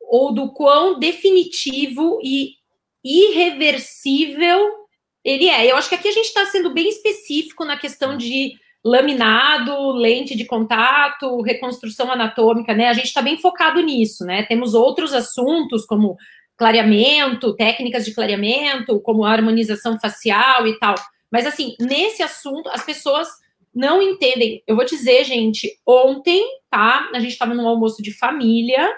ou 0.00 0.32
do 0.32 0.52
quão 0.52 0.98
definitivo 0.98 2.18
e 2.22 2.61
irreversível 3.04 4.82
ele 5.24 5.48
é. 5.48 5.70
Eu 5.70 5.76
acho 5.76 5.88
que 5.88 5.94
aqui 5.94 6.08
a 6.08 6.12
gente 6.12 6.26
está 6.26 6.46
sendo 6.46 6.72
bem 6.72 6.88
específico 6.88 7.64
na 7.64 7.76
questão 7.76 8.16
de 8.16 8.54
laminado, 8.84 9.92
lente 9.92 10.36
de 10.36 10.44
contato, 10.44 11.40
reconstrução 11.42 12.10
anatômica, 12.10 12.74
né? 12.74 12.88
A 12.88 12.92
gente 12.92 13.06
está 13.06 13.22
bem 13.22 13.38
focado 13.38 13.80
nisso, 13.80 14.24
né? 14.24 14.42
Temos 14.42 14.74
outros 14.74 15.14
assuntos 15.14 15.86
como 15.86 16.16
clareamento, 16.56 17.54
técnicas 17.54 18.04
de 18.04 18.12
clareamento, 18.12 19.00
como 19.00 19.24
harmonização 19.24 19.98
facial 20.00 20.66
e 20.66 20.78
tal. 20.78 20.96
Mas 21.30 21.46
assim, 21.46 21.76
nesse 21.80 22.22
assunto, 22.22 22.68
as 22.70 22.84
pessoas 22.84 23.28
não 23.72 24.02
entendem. 24.02 24.62
Eu 24.66 24.74
vou 24.74 24.84
dizer, 24.84 25.24
gente, 25.24 25.70
ontem, 25.86 26.44
tá? 26.68 27.08
A 27.14 27.20
gente 27.20 27.32
estava 27.32 27.54
num 27.54 27.68
almoço 27.68 28.02
de 28.02 28.12
família 28.12 28.92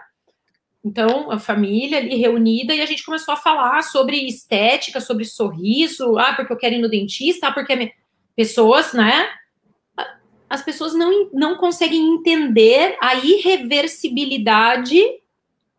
então, 0.84 1.30
a 1.30 1.38
família 1.38 1.96
ali 1.98 2.16
reunida 2.16 2.74
e 2.74 2.82
a 2.82 2.86
gente 2.86 3.04
começou 3.04 3.32
a 3.32 3.38
falar 3.38 3.82
sobre 3.82 4.18
estética, 4.26 5.00
sobre 5.00 5.24
sorriso, 5.24 6.18
ah, 6.18 6.34
porque 6.34 6.52
eu 6.52 6.58
quero 6.58 6.74
ir 6.74 6.82
no 6.82 6.90
dentista, 6.90 7.48
ah, 7.48 7.52
porque 7.52 7.92
pessoas, 8.36 8.92
né? 8.92 9.30
As 10.50 10.62
pessoas 10.62 10.92
não, 10.94 11.30
não 11.32 11.56
conseguem 11.56 12.14
entender 12.14 12.98
a 13.00 13.14
irreversibilidade 13.14 15.00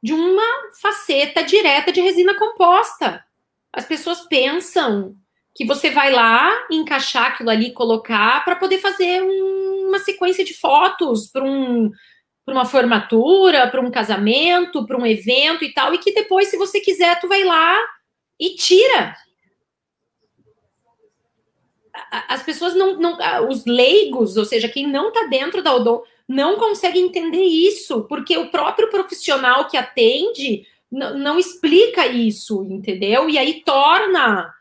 de 0.01 0.11
uma 0.11 0.71
faceta 0.81 1.43
direta 1.43 1.91
de 1.91 2.01
resina 2.01 2.33
composta. 2.33 3.23
As 3.71 3.85
pessoas 3.85 4.21
pensam 4.21 5.13
que 5.53 5.65
você 5.65 5.91
vai 5.91 6.11
lá 6.11 6.51
encaixar 6.71 7.27
aquilo 7.27 7.51
ali, 7.51 7.71
colocar 7.73 8.43
para 8.43 8.55
poder 8.55 8.79
fazer 8.79 9.21
um, 9.21 9.87
uma 9.87 9.99
sequência 9.99 10.43
de 10.43 10.55
fotos 10.55 11.27
para 11.27 11.43
um 11.43 11.91
para 12.45 12.53
uma 12.53 12.65
formatura, 12.65 13.67
para 13.69 13.81
um 13.81 13.89
casamento, 13.89 14.85
para 14.85 14.97
um 14.97 15.05
evento 15.05 15.63
e 15.63 15.73
tal, 15.73 15.93
e 15.93 15.97
que 15.97 16.13
depois, 16.13 16.49
se 16.49 16.57
você 16.57 16.79
quiser, 16.79 17.19
tu 17.19 17.27
vai 17.27 17.43
lá 17.43 17.75
e 18.39 18.55
tira. 18.55 19.15
As 22.27 22.43
pessoas 22.43 22.75
não, 22.75 22.99
não 22.99 23.17
os 23.49 23.65
leigos, 23.65 24.37
ou 24.37 24.45
seja, 24.45 24.69
quem 24.69 24.85
não 24.85 25.07
está 25.07 25.23
dentro 25.23 25.63
da 25.63 25.73
odon, 25.73 26.03
não 26.27 26.57
consegue 26.57 26.99
entender 26.99 27.43
isso, 27.43 28.03
porque 28.03 28.37
o 28.37 28.51
próprio 28.51 28.89
profissional 28.89 29.67
que 29.67 29.77
atende 29.77 30.67
não 30.91 31.39
explica 31.39 32.05
isso, 32.05 32.63
entendeu? 32.63 33.29
E 33.29 33.37
aí 33.37 33.63
torna, 33.63 34.53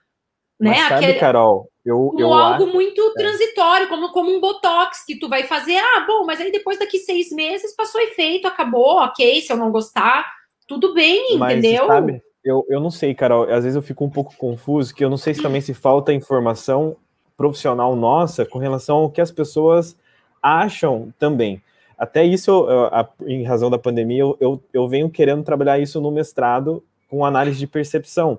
né? 0.58 0.70
Mas 0.70 0.78
sabe, 0.78 0.94
aquele... 0.94 1.18
Carol, 1.18 1.70
eu, 1.84 1.98
como 1.98 2.20
eu 2.20 2.32
algo 2.32 2.64
acho... 2.64 2.72
muito 2.72 3.00
é. 3.00 3.12
transitório, 3.14 3.88
como, 3.88 4.10
como 4.10 4.34
um 4.34 4.40
botox 4.40 5.04
que 5.04 5.18
tu 5.18 5.28
vai 5.28 5.42
fazer. 5.42 5.76
Ah, 5.76 6.04
bom, 6.06 6.24
mas 6.24 6.40
aí 6.40 6.50
depois 6.50 6.78
daqui 6.78 6.98
seis 6.98 7.30
meses 7.30 7.76
passou 7.76 8.00
efeito, 8.00 8.48
acabou, 8.48 8.96
ok. 8.96 9.40
Se 9.42 9.52
eu 9.52 9.56
não 9.56 9.70
gostar, 9.70 10.24
tudo 10.66 10.94
bem, 10.94 11.36
mas, 11.38 11.58
entendeu? 11.58 11.86
Sabe, 11.86 12.22
eu, 12.42 12.64
eu 12.68 12.80
não 12.80 12.90
sei, 12.90 13.14
Carol. 13.14 13.44
Às 13.44 13.64
vezes 13.64 13.76
eu 13.76 13.82
fico 13.82 14.04
um 14.04 14.10
pouco 14.10 14.34
confuso, 14.36 14.94
que 14.94 15.04
eu 15.04 15.10
não 15.10 15.18
sei 15.18 15.34
se 15.34 15.42
também 15.42 15.60
se 15.60 15.74
falta 15.74 16.12
informação 16.12 16.96
profissional 17.36 17.94
nossa 17.94 18.46
com 18.46 18.58
relação 18.58 18.96
ao 18.98 19.10
que 19.10 19.20
as 19.20 19.30
pessoas 19.30 19.96
acham 20.42 21.12
também. 21.18 21.62
Até 21.98 22.24
isso, 22.24 22.50
eu, 22.50 22.90
em 23.26 23.44
razão 23.44 23.70
da 23.70 23.78
pandemia, 23.78 24.20
eu, 24.20 24.36
eu, 24.40 24.62
eu 24.72 24.88
venho 24.88 25.10
querendo 25.10 25.44
trabalhar 25.44 25.78
isso 25.78 26.00
no 26.00 26.10
mestrado 26.10 26.82
com 27.08 27.24
análise 27.24 27.58
de 27.58 27.66
percepção 27.66 28.38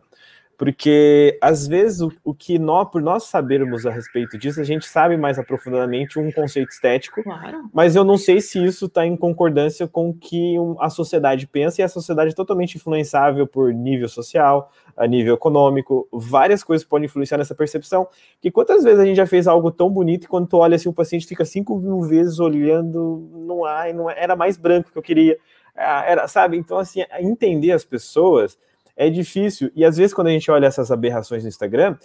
porque 0.57 1.37
às 1.41 1.67
vezes 1.67 2.01
o, 2.01 2.11
o, 2.23 2.33
que 2.33 2.57
nós, 2.57 2.89
por 2.89 3.01
nós 3.01 3.23
sabermos 3.23 3.85
a 3.85 3.91
respeito 3.91 4.37
disso, 4.37 4.61
a 4.61 4.63
gente 4.63 4.87
sabe 4.87 5.17
mais 5.17 5.37
aprofundadamente 5.37 6.17
um 6.17 6.31
conceito 6.31 6.69
estético, 6.69 7.21
claro. 7.23 7.69
mas 7.73 7.95
eu 7.95 8.03
não 8.03 8.17
sei 8.17 8.39
se 8.39 8.63
isso 8.63 8.85
está 8.85 9.05
em 9.05 9.17
concordância 9.17 9.87
com 9.87 10.09
o 10.09 10.13
que 10.13 10.55
a 10.79 10.89
sociedade 10.89 11.45
pensa, 11.47 11.81
e 11.81 11.83
a 11.83 11.89
sociedade 11.89 12.31
é 12.31 12.35
totalmente 12.35 12.75
influenciável 12.75 13.45
por 13.45 13.73
nível 13.73 14.07
social, 14.07 14.71
a 14.95 15.05
nível 15.05 15.35
econômico, 15.35 16.07
várias 16.11 16.63
coisas 16.63 16.87
podem 16.87 17.05
influenciar 17.05 17.37
nessa 17.37 17.53
percepção, 17.53 18.07
que 18.41 18.49
quantas 18.49 18.83
vezes 18.83 18.99
a 18.99 19.05
gente 19.05 19.17
já 19.17 19.27
fez 19.27 19.47
algo 19.47 19.69
tão 19.71 19.89
bonito 19.89 20.23
e 20.23 20.27
quando 20.27 20.47
tu 20.47 20.57
olha 20.57 20.75
assim, 20.75 20.87
o 20.87 20.93
paciente 20.93 21.27
fica 21.27 21.43
cinco 21.43 21.77
mil 21.77 22.01
vezes 22.01 22.39
olhando, 22.39 23.29
não 23.33 23.65
há, 23.65 23.91
não 23.91 24.09
é, 24.09 24.23
era 24.23 24.35
mais 24.35 24.55
branco 24.57 24.89
que 24.91 24.97
eu 24.97 25.03
queria, 25.03 25.37
ah, 25.75 26.05
era, 26.07 26.27
sabe? 26.29 26.55
Então, 26.55 26.77
assim, 26.77 27.03
entender 27.19 27.73
as 27.73 27.83
pessoas 27.83 28.57
é 28.95 29.10
difícil. 29.10 29.71
E 29.75 29.84
às 29.84 29.97
vezes, 29.97 30.13
quando 30.13 30.27
a 30.27 30.31
gente 30.31 30.49
olha 30.49 30.67
essas 30.67 30.91
aberrações 30.91 31.43
no 31.43 31.49
Instagram, 31.49 31.97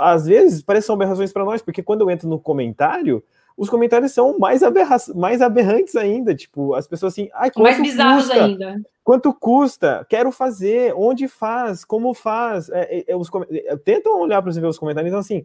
às 0.00 0.26
vezes 0.26 0.62
parecem 0.62 0.94
aberrações 0.94 1.32
para 1.32 1.44
nós, 1.44 1.62
porque 1.62 1.82
quando 1.82 2.02
eu 2.02 2.10
entro 2.10 2.28
no 2.28 2.38
comentário, 2.38 3.22
os 3.56 3.68
comentários 3.68 4.12
são 4.12 4.38
mais, 4.38 4.62
aberra 4.62 4.96
mais 5.14 5.42
aberrantes 5.42 5.96
ainda. 5.96 6.34
Tipo, 6.34 6.74
as 6.74 6.86
pessoas 6.86 7.12
assim, 7.12 7.28
ai, 7.34 7.50
quanto 7.50 7.64
mais 7.64 7.82
bizarros 7.82 8.26
custa? 8.26 8.44
ainda. 8.44 8.80
Quanto 9.02 9.34
custa? 9.34 10.06
Quero 10.08 10.30
fazer, 10.30 10.94
onde 10.96 11.26
faz, 11.26 11.84
como 11.84 12.14
faz? 12.14 12.68
É, 12.70 12.98
é, 12.98 13.04
é 13.08 13.16
os, 13.16 13.28
é, 13.50 13.76
tentam 13.76 14.20
olhar 14.20 14.40
para 14.40 14.52
você 14.52 14.60
ver 14.60 14.66
os 14.66 14.78
comentários, 14.78 15.10
então 15.10 15.18
assim, 15.18 15.44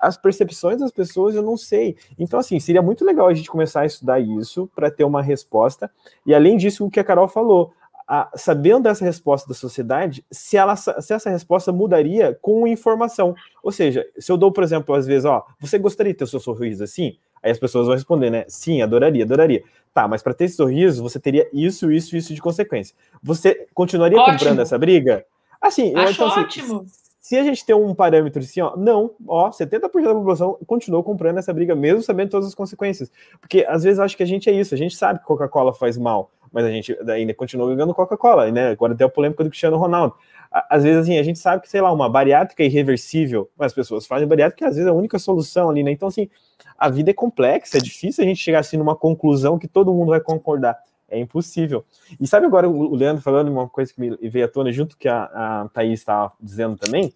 as 0.00 0.16
percepções 0.16 0.80
das 0.80 0.90
pessoas 0.90 1.34
eu 1.34 1.42
não 1.42 1.56
sei. 1.56 1.96
Então, 2.18 2.40
assim, 2.40 2.58
seria 2.58 2.82
muito 2.82 3.04
legal 3.04 3.28
a 3.28 3.34
gente 3.34 3.50
começar 3.50 3.82
a 3.82 3.86
estudar 3.86 4.18
isso 4.20 4.68
para 4.74 4.90
ter 4.90 5.04
uma 5.04 5.22
resposta. 5.22 5.90
E 6.26 6.34
além 6.34 6.56
disso, 6.56 6.84
o 6.84 6.90
que 6.90 6.98
a 6.98 7.04
Carol 7.04 7.28
falou, 7.28 7.72
a, 8.06 8.30
sabendo 8.36 8.84
dessa 8.84 9.04
resposta 9.04 9.48
da 9.48 9.54
sociedade, 9.54 10.24
se, 10.30 10.56
ela, 10.56 10.76
se 10.76 11.12
essa 11.12 11.30
resposta 11.30 11.72
mudaria 11.72 12.38
com 12.40 12.66
informação. 12.66 13.34
Ou 13.62 13.72
seja, 13.72 14.06
se 14.18 14.30
eu 14.30 14.36
dou, 14.36 14.52
por 14.52 14.62
exemplo, 14.62 14.94
às 14.94 15.06
vezes, 15.06 15.24
ó, 15.24 15.44
você 15.60 15.78
gostaria 15.78 16.12
de 16.12 16.18
ter 16.18 16.24
o 16.24 16.28
seu 16.28 16.40
sorriso 16.40 16.84
assim? 16.84 17.16
Aí 17.42 17.50
as 17.50 17.58
pessoas 17.58 17.86
vão 17.86 17.94
responder, 17.94 18.30
né? 18.30 18.44
Sim, 18.48 18.80
adoraria, 18.80 19.24
adoraria. 19.24 19.62
Tá, 19.92 20.08
mas 20.08 20.22
para 20.22 20.34
ter 20.34 20.44
esse 20.44 20.56
sorriso, 20.56 21.02
você 21.02 21.20
teria 21.20 21.48
isso, 21.52 21.92
isso, 21.92 22.16
isso 22.16 22.34
de 22.34 22.40
consequência. 22.40 22.96
Você 23.22 23.66
continuaria 23.74 24.18
ótimo. 24.18 24.38
comprando 24.38 24.60
essa 24.60 24.78
briga? 24.78 25.24
Assim, 25.60 25.92
eu 25.92 25.98
acho 25.98 26.24
assim, 26.24 26.40
ótimo. 26.40 26.86
Se 27.20 27.36
a 27.38 27.42
gente 27.42 27.64
tem 27.64 27.74
um 27.74 27.94
parâmetro 27.94 28.42
assim, 28.42 28.60
ó, 28.60 28.76
não, 28.76 29.12
ó, 29.26 29.50
70% 29.50 29.80
da 29.80 29.88
população 29.88 30.58
continuou 30.66 31.02
comprando 31.02 31.38
essa 31.38 31.54
briga, 31.54 31.74
mesmo 31.74 32.02
sabendo 32.02 32.30
todas 32.30 32.48
as 32.48 32.54
consequências. 32.54 33.10
Porque 33.40 33.64
às 33.66 33.82
vezes 33.82 33.98
acho 33.98 34.16
que 34.16 34.22
a 34.22 34.26
gente 34.26 34.50
é 34.50 34.52
isso, 34.52 34.74
a 34.74 34.78
gente 34.78 34.94
sabe 34.94 35.20
que 35.20 35.24
Coca-Cola 35.24 35.72
faz 35.72 35.96
mal, 35.96 36.30
mas 36.54 36.64
a 36.64 36.70
gente 36.70 36.96
ainda 37.10 37.34
continua 37.34 37.66
bebendo 37.66 37.92
Coca-Cola, 37.92 38.48
né? 38.52 38.68
Agora 38.68 38.94
tem 38.94 39.04
a 39.04 39.10
polêmica 39.10 39.42
do 39.42 39.50
Cristiano 39.50 39.76
Ronaldo. 39.76 40.14
Às 40.52 40.84
vezes, 40.84 41.02
assim, 41.02 41.18
a 41.18 41.22
gente 41.24 41.40
sabe 41.40 41.62
que, 41.62 41.68
sei 41.68 41.80
lá, 41.80 41.90
uma 41.90 42.08
bariátrica 42.08 42.62
é 42.62 42.66
irreversível, 42.66 43.50
mas 43.58 43.72
as 43.72 43.74
pessoas 43.74 44.06
fazem 44.06 44.28
bariátrica, 44.28 44.58
que 44.58 44.64
às 44.64 44.76
vezes 44.76 44.86
é 44.86 44.90
a 44.90 44.94
única 44.94 45.18
solução 45.18 45.68
ali, 45.68 45.82
né? 45.82 45.90
Então, 45.90 46.06
assim, 46.06 46.30
a 46.78 46.88
vida 46.88 47.10
é 47.10 47.12
complexa, 47.12 47.76
é 47.76 47.80
difícil 47.80 48.22
a 48.22 48.26
gente 48.26 48.38
chegar 48.38 48.60
assim 48.60 48.76
numa 48.76 48.94
conclusão 48.94 49.58
que 49.58 49.66
todo 49.66 49.92
mundo 49.92 50.10
vai 50.10 50.20
concordar. 50.20 50.78
É 51.08 51.18
impossível. 51.18 51.84
E 52.20 52.26
sabe 52.26 52.46
agora 52.46 52.68
o 52.68 52.94
Leandro 52.94 53.20
falando 53.20 53.50
uma 53.50 53.68
coisa 53.68 53.92
que 53.92 54.00
me 54.00 54.16
veio 54.30 54.44
à 54.44 54.48
tona 54.48 54.70
junto 54.70 54.96
que 54.96 55.08
a, 55.08 55.24
a 55.24 55.68
Thaís 55.74 55.98
estava 55.98 56.32
dizendo 56.40 56.76
também? 56.76 57.12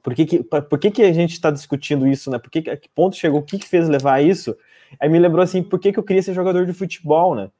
Por 0.00 0.14
que, 0.14 0.24
que, 0.24 0.42
por 0.44 0.78
que, 0.78 0.92
que 0.92 1.02
a 1.02 1.12
gente 1.12 1.32
está 1.32 1.50
discutindo 1.50 2.06
isso, 2.06 2.30
né? 2.30 2.38
Por 2.38 2.50
que, 2.50 2.70
a 2.70 2.76
que 2.76 2.88
ponto 2.88 3.16
chegou? 3.16 3.40
O 3.40 3.44
que, 3.44 3.58
que 3.58 3.68
fez 3.68 3.88
levar 3.88 4.14
a 4.14 4.22
isso? 4.22 4.56
Aí 4.98 5.08
me 5.08 5.18
lembrou 5.18 5.42
assim, 5.42 5.60
por 5.60 5.78
que, 5.80 5.92
que 5.92 5.98
eu 5.98 6.04
queria 6.04 6.22
ser 6.22 6.34
jogador 6.34 6.64
de 6.64 6.72
futebol, 6.72 7.34
né? 7.34 7.50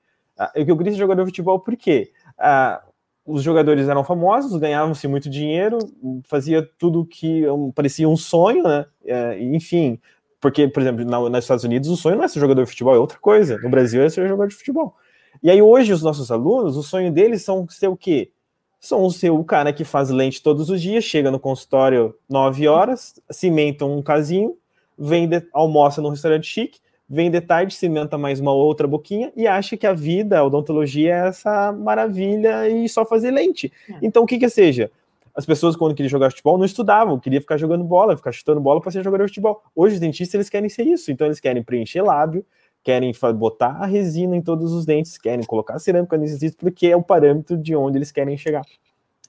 Ah, 0.41 0.51
eu 0.55 0.64
ser 0.64 0.95
jogador 0.95 1.22
de 1.24 1.30
futebol 1.30 1.61
por 1.61 1.76
quê? 1.76 2.12
Ah, 2.38 2.82
os 3.26 3.43
jogadores 3.43 3.88
eram 3.88 4.03
famosos, 4.03 4.59
ganhavam-se 4.59 5.07
muito 5.07 5.28
dinheiro, 5.28 5.76
fazia 6.24 6.66
tudo 6.78 7.05
que 7.05 7.45
parecia 7.74 8.09
um 8.09 8.16
sonho, 8.16 8.62
né? 8.62 8.86
É, 9.05 9.38
enfim, 9.38 10.01
porque, 10.41 10.66
por 10.66 10.80
exemplo, 10.80 11.05
na, 11.05 11.20
nos 11.20 11.45
Estados 11.45 11.62
Unidos 11.62 11.91
o 11.91 11.97
sonho 11.97 12.16
não 12.16 12.24
é 12.24 12.28
ser 12.28 12.41
jogador 12.41 12.64
de 12.64 12.70
futebol, 12.70 12.95
é 12.95 12.99
outra 12.99 13.18
coisa. 13.18 13.59
No 13.59 13.68
Brasil 13.68 14.03
é 14.03 14.09
ser 14.09 14.26
jogador 14.26 14.49
de 14.49 14.55
futebol. 14.55 14.97
E 15.43 15.51
aí 15.51 15.61
hoje 15.61 15.93
os 15.93 16.03
nossos 16.03 16.32
alunos, 16.32 16.74
o 16.74 16.82
sonho 16.82 17.12
deles 17.12 17.43
são 17.43 17.68
ser 17.68 17.88
o 17.88 17.97
quê? 17.97 18.32
São 18.80 19.11
ser 19.11 19.28
o 19.28 19.45
cara 19.45 19.74
que 19.74 19.84
faz 19.84 20.09
lente 20.09 20.43
todos 20.43 20.70
os 20.70 20.80
dias, 20.80 21.05
chega 21.05 21.30
no 21.30 21.38
consultório 21.38 22.14
9 22.30 22.66
horas, 22.66 23.20
cimenta 23.30 23.84
um 23.84 24.01
casinho, 24.01 24.57
vende, 24.99 25.47
almoça 25.53 26.01
num 26.01 26.09
restaurante 26.09 26.47
chique, 26.47 26.80
vem 27.11 27.28
de 27.28 27.40
tarde, 27.40 27.74
cimenta 27.74 28.16
mais 28.16 28.38
uma 28.38 28.52
outra 28.52 28.86
boquinha 28.86 29.32
e 29.36 29.48
acha 29.48 29.76
que 29.76 29.84
a 29.84 29.92
vida, 29.92 30.38
a 30.38 30.44
odontologia 30.44 31.12
é 31.12 31.28
essa 31.28 31.72
maravilha 31.72 32.68
e 32.68 32.88
só 32.88 33.04
fazer 33.04 33.32
lente. 33.32 33.72
É. 33.90 33.94
Então, 34.00 34.22
o 34.22 34.26
que 34.26 34.38
que 34.38 34.48
seja? 34.48 34.92
As 35.34 35.44
pessoas, 35.44 35.74
quando 35.74 35.94
queriam 35.94 36.11
jogar 36.11 36.30
futebol, 36.30 36.56
não 36.56 36.64
estudavam, 36.64 37.18
queriam 37.18 37.40
ficar 37.40 37.56
jogando 37.56 37.82
bola, 37.82 38.16
ficar 38.16 38.30
chutando 38.30 38.61
bola 38.61 38.80
para 38.80 38.92
ser 38.92 39.02
jogador 39.02 39.24
de 39.24 39.30
futebol. 39.30 39.61
Hoje, 39.74 39.94
os 39.94 40.00
dentistas, 40.00 40.34
eles 40.34 40.48
querem 40.48 40.68
ser 40.68 40.86
isso. 40.86 41.11
Então, 41.11 41.26
eles 41.26 41.40
querem 41.40 41.62
preencher 41.62 42.02
lábio, 42.02 42.44
querem 42.82 43.12
botar 43.34 43.76
a 43.80 43.86
resina 43.86 44.36
em 44.36 44.42
todos 44.42 44.72
os 44.72 44.84
dentes, 44.84 45.18
querem 45.18 45.44
colocar 45.44 45.78
cerâmica 45.80 46.16
nesses 46.16 46.38
dentes, 46.38 46.56
porque 46.56 46.86
é 46.86 46.96
o 46.96 47.02
parâmetro 47.02 47.56
de 47.56 47.74
onde 47.74 47.98
eles 47.98 48.12
querem 48.12 48.36
chegar. 48.36 48.62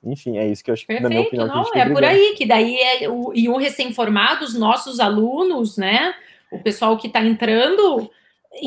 Enfim, 0.04 0.38
é 0.38 0.48
isso 0.48 0.64
que 0.64 0.72
eu 0.72 0.74
acho 0.74 0.86
que, 0.86 1.00
na 1.00 1.10
minha 1.10 1.22
opinião, 1.22 1.48
não, 1.48 1.64
é 1.76 1.90
por 1.90 2.04
aí, 2.04 2.34
que 2.36 2.46
daí 2.46 2.76
é 2.76 3.10
o, 3.10 3.32
e 3.36 3.48
o 3.48 3.58
recém-formado, 3.58 4.44
os 4.44 4.56
nossos 4.56 5.00
alunos, 5.00 5.78
né? 5.78 6.14
O 6.52 6.60
pessoal 6.60 6.98
que 6.98 7.08
está 7.08 7.24
entrando 7.24 8.10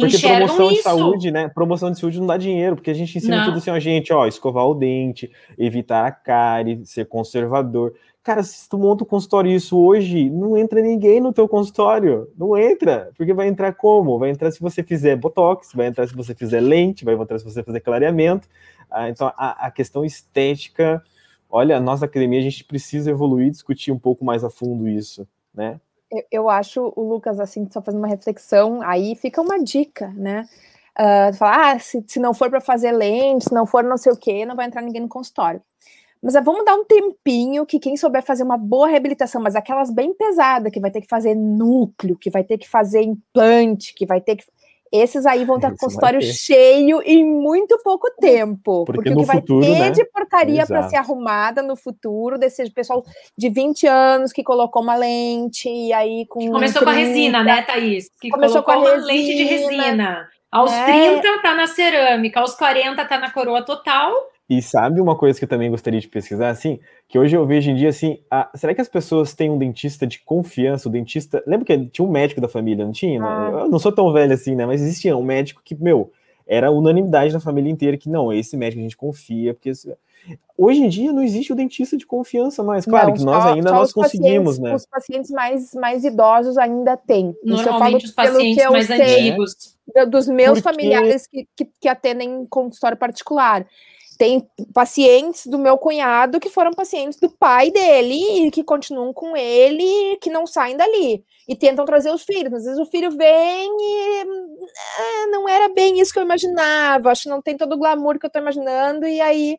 porque 0.01 0.19
promoção 0.19 0.67
isso. 0.67 0.77
de 0.77 0.83
saúde, 0.83 1.31
né? 1.31 1.49
Promoção 1.49 1.91
de 1.91 2.01
saúde 2.01 2.19
não 2.19 2.27
dá 2.27 2.39
dinheiro, 2.39 2.75
porque 2.75 2.91
a 2.91 2.95
gente 2.95 3.19
ensina 3.19 3.39
não. 3.39 3.45
tudo 3.45 3.59
assim, 3.59 3.71
a 3.71 3.79
gente, 3.79 4.13
ó, 4.13 4.27
escovar 4.27 4.67
o 4.67 4.75
dente, 4.75 5.31
evitar 5.59 6.07
a 6.07 6.11
cárie, 6.11 6.85
ser 6.87 7.07
conservador. 7.07 7.95
Cara, 8.23 8.43
se 8.43 8.67
tu 8.67 8.79
monta 8.79 9.05
um 9.05 9.07
consultório 9.07 9.53
isso 9.53 9.79
hoje, 9.79 10.31
não 10.31 10.57
entra 10.57 10.81
ninguém 10.81 11.21
no 11.21 11.35
teu 11.35 11.47
consultório. 11.47 12.27
Não 12.39 12.57
entra. 12.57 13.11
Porque 13.19 13.35
vai 13.35 13.47
entrar 13.47 13.75
como? 13.75 14.19
Vai 14.19 14.31
entrar 14.31 14.51
se 14.51 14.61
você 14.61 14.83
fizer 14.83 15.17
botox, 15.17 15.73
vai 15.75 15.89
entrar 15.89 16.09
se 16.09 16.15
você 16.15 16.35
fizer 16.35 16.61
lente, 16.61 17.05
vai 17.05 17.15
entrar 17.15 17.39
se 17.39 17.45
você 17.45 17.63
fizer 17.63 17.81
clareamento. 17.81 18.49
Ah, 18.91 19.11
então, 19.11 19.31
a, 19.37 19.67
a, 19.67 19.71
questão 19.71 20.03
estética, 20.07 21.03
olha, 21.51 21.77
a 21.77 21.81
nossa 21.81 22.07
academia, 22.07 22.39
a 22.39 22.43
gente 22.43 22.65
precisa 22.65 23.11
evoluir, 23.11 23.51
discutir 23.51 23.93
um 23.93 23.99
pouco 23.99 24.25
mais 24.25 24.43
a 24.43 24.49
fundo 24.49 24.89
isso, 24.89 25.29
né? 25.55 25.79
Eu, 26.15 26.25
eu 26.31 26.49
acho, 26.51 26.93
o 26.97 27.03
Lucas, 27.03 27.41
assim, 27.41 27.69
só 27.71 27.83
fazendo 27.83 28.01
uma 28.01 28.09
reflexão, 28.09 28.81
aí 28.83 29.15
fica 29.17 29.41
uma 29.41 29.63
dica, 29.63 30.09
né? 30.17 30.47
Uh, 30.99 31.35
falar, 31.35 31.75
ah, 31.75 31.79
se, 31.79 32.05
se 32.07 32.21
não 32.21 32.33
for 32.33 32.49
para 32.49 32.61
fazer 32.61 32.93
lente, 32.93 33.47
se 33.47 33.53
não 33.55 33.67
for 33.67 33.83
não 33.83 33.97
sei 33.97 34.13
o 34.13 34.17
quê, 34.17 34.47
não 34.47 34.55
vai 34.55 34.67
entrar 34.67 34.81
ninguém 34.81 35.03
no 35.03 35.09
consultório. 35.09 35.61
Mas 36.25 36.35
ah, 36.37 36.41
vamos 36.41 36.65
dar 36.65 36.75
um 36.75 36.85
tempinho 36.87 37.67
que 37.67 37.79
quem 37.79 37.99
souber 37.99 38.23
fazer 38.23 38.45
uma 38.45 38.57
boa 38.57 38.89
reabilitação, 38.89 39.43
mas 39.43 39.55
aquelas 39.55 39.91
bem 39.91 40.15
pesadas, 40.15 40.73
que 40.73 40.81
vai 40.81 40.91
ter 40.91 41.03
que 41.03 41.07
fazer 41.07 41.35
núcleo, 41.35 42.17
que 42.17 42.31
vai 42.31 42.43
ter 42.43 42.57
que 42.57 42.67
fazer 42.67 43.03
implante, 43.03 43.93
que 43.95 44.07
vai 44.07 44.23
ter 44.23 44.37
que. 44.37 44.45
Esses 44.95 45.27
aí 45.27 45.45
vão 45.45 45.59
ter 45.59 45.67
Esse 45.67 45.77
consultório 45.77 46.23
cheio 46.23 47.03
em 47.05 47.25
muito 47.25 47.77
pouco 47.83 48.09
tempo. 48.21 48.85
Porque, 48.85 49.11
porque 49.11 49.11
o 49.11 49.17
que 49.17 49.25
vai 49.25 49.37
futuro, 49.39 49.67
ter 49.67 49.79
né? 49.81 49.91
de 49.91 50.05
porcaria 50.05 50.65
para 50.65 50.89
ser 50.89 50.95
arrumada 50.95 51.65
no 51.65 51.75
futuro, 51.75 52.39
desse 52.39 52.71
pessoal 52.71 53.05
de 53.37 53.49
20 53.49 53.89
anos 53.89 54.33
que 54.33 54.45
colocou 54.45 54.81
uma 54.81 54.95
lente, 54.95 55.69
e 55.69 55.93
aí 55.93 56.25
com. 56.29 56.39
Que 56.39 56.49
começou 56.49 56.83
30, 56.83 56.85
com 56.85 56.91
a 56.91 56.93
resina, 56.93 57.43
né, 57.43 57.63
Thaís? 57.63 58.09
Que 58.21 58.31
começou 58.31 58.63
com 58.63 58.71
a 58.71 58.77
resina, 58.77 59.05
lente 59.05 59.35
de 59.35 59.43
resina. 59.43 60.29
Aos 60.53 60.71
é... 60.71 60.85
30 61.21 61.43
tá 61.43 61.55
na 61.57 61.67
cerâmica, 61.67 62.39
aos 62.39 62.55
40 62.55 63.05
tá 63.05 63.19
na 63.19 63.33
coroa 63.33 63.63
total 63.63 64.15
e 64.49 64.61
sabe 64.61 65.01
uma 65.01 65.17
coisa 65.17 65.39
que 65.39 65.45
eu 65.45 65.49
também 65.49 65.71
gostaria 65.71 66.01
de 66.01 66.07
pesquisar, 66.07 66.51
assim, 66.51 66.79
que 67.09 67.19
hoje 67.19 67.35
eu 67.35 67.47
vejo 67.47 67.71
em 67.71 67.75
dia, 67.75 67.89
assim, 67.89 68.21
a, 68.31 68.51
será 68.55 68.75
que 68.75 68.81
as 68.81 68.89
pessoas 68.89 69.33
têm 69.33 69.51
um 69.51 69.57
dentista 69.57 70.07
de 70.07 70.19
confiança? 70.21 70.89
O 70.89 70.93
dentista, 70.93 71.43
lembra 71.47 71.65
que 71.65 71.87
tinha 71.87 72.07
um 72.07 72.11
médico 72.11 72.43
da 72.43 72.49
família, 72.49 72.85
não 72.85 72.93
tinha? 72.93 73.19
Né? 73.19 73.27
Ah. 73.27 73.61
Eu 73.63 73.69
não 73.69 73.79
sou 73.79 73.91
tão 73.91 74.13
velho 74.13 74.35
assim, 74.35 74.55
né? 74.55 74.67
Mas 74.67 74.83
existia 74.83 75.17
um 75.17 75.23
médico 75.23 75.63
que, 75.65 75.75
meu, 75.75 76.13
era 76.47 76.71
unanimidade 76.71 77.33
na 77.33 77.41
família 77.41 77.71
inteira 77.71 77.97
que 77.97 78.11
não, 78.11 78.31
esse 78.31 78.55
médico 78.55 78.81
a 78.81 78.83
gente 78.83 78.97
confia, 78.99 79.55
porque 79.55 79.73
hoje 80.59 80.83
em 80.83 80.89
dia 80.91 81.11
não 81.11 81.23
existe 81.23 81.51
o 81.51 81.57
dentista 81.57 81.97
de 81.97 82.05
confiança 82.05 82.63
mais. 82.63 82.85
Claro 82.85 83.09
não, 83.09 83.15
que 83.15 83.25
nós 83.25 83.47
ainda 83.47 83.73
nós 83.73 83.95
conseguimos, 83.95 84.59
né? 84.59 84.75
Os 84.75 84.85
pacientes 84.85 85.31
mais, 85.31 85.73
mais 85.73 86.05
idosos 86.05 86.59
ainda 86.59 86.99
têm. 86.99 87.35
Normalmente 87.43 88.05
os 88.05 88.11
pacientes 88.11 88.63
mais 88.71 88.91
antigos. 88.91 89.75
Dos 90.11 90.29
meus 90.29 90.61
porque... 90.61 90.63
familiares 90.63 91.27
que, 91.27 91.49
que, 91.57 91.69
que 91.81 91.89
atendem 91.89 92.29
em 92.29 92.47
consultório 92.47 92.97
particular 92.99 93.67
tem 94.19 94.49
pacientes 94.73 95.47
do 95.47 95.59
meu 95.59 95.77
cunhado 95.79 96.41
que 96.41 96.49
foram 96.49 96.73
pacientes 96.73 97.19
do 97.19 97.31
pai 97.31 97.71
dele 97.71 98.47
e 98.47 98.51
que 98.51 98.65
continuam 98.65 99.13
com 99.13 99.37
ele, 99.37 100.17
que 100.21 100.31
não 100.31 100.47
saem 100.47 100.77
dali 100.77 101.25
e 101.49 101.55
tentam 101.55 101.85
trazer 101.85 102.11
os 102.11 102.23
filhos. 102.23 102.53
Às 102.53 102.65
vezes 102.65 102.79
o 102.79 102.87
filho 102.87 103.11
vem 103.11 103.71
e 103.71 104.21
é, 104.21 105.27
não 105.27 105.49
era 105.49 105.69
bem 105.69 106.01
isso 106.01 106.13
que 106.13 106.19
eu 106.19 106.23
imaginava, 106.25 107.11
acho 107.11 107.25
que 107.25 107.29
não 107.29 107.43
tem 107.43 107.57
todo 107.57 107.75
o 107.75 107.79
glamour 107.79 108.19
que 108.19 108.27
eu 108.27 108.29
estou 108.29 108.43
imaginando, 108.43 109.07
e 109.07 109.21
aí 109.21 109.59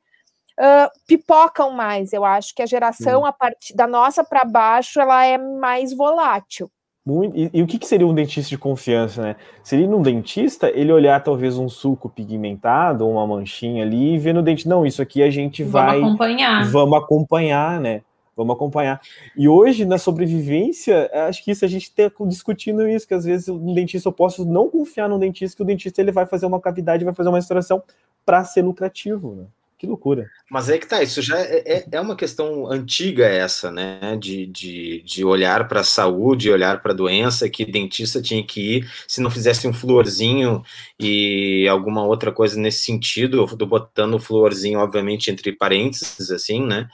uh, 0.59 0.89
pipocam 1.07 1.71
mais. 1.71 2.13
Eu 2.13 2.25
acho 2.25 2.53
que 2.53 2.61
a 2.61 2.65
geração 2.65 3.21
hum. 3.21 3.25
a 3.25 3.33
partir 3.33 3.75
da 3.75 3.87
nossa 3.87 4.23
para 4.23 4.45
baixo 4.45 4.99
ela 4.99 5.25
é 5.25 5.37
mais 5.37 5.93
volátil. 5.93 6.69
Muito, 7.05 7.37
e, 7.37 7.51
e, 7.53 7.61
o 7.61 7.67
que, 7.67 7.77
que, 7.77 7.87
seria 7.87 8.07
um 8.07 8.15
dentista 8.15 8.49
de 8.49 8.57
confiança, 8.57 9.21
né? 9.21 9.35
Seria 9.61 9.87
um 9.87 10.01
dentista 10.01 10.71
ele 10.73 10.91
olhar 10.91 11.23
talvez 11.23 11.55
um 11.55 11.69
suco 11.69 12.09
pigmentado, 12.09 13.07
uma 13.07 13.27
manchinha 13.27 13.83
ali, 13.83 14.15
e 14.15 14.17
ver 14.17 14.33
no 14.33 14.41
dente, 14.41 14.67
não, 14.67 14.83
isso 14.83 15.03
aqui 15.03 15.21
a 15.21 15.29
gente 15.29 15.61
vamos 15.61 15.71
vai. 15.71 15.99
Vamos 15.99 16.09
acompanhar. 16.09 16.65
Vamos 16.71 16.97
acompanhar, 16.97 17.79
né? 17.79 18.01
Vamos 18.35 18.55
acompanhar. 18.55 18.99
E 19.37 19.47
hoje, 19.47 19.85
na 19.85 19.99
sobrevivência, 19.99 21.09
acho 21.27 21.43
que 21.43 21.51
isso 21.51 21.63
a 21.63 21.67
gente 21.67 21.83
está 21.83 22.11
discutindo 22.27 22.87
isso, 22.87 23.07
que 23.07 23.13
às 23.13 23.23
vezes 23.23 23.49
um 23.49 23.73
dentista 23.73 24.09
eu 24.09 24.13
posso 24.13 24.43
não 24.43 24.67
confiar 24.67 25.07
no 25.07 25.19
dentista, 25.19 25.55
que 25.55 25.63
o 25.63 25.65
dentista 25.65 26.01
ele 26.01 26.11
vai 26.11 26.25
fazer 26.25 26.47
uma 26.47 26.59
cavidade, 26.59 27.05
vai 27.05 27.13
fazer 27.13 27.29
uma 27.29 27.37
restauração 27.37 27.83
para 28.25 28.43
ser 28.43 28.63
lucrativo, 28.63 29.35
né? 29.35 29.45
Que 29.77 29.85
loucura. 29.85 30.29
Mas 30.49 30.69
é 30.69 30.77
que 30.77 30.87
tá, 30.87 31.03
isso 31.03 31.21
já 31.21 31.37
é, 31.37 31.63
é, 31.65 31.85
é 31.91 31.99
uma 31.99 32.15
questão 32.15 32.71
antiga 32.71 33.25
essa, 33.25 33.69
né? 33.69 34.17
De, 34.17 34.45
de, 34.45 35.01
de 35.01 35.25
olhar 35.25 35.67
para 35.67 35.81
a 35.81 35.83
saúde, 35.83 36.49
olhar 36.49 36.81
para 36.81 36.93
a 36.93 36.95
doença, 36.95 37.49
que 37.49 37.65
dentista 37.65 38.21
tinha 38.21 38.41
que 38.41 38.77
ir, 38.77 38.91
se 39.05 39.19
não 39.19 39.29
fizesse 39.29 39.67
um 39.67 39.73
florzinho 39.73 40.63
e 40.97 41.67
alguma 41.67 42.05
outra 42.05 42.31
coisa 42.31 42.57
nesse 42.57 42.83
sentido, 42.83 43.37
eu 43.37 43.57
tô 43.57 43.65
botando 43.65 44.13
o 44.13 44.19
florzinho, 44.19 44.79
obviamente, 44.79 45.29
entre 45.29 45.51
parênteses, 45.51 46.31
assim, 46.31 46.65
né? 46.65 46.87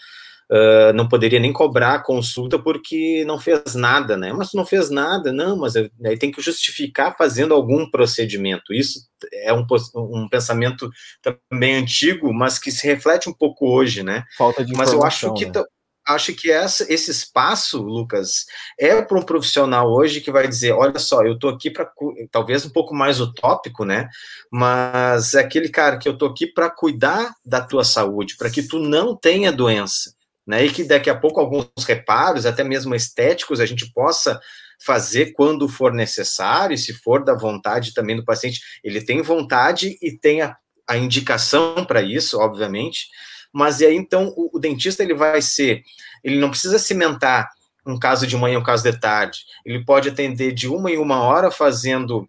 Uh, 0.52 0.93
não 0.93 1.08
poderia 1.08 1.39
nem 1.39 1.54
cobrar 1.54 1.95
a 1.95 2.04
consulta 2.04 2.60
porque 2.60 3.24
não 3.26 3.39
fez 3.39 3.74
nada, 3.74 4.18
né? 4.18 4.34
Mas 4.34 4.54
não 4.54 4.66
fez 4.66 4.89
nada, 4.89 5.32
não, 5.32 5.58
mas 5.58 5.76
aí 5.76 6.18
tem 6.20 6.32
que 6.32 6.41
justificar 6.41 7.16
fazendo 7.18 7.54
algum 7.54 7.89
procedimento. 7.89 8.74
Isso 8.74 9.08
é 9.34 9.54
um, 9.54 9.66
um 9.95 10.28
pensamento 10.28 10.89
também 11.22 11.76
antigo, 11.76 12.34
mas 12.34 12.60
que 12.60 12.72
se 12.72 12.86
reflete 12.86 13.30
um 13.30 13.34
pouco 13.34 13.70
hoje, 13.70 14.04
né? 14.04 14.24
Falta 14.38 14.66
de 14.66 14.74
Mas 14.74 14.91
eu 14.91 15.04
acho 15.04 15.34
que 15.34 15.45
né? 15.45 15.64
acho 16.08 16.34
que 16.34 16.52
essa, 16.52 16.91
esse 16.91 17.12
espaço, 17.12 17.82
Lucas, 17.82 18.45
é 18.78 19.02
para 19.02 19.18
um 19.18 19.24
profissional 19.24 19.89
hoje 19.89 20.20
que 20.20 20.32
vai 20.32 20.47
dizer: 20.47 20.72
olha 20.74 20.99
só, 20.99 21.24
eu 21.24 21.36
estou 21.36 21.49
aqui 21.49 21.70
para, 21.70 21.89
talvez 22.32 22.66
um 22.66 22.70
pouco 22.70 22.93
mais 22.93 23.22
utópico, 23.22 23.86
né? 23.86 24.10
Mas 24.52 25.36
é 25.36 25.41
aquele 25.41 25.70
cara 25.70 25.97
que 25.97 26.10
eu 26.10 26.14
estou 26.14 26.30
aqui 26.30 26.47
para 26.47 26.70
cuidar 26.70 27.34
da 27.45 27.62
tua 27.62 27.84
saúde, 27.84 28.36
para 28.36 28.49
que 28.49 28.64
tu 28.64 28.80
não 28.80 29.16
tenha 29.16 29.52
doença 29.52 30.12
né? 30.46 30.66
E 30.66 30.72
que 30.72 30.84
daqui 30.84 31.10
a 31.10 31.18
pouco 31.18 31.39
alguns 31.39 31.68
reparos, 31.88 32.46
até 32.46 32.64
mesmo 32.64 32.96
estéticos, 32.96 33.60
a 33.60 33.66
gente 33.66 33.92
possa 33.94 34.39
fazer 34.84 35.34
quando 35.34 35.70
for 35.70 35.94
necessário, 35.94 36.78
se 36.78 36.94
for 36.94 37.24
da 37.24 37.36
vontade 37.36 37.94
também 37.94 38.16
do 38.16 38.26
paciente, 38.26 38.60
ele 38.84 39.04
tem 39.04 39.22
vontade 39.22 39.98
e 40.02 40.18
tem 40.18 40.42
a, 40.42 40.56
a 40.88 40.98
indicação 40.98 41.86
para 41.86 42.02
isso, 42.02 42.39
obviamente, 42.39 43.08
mas 43.54 43.80
e 43.80 43.86
aí 43.86 43.96
então 43.96 44.34
o, 44.36 44.58
o, 44.58 44.60
dentista 44.60 45.04
ele 45.04 45.14
vai 45.14 45.42
ser, 45.42 45.84
ele 46.24 46.39
não 46.39 46.50
precisa 46.50 46.80
cimentar 46.80 47.50
um 47.86 47.98
caso 47.98 48.26
de 48.26 48.38
manhã, 48.38 48.58
um 48.60 48.64
caso 48.64 48.84
de 48.84 49.00
tarde, 49.00 49.39
ele 49.66 49.84
pode 49.86 50.10
atender 50.10 50.52
de 50.52 50.68
uma 50.68 50.89
em 50.89 50.98
uma 50.98 51.22
hora 51.22 51.52
fazendo 51.52 52.28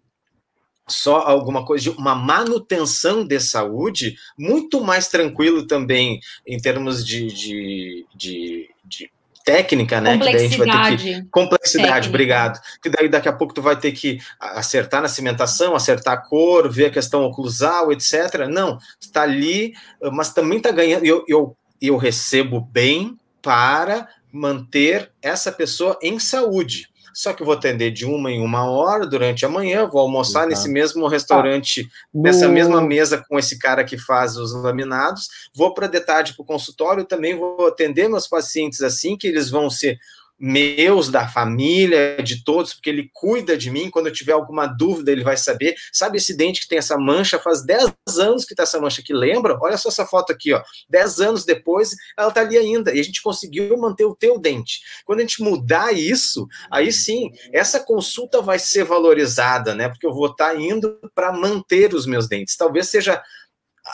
só 0.87 1.19
alguma 1.19 1.65
coisa 1.65 1.83
de 1.83 1.89
uma 1.91 2.15
manutenção 2.15 3.25
de 3.25 3.39
saúde, 3.39 4.15
muito 4.37 4.83
mais 4.83 5.07
tranquilo 5.07 5.65
também 5.65 6.19
em 6.45 6.57
termos 6.57 7.05
de, 7.05 7.27
de, 7.27 8.05
de, 8.15 8.69
de 8.83 9.11
técnica, 9.43 10.01
né? 10.01 10.17
Que 10.17 10.23
daí 10.25 10.35
a 10.35 10.39
gente 10.39 10.57
vai 10.57 10.89
ter 10.89 10.97
que. 10.97 11.23
Complexidade, 11.29 11.87
técnica. 11.87 12.09
obrigado. 12.09 12.59
Que 12.81 12.89
daí 12.89 13.09
daqui 13.09 13.29
a 13.29 13.33
pouco 13.33 13.53
tu 13.53 13.61
vai 13.61 13.77
ter 13.77 13.91
que 13.91 14.19
acertar 14.39 15.01
na 15.01 15.07
cimentação, 15.07 15.75
acertar 15.75 16.13
a 16.13 16.17
cor, 16.17 16.69
ver 16.69 16.87
a 16.87 16.91
questão 16.91 17.23
oclusal, 17.23 17.91
etc. 17.91 18.47
Não, 18.49 18.77
está 18.99 19.23
ali, 19.23 19.73
mas 20.11 20.33
também 20.33 20.57
está 20.57 20.71
ganhando. 20.71 21.05
Eu, 21.05 21.23
eu, 21.27 21.55
eu 21.81 21.97
recebo 21.97 22.61
bem 22.61 23.17
para 23.41 24.07
manter 24.31 25.11
essa 25.21 25.51
pessoa 25.51 25.97
em 26.01 26.17
saúde. 26.17 26.89
Só 27.13 27.33
que 27.33 27.41
eu 27.41 27.45
vou 27.45 27.55
atender 27.55 27.91
de 27.91 28.05
uma 28.05 28.31
em 28.31 28.41
uma 28.41 28.69
hora 28.69 29.05
durante 29.05 29.45
a 29.45 29.49
manhã, 29.49 29.87
vou 29.87 30.01
almoçar 30.01 30.41
Exato. 30.41 30.49
nesse 30.49 30.69
mesmo 30.69 31.07
restaurante, 31.07 31.87
ah, 31.87 32.07
nessa 32.13 32.47
no... 32.47 32.53
mesma 32.53 32.81
mesa 32.81 33.23
com 33.29 33.37
esse 33.37 33.59
cara 33.59 33.83
que 33.83 33.97
faz 33.97 34.35
os 34.35 34.53
laminados, 34.53 35.29
vou 35.53 35.73
para 35.73 35.87
de 35.87 35.99
tarde 35.99 36.33
para 36.33 36.43
o 36.43 36.45
consultório, 36.45 37.05
também 37.05 37.37
vou 37.37 37.67
atender 37.67 38.09
meus 38.09 38.27
pacientes 38.27 38.81
assim, 38.81 39.15
que 39.15 39.27
eles 39.27 39.49
vão 39.49 39.69
ser 39.69 39.99
meus, 40.39 41.09
da 41.09 41.27
família, 41.27 42.17
de 42.21 42.43
todos, 42.43 42.73
porque 42.73 42.89
ele 42.89 43.09
cuida 43.13 43.57
de 43.57 43.69
mim. 43.69 43.89
Quando 43.89 44.07
eu 44.07 44.13
tiver 44.13 44.33
alguma 44.33 44.65
dúvida, 44.65 45.11
ele 45.11 45.23
vai 45.23 45.37
saber. 45.37 45.75
Sabe 45.91 46.17
esse 46.17 46.35
dente 46.35 46.61
que 46.61 46.67
tem 46.67 46.77
essa 46.77 46.97
mancha? 46.97 47.39
Faz 47.39 47.63
10 47.65 47.93
anos 48.19 48.45
que 48.45 48.55
tá 48.55 48.63
essa 48.63 48.79
mancha 48.79 49.01
aqui. 49.01 49.13
Lembra? 49.13 49.57
Olha 49.61 49.77
só 49.77 49.89
essa 49.89 50.05
foto 50.05 50.31
aqui, 50.31 50.53
ó. 50.53 50.61
10 50.89 51.19
anos 51.21 51.45
depois, 51.45 51.95
ela 52.17 52.31
tá 52.31 52.41
ali 52.41 52.57
ainda. 52.57 52.93
E 52.93 52.99
a 52.99 53.03
gente 53.03 53.21
conseguiu 53.21 53.77
manter 53.77 54.05
o 54.05 54.15
teu 54.15 54.39
dente. 54.39 54.81
Quando 55.05 55.19
a 55.19 55.21
gente 55.21 55.41
mudar 55.41 55.93
isso, 55.93 56.47
aí 56.69 56.91
sim, 56.91 57.31
essa 57.51 57.79
consulta 57.79 58.41
vai 58.41 58.59
ser 58.59 58.83
valorizada, 58.83 59.73
né? 59.73 59.89
Porque 59.89 60.05
eu 60.05 60.13
vou 60.13 60.27
estar 60.27 60.53
tá 60.53 60.59
indo 60.59 60.99
para 61.15 61.31
manter 61.31 61.93
os 61.93 62.05
meus 62.05 62.27
dentes. 62.27 62.57
Talvez 62.57 62.89
seja 62.89 63.21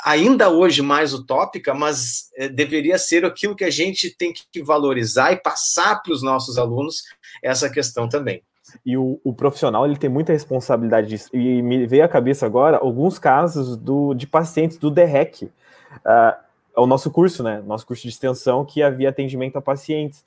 ainda 0.04 0.50
hoje 0.50 0.82
mais 0.82 1.14
utópica, 1.14 1.74
mas 1.74 2.30
é, 2.36 2.48
deveria 2.48 2.98
ser 2.98 3.26
aquilo 3.26 3.56
que 3.56 3.64
a 3.64 3.70
gente 3.70 4.16
tem 4.16 4.34
que 4.34 4.64
valorizar 4.64 5.32
e 5.32 5.38
passar 5.38 6.02
para 6.02 6.14
os 6.14 6.22
nossos 6.22 6.58
alunos 6.58 7.04
essa 7.44 7.70
questão 7.70 8.08
também. 8.08 8.42
E 8.86 8.96
o, 8.96 9.20
o, 9.24 9.34
profissional 9.34 9.86
ele 9.86 9.98
tem 9.98 10.10
muita 10.10 10.32
responsabilidade 10.32 11.08
disso. 11.08 11.30
E 11.34 11.62
me 11.62 11.88
veio 11.88 12.06
à 12.06 12.08
cabeça 12.08 12.46
agora 12.46 12.78
alguns 12.78 13.18
casos 13.18 13.76
do, 13.76 14.14
de 14.14 14.28
pacientes 14.28 14.78
do 14.78 14.92
DREC, 14.92 15.46
uh, 15.46 16.50
é 16.76 16.80
o 16.80 16.86
nosso 16.86 17.10
curso, 17.10 17.44
né? 17.44 17.62
Nosso 17.66 17.86
curso 17.86 18.04
de 18.04 18.10
extensão 18.10 18.64
que 18.64 18.84
havia 18.84 19.10
atendimento 19.10 19.58
a 19.58 19.62
pacientes. 19.62 20.24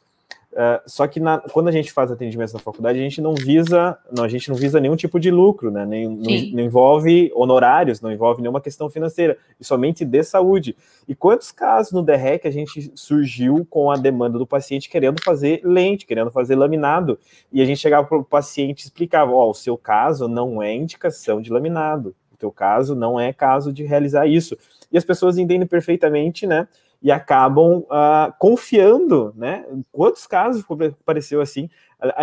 Uh, 0.53 0.83
só 0.87 1.07
que 1.07 1.19
na, 1.19 1.39
quando 1.39 1.69
a 1.69 1.73
gente 1.73 1.91
faz 1.91 2.11
atendimento 2.11 2.53
na 2.53 2.59
faculdade, 2.59 2.99
a 2.99 3.03
gente 3.03 3.23
não 3.23 3.35
visa, 3.35 3.99
não, 4.15 4.23
a 4.23 4.29
gente 4.29 4.51
não 4.51 4.57
visa 4.57 4.79
nenhum 4.79 4.97
tipo 4.97 5.19
de 5.19 5.31
lucro, 5.31 5.71
né? 5.71 5.87
Nem, 5.87 6.07
não, 6.07 6.17
não, 6.53 6.63
envolve 6.63 7.33
honorários, 7.35 8.03
não 8.03 8.13
envolve 8.13 8.43
nenhuma 8.43 8.61
questão 8.61 8.91
financeira, 8.91 9.39
e 9.59 9.65
somente 9.65 10.05
de 10.05 10.23
saúde. 10.23 10.77
E 11.09 11.15
quantos 11.15 11.51
casos 11.51 11.93
no 11.93 12.03
DREC 12.03 12.47
a 12.47 12.51
gente 12.51 12.93
surgiu 12.95 13.67
com 13.71 13.91
a 13.91 13.97
demanda 13.97 14.39
do 14.39 14.47
paciente 14.47 14.91
querendo 14.91 15.23
fazer 15.25 15.63
lente, 15.65 16.05
querendo 16.05 16.31
fazer 16.31 16.55
laminado, 16.55 17.19
e 17.51 17.63
a 17.63 17.65
gente 17.65 17.81
chegava 17.81 18.07
para 18.07 18.19
o 18.19 18.25
paciente 18.25 18.83
e 18.83 18.85
explicava: 18.85 19.33
ó, 19.33 19.47
oh, 19.47 19.51
o 19.51 19.55
seu 19.55 19.79
caso 19.79 20.29
não 20.29 20.63
é 20.63 20.75
indicação 20.75 21.41
de 21.41 21.51
laminado, 21.51 22.15
o 22.31 22.37
teu 22.37 22.53
caso 22.53 22.95
não 22.95 23.19
é 23.19 23.33
caso 23.33 23.73
de 23.73 23.85
realizar 23.85 24.27
isso. 24.27 24.55
E 24.93 24.99
as 24.99 25.05
pessoas 25.05 25.39
entendem 25.39 25.67
perfeitamente, 25.67 26.47
né? 26.47 26.69
E 27.03 27.11
acabam 27.11 27.79
uh, 27.79 28.33
confiando, 28.39 29.33
né? 29.37 29.67
Quantos 29.91 30.27
casos 30.27 30.65
apareceu 31.01 31.41
assim? 31.41 31.69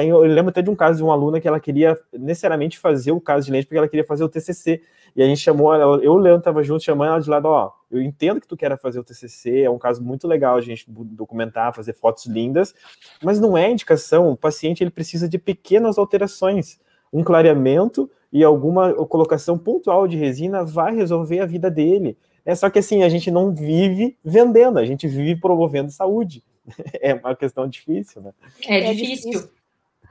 Eu 0.05 0.19
lembro 0.19 0.49
até 0.49 0.61
de 0.61 0.69
um 0.69 0.75
caso 0.75 0.97
de 0.97 1.03
uma 1.03 1.13
aluna 1.13 1.39
que 1.39 1.47
ela 1.47 1.59
queria 1.59 1.97
necessariamente 2.13 2.80
fazer 2.80 3.11
o 3.11 3.19
caso 3.19 3.45
de 3.45 3.51
lente 3.51 3.65
porque 3.65 3.77
ela 3.77 3.88
queria 3.88 4.05
fazer 4.05 4.23
o 4.23 4.30
TCC. 4.30 4.82
E 5.15 5.23
a 5.23 5.25
gente 5.25 5.41
chamou 5.41 5.73
ela, 5.73 5.95
eu 5.97 6.03
e 6.03 6.07
o 6.07 6.17
Leandro 6.17 6.39
estava 6.39 6.63
junto, 6.63 6.84
chamando 6.84 7.09
ela 7.09 7.19
de 7.19 7.30
lado, 7.30 7.45
ó, 7.45 7.71
eu 7.89 8.01
entendo 8.01 8.39
que 8.39 8.47
tu 8.47 8.55
quer 8.55 8.77
fazer 8.80 8.99
o 8.99 9.03
TCC, 9.03 9.61
é 9.61 9.69
um 9.69 9.80
caso 9.80 10.03
muito 10.03 10.27
legal 10.27 10.55
a 10.55 10.61
gente 10.61 10.86
documentar, 10.88 11.73
fazer 11.73 11.93
fotos 11.93 12.25
lindas, 12.25 12.75
mas 13.23 13.39
não 13.39 13.57
é 13.57 13.69
indicação, 13.69 14.30
o 14.30 14.38
paciente 14.38 14.84
ele 14.84 14.91
precisa 14.91 15.27
de 15.27 15.39
pequenas 15.39 15.97
alterações, 15.97 16.80
um 17.11 17.23
clareamento 17.23 18.09
e 18.32 18.43
alguma 18.43 18.93
colocação 19.07 19.57
pontual 19.57 20.07
de 20.07 20.15
resina 20.15 20.63
vai 20.63 20.95
resolver 20.95 21.39
a 21.39 21.45
vida 21.45 21.71
dele. 21.71 22.15
É 22.45 22.55
só 22.55 22.69
que 22.69 22.79
assim, 22.79 23.03
a 23.03 23.09
gente 23.09 23.29
não 23.29 23.53
vive 23.53 24.17
vendendo, 24.23 24.79
a 24.79 24.85
gente 24.85 25.07
vive 25.07 25.39
promovendo 25.39 25.91
saúde. 25.91 26.43
É 27.01 27.15
uma 27.15 27.35
questão 27.35 27.67
difícil, 27.67 28.21
né? 28.21 28.31
É, 28.67 28.91
é 28.91 28.93
difícil. 28.93 29.49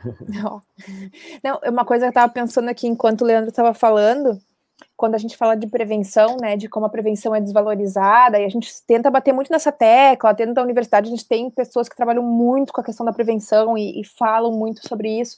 Não. 0.28 0.62
não, 1.42 1.60
uma 1.72 1.84
coisa 1.84 2.04
que 2.04 2.06
eu 2.06 2.10
estava 2.10 2.32
pensando 2.32 2.68
aqui 2.68 2.86
enquanto 2.86 3.22
o 3.22 3.24
Leandro 3.24 3.50
estava 3.50 3.74
falando, 3.74 4.40
quando 4.96 5.14
a 5.14 5.18
gente 5.18 5.36
fala 5.36 5.56
de 5.56 5.66
prevenção, 5.66 6.36
né, 6.40 6.56
de 6.56 6.68
como 6.68 6.86
a 6.86 6.88
prevenção 6.88 7.34
é 7.34 7.40
desvalorizada, 7.40 8.38
e 8.38 8.44
a 8.44 8.48
gente 8.48 8.70
tenta 8.86 9.10
bater 9.10 9.32
muito 9.32 9.50
nessa 9.50 9.72
tecla, 9.72 10.32
dentro 10.32 10.54
da 10.54 10.62
universidade 10.62 11.08
a 11.08 11.10
gente 11.10 11.26
tem 11.26 11.50
pessoas 11.50 11.88
que 11.88 11.96
trabalham 11.96 12.22
muito 12.22 12.72
com 12.72 12.80
a 12.80 12.84
questão 12.84 13.04
da 13.04 13.12
prevenção 13.12 13.76
e, 13.76 14.00
e 14.00 14.04
falam 14.04 14.52
muito 14.52 14.86
sobre 14.86 15.20
isso. 15.20 15.36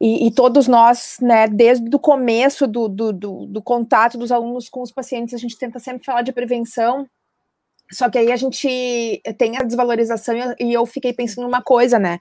E, 0.00 0.26
e, 0.26 0.30
todos 0.30 0.68
nós, 0.68 1.16
né, 1.20 1.48
desde 1.48 1.94
o 1.94 1.98
começo 1.98 2.66
do, 2.66 2.88
do, 2.88 3.12
do, 3.12 3.46
do, 3.46 3.62
contato 3.62 4.18
dos 4.18 4.30
alunos 4.30 4.68
com 4.68 4.82
os 4.82 4.92
pacientes, 4.92 5.34
a 5.34 5.38
gente 5.38 5.58
tenta 5.58 5.78
sempre 5.78 6.04
falar 6.04 6.22
de 6.22 6.32
prevenção. 6.32 7.06
Só 7.90 8.10
que 8.10 8.18
aí 8.18 8.32
a 8.32 8.36
gente 8.36 9.22
tem 9.38 9.56
a 9.56 9.62
desvalorização 9.62 10.34
e 10.58 10.72
eu 10.72 10.84
fiquei 10.84 11.12
pensando 11.12 11.44
numa 11.44 11.62
coisa, 11.62 11.98
né? 11.98 12.18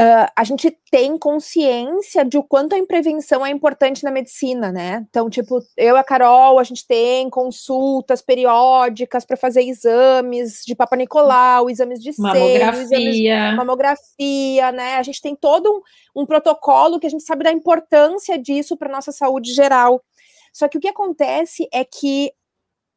Uh, 0.00 0.26
a 0.34 0.42
gente 0.42 0.74
tem 0.90 1.18
consciência 1.18 2.24
de 2.24 2.38
o 2.38 2.42
quanto 2.42 2.74
a 2.74 2.86
prevenção 2.86 3.44
é 3.44 3.50
importante 3.50 4.02
na 4.02 4.10
medicina, 4.10 4.72
né? 4.72 5.04
Então, 5.10 5.28
tipo, 5.28 5.58
eu 5.76 5.96
e 5.96 5.98
a 5.98 6.02
Carol, 6.02 6.58
a 6.58 6.64
gente 6.64 6.86
tem 6.86 7.28
consultas 7.28 8.22
periódicas 8.22 9.26
para 9.26 9.36
fazer 9.36 9.62
exames 9.62 10.62
de 10.64 10.74
Papa 10.74 10.96
Nicolau, 10.96 11.68
exames 11.68 12.00
de 12.02 12.10
mamografia. 12.18 12.82
exames 12.82 13.16
de 13.16 13.56
mamografia, 13.56 14.72
né? 14.72 14.96
A 14.96 15.02
gente 15.02 15.20
tem 15.20 15.36
todo 15.36 15.70
um, 15.70 16.22
um 16.22 16.26
protocolo 16.26 16.98
que 16.98 17.06
a 17.06 17.10
gente 17.10 17.24
sabe 17.24 17.44
da 17.44 17.52
importância 17.52 18.38
disso 18.38 18.78
para 18.78 18.90
nossa 18.90 19.12
saúde 19.12 19.52
geral. 19.52 20.02
Só 20.54 20.68
que 20.68 20.78
o 20.78 20.80
que 20.80 20.88
acontece 20.88 21.68
é 21.70 21.84
que 21.84 22.32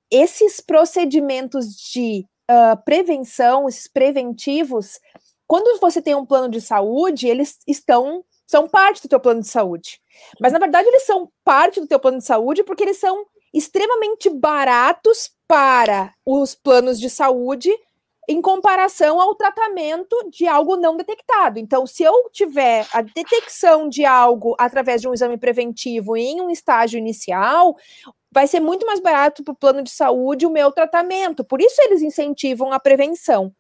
esses 0.10 0.62
procedimentos 0.62 1.76
de 1.76 2.26
uh, 2.50 2.82
prevenção, 2.86 3.68
esses 3.68 3.88
preventivos, 3.88 5.00
quando 5.48 5.80
você 5.80 6.02
tem 6.02 6.16
um 6.16 6.26
plano 6.26 6.50
de 6.50 6.62
saúde, 6.62 7.28
eles 7.28 7.58
estão 7.68 8.24
são 8.48 8.68
parte 8.68 9.02
do 9.02 9.08
teu 9.10 9.20
plano 9.20 9.41
de 9.41 9.48
saúde. 9.48 10.00
Mas 10.39 10.54
na 10.54 10.60
verdade 10.60 10.88
eles 10.88 11.04
são 11.04 11.32
parte 11.43 11.80
do 11.80 11.88
teu 11.88 12.00
plano 12.00 12.20
de 12.20 12.26
saúde 12.26 12.64
porque 12.64 12.84
eles 12.84 12.98
são 12.98 13.26
extremamente 13.54 14.30
baratos 14.30 15.32
para 15.48 16.14
os 16.26 16.54
planos 16.54 17.00
de 17.00 17.10
saúde 17.10 17.72
em 18.28 18.41
comparação 18.41 19.22
ao 19.22 19.36
tratamento 19.36 20.16
de 20.32 20.48
algo 20.48 20.76
não 20.76 20.98
detectado. 20.98 21.60
Então, 21.60 21.86
se 21.86 22.04
eu 22.04 22.30
tiver 22.32 22.88
a 22.91 23.02
detecção 23.02 23.88
de 23.88 24.04
algo 24.04 24.56
através 24.60 25.02
de 25.02 25.08
um 25.08 25.14
exame 25.14 25.38
preventivo 25.38 26.18
em 26.18 26.41
um 26.41 26.50
estágio 26.50 26.98
inicial, 26.98 27.76
vai 28.32 28.48
ser 28.48 28.60
muito 28.60 28.86
mais 28.86 29.00
barato 29.00 29.43
para 29.43 29.52
o 29.52 29.56
plano 29.56 29.84
de 29.84 29.91
saúde 29.91 30.46
o 30.46 30.50
meu 30.50 30.72
tratamento. 30.72 31.43
Por 31.43 31.62
isso 31.62 31.80
eles 31.84 32.02
incentivam 32.02 32.74
a 32.74 32.80
prevenção. 32.80 33.54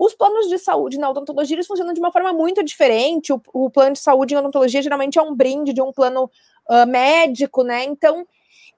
Os 0.00 0.14
planos 0.14 0.48
de 0.48 0.56
saúde 0.56 0.98
na 0.98 1.10
odontologia 1.10 1.54
eles 1.54 1.66
funcionam 1.66 1.92
de 1.92 2.00
uma 2.00 2.10
forma 2.10 2.32
muito 2.32 2.64
diferente. 2.64 3.34
O, 3.34 3.42
o 3.52 3.68
plano 3.68 3.92
de 3.92 3.98
saúde 3.98 4.32
em 4.32 4.38
odontologia 4.38 4.80
geralmente 4.80 5.18
é 5.18 5.22
um 5.22 5.34
brinde 5.34 5.74
de 5.74 5.82
um 5.82 5.92
plano 5.92 6.24
uh, 6.70 6.86
médico, 6.88 7.62
né? 7.62 7.84
Então, 7.84 8.26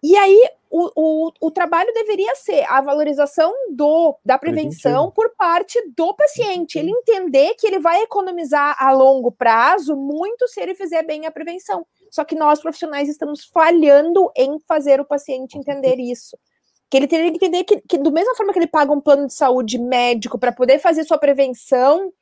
e 0.03 0.17
aí 0.17 0.51
o, 0.69 0.91
o, 0.97 1.33
o, 1.41 1.51
trabalho 1.53 1.95
deveria 1.95 2.35
ser 2.35 2.65
a 2.69 2.81
valorização 2.81 3.55
do, 3.71 4.19
da 4.25 4.37
prevenção 4.37 5.13
por 5.13 5.31
parte 5.37 5.81
do 5.97 6.13
paciente. 6.13 6.77
Ele 6.77 6.91
entender 6.91 7.55
que 7.55 7.69
ele 7.69 7.79
vai 7.79 8.03
economizar 8.03 8.75
a 8.77 8.91
longo 8.91 9.31
prazo 9.31 9.95
muito 9.95 10.49
se 10.49 10.61
ele 10.61 10.75
fizer 10.75 11.05
bem 11.05 11.27
a 11.27 11.31
prevenção. 11.31 11.87
Só 12.11 12.25
que 12.25 12.35
nós, 12.35 12.61
profissionais, 12.61 13.09
estamos 13.09 13.45
falhando 13.45 14.29
em 14.37 14.59
fazer 14.67 15.01
o 15.01 15.05
paciente 15.05 15.57
entender 15.57 16.01
isso 16.01 16.37
que 16.93 16.99
ele 16.99 17.09
teria 17.09 17.31
que 17.31 17.37
entender 17.37 17.65
que, 17.65 17.81
que, 17.81 17.97
do 17.97 18.13
mesma 18.13 18.35
forma 18.35 18.53
que 18.53 18.59
ele 18.59 18.67
paga 18.67 18.93
um 18.93 19.01
plano 19.01 19.27
de 19.27 19.33
saúde 19.33 19.79
médico 19.79 20.39
para 20.39 20.53
poder 20.53 20.79
fazer 20.79 21.05
sua 21.05 21.17
prevenção, 21.17 22.13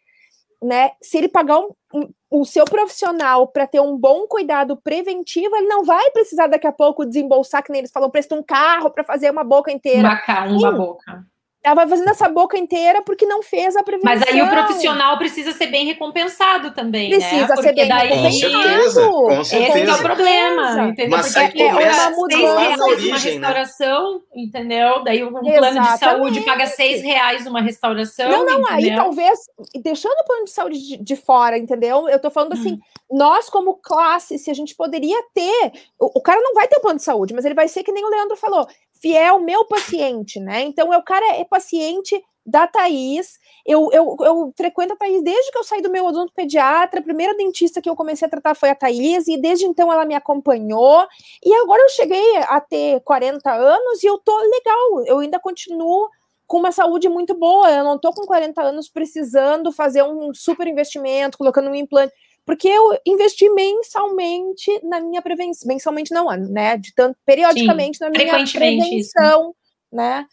né? 0.62 0.92
Se 1.02 1.18
ele 1.18 1.28
pagar 1.28 1.58
um, 1.58 1.70
um, 1.92 2.08
o 2.30 2.44
seu 2.44 2.64
profissional 2.64 3.48
para 3.48 3.66
ter 3.66 3.80
um 3.80 3.98
bom 3.98 4.28
cuidado 4.28 4.76
preventivo, 4.76 5.56
ele 5.56 5.66
não 5.66 5.84
vai 5.84 6.08
precisar 6.12 6.46
daqui 6.46 6.68
a 6.68 6.72
pouco 6.72 7.04
desembolsar, 7.04 7.64
que 7.64 7.72
nem 7.72 7.80
eles 7.80 7.90
falam, 7.90 8.08
presta 8.10 8.36
um 8.36 8.44
carro 8.44 8.92
para 8.92 9.02
fazer 9.02 9.28
uma 9.32 9.42
boca 9.42 9.72
inteira. 9.72 10.08
Uma, 10.48 10.68
uma 10.68 10.72
boca. 10.78 11.26
Ela 11.62 11.74
vai 11.74 11.88
fazendo 11.88 12.08
essa 12.08 12.26
boca 12.26 12.56
inteira 12.56 13.02
porque 13.02 13.26
não 13.26 13.42
fez 13.42 13.76
a 13.76 13.82
prevenção. 13.82 14.10
Mas 14.10 14.22
aí 14.22 14.40
o 14.40 14.48
profissional 14.48 15.18
precisa 15.18 15.52
ser 15.52 15.66
bem 15.66 15.84
recompensado 15.84 16.70
também, 16.70 17.10
precisa 17.10 17.36
né? 17.36 17.46
Precisa 17.46 17.62
ser 17.62 17.74
bem 17.74 17.88
daí... 17.88 18.08
recompensado. 18.08 18.52
Com 18.52 18.64
certeza, 18.64 19.10
com 19.10 19.44
certeza. 19.44 19.78
Esse 19.78 19.90
é 19.90 19.94
o 19.94 19.98
problema, 19.98 20.88
entendeu? 20.88 21.18
Mas 21.18 21.34
porque 21.34 21.62
é 21.62 21.72
uma 21.74 22.10
mudança 22.12 22.84
origem, 22.84 23.08
uma 23.08 23.18
né? 23.18 23.24
restauração, 23.24 24.14
né? 24.14 24.20
entendeu? 24.36 25.04
Daí 25.04 25.22
um 25.22 25.28
Exatamente. 25.28 25.58
plano 25.58 25.80
de 25.82 25.98
saúde 25.98 26.40
paga 26.40 26.66
seis 26.66 27.02
reais 27.02 27.46
uma 27.46 27.60
restauração, 27.60 28.30
Não, 28.30 28.46
não, 28.46 28.60
entendeu? 28.62 28.90
aí 28.90 28.96
talvez, 28.96 29.38
deixando 29.82 30.18
o 30.18 30.24
plano 30.24 30.44
de 30.44 30.50
saúde 30.50 30.78
de, 30.78 30.96
de 30.96 31.16
fora, 31.16 31.58
entendeu? 31.58 32.08
Eu 32.08 32.18
tô 32.18 32.30
falando 32.30 32.54
assim, 32.54 32.72
hum. 32.72 33.18
nós 33.18 33.50
como 33.50 33.74
classe, 33.74 34.38
se 34.38 34.50
a 34.50 34.54
gente 34.54 34.74
poderia 34.74 35.22
ter, 35.34 35.72
o, 35.98 36.18
o 36.18 36.22
cara 36.22 36.40
não 36.40 36.54
vai 36.54 36.66
ter 36.66 36.80
plano 36.80 36.96
de 36.96 37.04
saúde, 37.04 37.34
mas 37.34 37.44
ele 37.44 37.54
vai 37.54 37.68
ser 37.68 37.82
que 37.82 37.92
nem 37.92 38.04
o 38.04 38.08
Leandro 38.08 38.36
falou, 38.36 38.66
fiel 39.00 39.40
meu 39.40 39.64
paciente, 39.66 40.38
né? 40.38 40.62
Então, 40.62 40.90
o 40.90 41.02
cara 41.02 41.36
é 41.36 41.44
paciente 41.44 42.22
da 42.44 42.66
Thaís. 42.66 43.38
Eu, 43.64 43.90
eu, 43.92 44.16
eu 44.20 44.52
frequento 44.56 44.94
a 44.94 44.96
Thaís 44.96 45.22
desde 45.22 45.52
que 45.52 45.58
eu 45.58 45.64
saí 45.64 45.82
do 45.82 45.90
meu 45.90 46.04
odonto 46.06 46.32
pediatra. 46.34 47.00
A 47.00 47.02
primeira 47.02 47.36
dentista 47.36 47.80
que 47.80 47.88
eu 47.88 47.96
comecei 47.96 48.26
a 48.26 48.30
tratar 48.30 48.54
foi 48.54 48.70
a 48.70 48.74
Thaís, 48.74 49.28
e 49.28 49.36
desde 49.36 49.66
então 49.66 49.92
ela 49.92 50.04
me 50.04 50.14
acompanhou. 50.14 51.06
E 51.44 51.54
agora 51.54 51.82
eu 51.82 51.88
cheguei 51.90 52.36
a 52.38 52.60
ter 52.60 53.00
40 53.02 53.52
anos 53.52 54.02
e 54.02 54.06
eu 54.06 54.18
tô 54.18 54.36
legal, 54.36 55.04
eu 55.06 55.18
ainda 55.18 55.38
continuo 55.38 56.08
com 56.46 56.58
uma 56.58 56.72
saúde 56.72 57.08
muito 57.08 57.32
boa. 57.34 57.70
Eu 57.70 57.84
não 57.84 57.98
tô 57.98 58.12
com 58.12 58.26
40 58.26 58.60
anos 58.60 58.88
precisando 58.88 59.70
fazer 59.70 60.02
um 60.02 60.34
super 60.34 60.66
investimento, 60.66 61.38
colocando 61.38 61.70
um 61.70 61.74
implante, 61.74 62.12
porque 62.44 62.68
eu 62.68 62.98
investi 63.06 63.48
mensalmente 63.50 64.80
na 64.84 65.00
minha 65.00 65.22
prevenção, 65.22 65.68
mensalmente 65.68 66.12
não, 66.12 66.26
né? 66.36 66.76
De 66.76 66.94
tanto 66.94 67.18
periodicamente 67.24 67.98
Sim, 67.98 68.04
na 68.04 68.10
minha 68.10 68.46
prevenção, 68.46 68.90
isso. 68.90 69.54
né? 69.92 70.26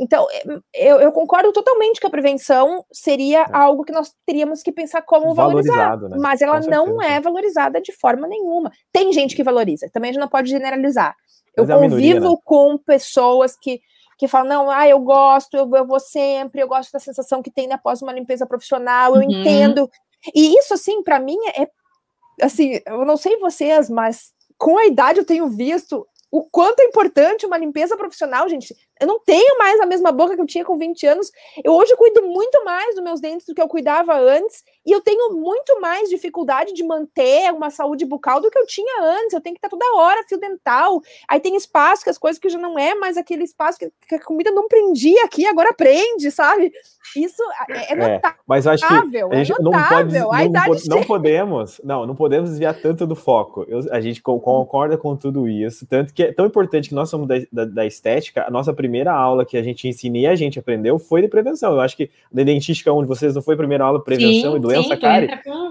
Então, 0.00 0.26
eu, 0.72 1.00
eu, 1.00 1.10
concordo 1.10 1.52
totalmente 1.52 2.00
que 2.00 2.06
a 2.06 2.10
prevenção 2.10 2.84
seria 2.92 3.40
é. 3.40 3.46
algo 3.52 3.84
que 3.84 3.92
nós 3.92 4.14
teríamos 4.24 4.62
que 4.62 4.70
pensar 4.70 5.02
como 5.02 5.34
valorizar, 5.34 5.96
né? 5.96 6.16
mas 6.20 6.40
ela 6.40 6.60
não 6.60 7.02
é 7.02 7.20
valorizada 7.20 7.80
de 7.80 7.92
forma 7.92 8.28
nenhuma. 8.28 8.70
Tem 8.92 9.12
gente 9.12 9.34
que 9.34 9.42
valoriza, 9.42 9.90
também 9.92 10.10
a 10.10 10.12
gente 10.12 10.20
não 10.20 10.28
pode 10.28 10.50
generalizar. 10.50 11.16
Eu 11.56 11.66
mas 11.66 11.74
convivo 11.74 11.94
é 11.94 11.98
minoria, 11.98 12.20
né? 12.20 12.36
com 12.44 12.78
pessoas 12.78 13.56
que, 13.60 13.80
que 14.16 14.28
falam, 14.28 14.48
não, 14.48 14.70
ah, 14.70 14.86
eu 14.86 15.00
gosto, 15.00 15.56
eu, 15.56 15.68
eu, 15.74 15.84
vou 15.84 15.98
sempre, 15.98 16.62
eu 16.62 16.68
gosto 16.68 16.92
da 16.92 17.00
sensação 17.00 17.42
que 17.42 17.50
tem 17.50 17.72
após 17.72 18.00
uma 18.00 18.12
limpeza 18.12 18.46
profissional, 18.46 19.16
eu 19.16 19.22
uhum. 19.22 19.30
entendo. 19.30 19.90
E 20.34 20.58
isso, 20.58 20.74
assim, 20.74 21.02
para 21.02 21.18
mim 21.18 21.38
é, 21.56 21.68
assim, 22.42 22.80
eu 22.86 23.04
não 23.04 23.16
sei 23.16 23.36
vocês, 23.38 23.88
mas 23.88 24.32
com 24.56 24.78
a 24.78 24.86
idade 24.86 25.18
eu 25.18 25.24
tenho 25.24 25.48
visto 25.48 26.06
o 26.30 26.44
quanto 26.44 26.80
é 26.80 26.84
importante 26.84 27.46
uma 27.46 27.56
limpeza 27.56 27.96
profissional, 27.96 28.48
gente. 28.48 28.74
Eu 29.00 29.06
não 29.06 29.20
tenho 29.20 29.58
mais 29.58 29.80
a 29.80 29.86
mesma 29.86 30.12
boca 30.12 30.34
que 30.34 30.40
eu 30.40 30.46
tinha 30.46 30.64
com 30.64 30.76
20 30.76 31.06
anos. 31.06 31.30
Eu 31.62 31.72
hoje 31.72 31.94
cuido 31.96 32.22
muito 32.22 32.64
mais 32.64 32.94
dos 32.94 33.04
meus 33.04 33.20
dentes 33.20 33.46
do 33.46 33.54
que 33.54 33.62
eu 33.62 33.68
cuidava 33.68 34.18
antes. 34.18 34.64
E 34.84 34.92
eu 34.92 35.00
tenho 35.00 35.34
muito 35.34 35.80
mais 35.80 36.08
dificuldade 36.08 36.72
de 36.72 36.82
manter 36.82 37.52
uma 37.52 37.70
saúde 37.70 38.04
bucal 38.04 38.40
do 38.40 38.50
que 38.50 38.58
eu 38.58 38.66
tinha 38.66 39.02
antes. 39.02 39.32
Eu 39.32 39.40
tenho 39.40 39.54
que 39.54 39.58
estar 39.58 39.68
toda 39.68 39.84
hora 39.96 40.24
fio 40.28 40.38
dental. 40.38 41.00
Aí 41.28 41.40
tem 41.40 41.56
espaço 41.56 42.02
que 42.02 42.10
as 42.10 42.18
coisas 42.18 42.38
que 42.38 42.48
já 42.48 42.58
não 42.58 42.78
é 42.78 42.94
mais 42.94 43.16
aquele 43.16 43.44
espaço 43.44 43.78
que, 43.78 43.90
que 44.08 44.14
a 44.14 44.24
comida 44.24 44.50
não 44.50 44.66
prendia 44.66 45.24
aqui, 45.24 45.46
agora 45.46 45.72
prende, 45.72 46.30
sabe? 46.30 46.72
Isso 47.16 47.42
é, 47.70 47.92
é 47.92 47.94
notável. 47.94 48.38
É, 48.38 48.42
mas 48.46 48.66
acho 48.66 48.86
que 48.86 48.92
a 48.92 49.00
gente 49.36 49.52
é 49.52 49.62
não 49.62 49.72
pode, 49.72 50.18
não, 50.18 50.30
não, 50.88 51.04
podemos, 51.04 51.80
não, 51.84 52.06
não 52.06 52.16
podemos 52.16 52.50
desviar 52.50 52.80
tanto 52.80 53.06
do 53.06 53.14
foco. 53.14 53.64
Eu, 53.68 53.80
a 53.90 54.00
gente 54.00 54.20
concorda 54.22 54.96
com 54.98 55.16
tudo 55.16 55.48
isso, 55.48 55.86
tanto 55.86 56.12
que 56.12 56.22
é 56.22 56.32
tão 56.32 56.46
importante 56.46 56.88
que 56.88 56.94
nós 56.94 57.08
somos 57.08 57.28
da, 57.28 57.36
da, 57.52 57.64
da 57.64 57.86
estética. 57.86 58.46
A 58.46 58.50
nossa 58.50 58.72
primeira 58.72 58.87
aula 59.08 59.44
que 59.44 59.56
a 59.56 59.62
gente 59.62 59.86
ensina 59.88 60.18
e 60.18 60.26
a 60.26 60.34
gente 60.34 60.58
aprendeu 60.58 60.98
foi 60.98 61.22
de 61.22 61.28
prevenção. 61.28 61.72
Eu 61.72 61.80
acho 61.80 61.96
que 61.96 62.10
na 62.32 62.42
dentística 62.42 62.92
onde 62.92 63.08
vocês 63.08 63.34
não 63.34 63.42
foi 63.42 63.54
a 63.54 63.58
primeira 63.58 63.84
aula 63.84 64.02
prevenção 64.02 64.52
sim, 64.52 64.56
e 64.56 64.60
doença 64.60 64.94
sim, 64.94 65.00
cárie. 65.00 65.28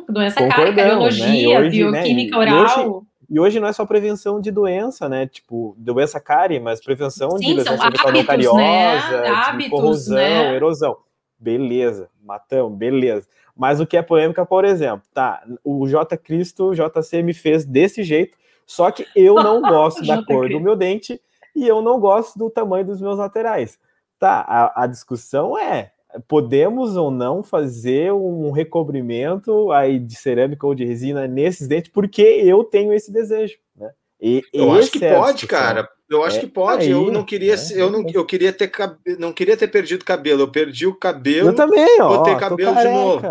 Doença 0.09 0.47
cárie, 0.47 0.75
cardiologia, 0.75 1.59
né? 1.59 1.69
bioquímica 1.69 2.37
né? 2.37 2.53
oral. 2.53 2.55
E 2.55 2.81
hoje, 2.81 3.07
e 3.29 3.39
hoje 3.39 3.59
não 3.59 3.67
é 3.67 3.73
só 3.73 3.85
prevenção 3.85 4.39
de 4.39 4.51
doença, 4.51 5.09
né? 5.09 5.27
Tipo, 5.27 5.75
doença 5.77 6.19
cárie, 6.19 6.59
mas 6.59 6.81
prevenção 6.81 7.31
Sim, 7.31 7.47
de 7.47 7.53
lesão 7.55 7.77
cariosa, 8.25 9.21
né? 9.21 9.57
de 9.57 9.69
corrosão, 9.69 10.15
né? 10.15 10.55
erosão. 10.55 10.97
Beleza, 11.37 12.09
matão, 12.23 12.69
beleza. 12.69 13.27
Mas 13.55 13.81
o 13.81 13.85
que 13.85 13.97
é 13.97 14.01
polêmica, 14.01 14.45
por 14.45 14.63
exemplo, 14.63 15.03
tá? 15.13 15.43
O 15.63 15.87
J 15.87 16.15
Cristo, 16.17 16.73
JC 16.73 17.21
me 17.21 17.33
fez 17.33 17.65
desse 17.65 18.03
jeito, 18.03 18.37
só 18.65 18.91
que 18.91 19.05
eu 19.15 19.35
não 19.35 19.61
gosto 19.67 20.05
da 20.05 20.23
cor 20.23 20.47
do 20.49 20.59
meu 20.59 20.75
dente 20.75 21.19
e 21.57 21.67
eu 21.67 21.81
não 21.81 21.99
gosto 21.99 22.37
do 22.37 22.49
tamanho 22.49 22.85
dos 22.85 23.01
meus 23.01 23.17
laterais. 23.17 23.79
Tá, 24.19 24.41
a, 24.41 24.83
a 24.83 24.87
discussão 24.87 25.57
é: 25.57 25.91
podemos 26.27 26.95
ou 26.95 27.11
não 27.11 27.43
fazer 27.43 28.13
um 28.13 28.51
recobrimento 28.51 29.71
aí 29.71 29.99
de 29.99 30.15
cerâmica 30.15 30.65
ou 30.65 30.75
de 30.75 30.85
resina 30.85 31.27
nesses 31.27 31.67
dentes, 31.67 31.91
porque 31.91 32.21
eu 32.21 32.63
tenho 32.63 32.93
esse 32.93 33.11
desejo, 33.11 33.57
né? 33.75 33.91
E, 34.19 34.43
eu 34.51 34.71
acho 34.71 34.91
que 34.91 35.05
é 35.05 35.15
pode, 35.15 35.45
cara. 35.45 35.87
Eu 36.09 36.23
acho 36.23 36.37
é, 36.37 36.39
que 36.39 36.47
pode. 36.47 36.85
Aí, 36.85 36.91
eu 36.91 37.11
não 37.11 37.23
queria, 37.23 37.55
né? 37.55 37.61
eu 37.71 37.91
não, 37.91 38.05
eu 38.11 38.25
queria 38.25 38.53
ter, 38.53 38.71
não 39.19 39.33
queria 39.33 39.57
ter 39.57 39.67
perdido 39.67 40.05
cabelo. 40.05 40.41
Eu 40.41 40.51
perdi 40.51 40.87
o 40.87 40.95
cabelo. 40.95 41.49
Eu 41.49 41.55
também, 41.55 42.01
ó. 42.01 42.17
Botei 42.17 42.35
cabelo 42.35 42.75
de 42.75 42.83
novo. 42.85 43.27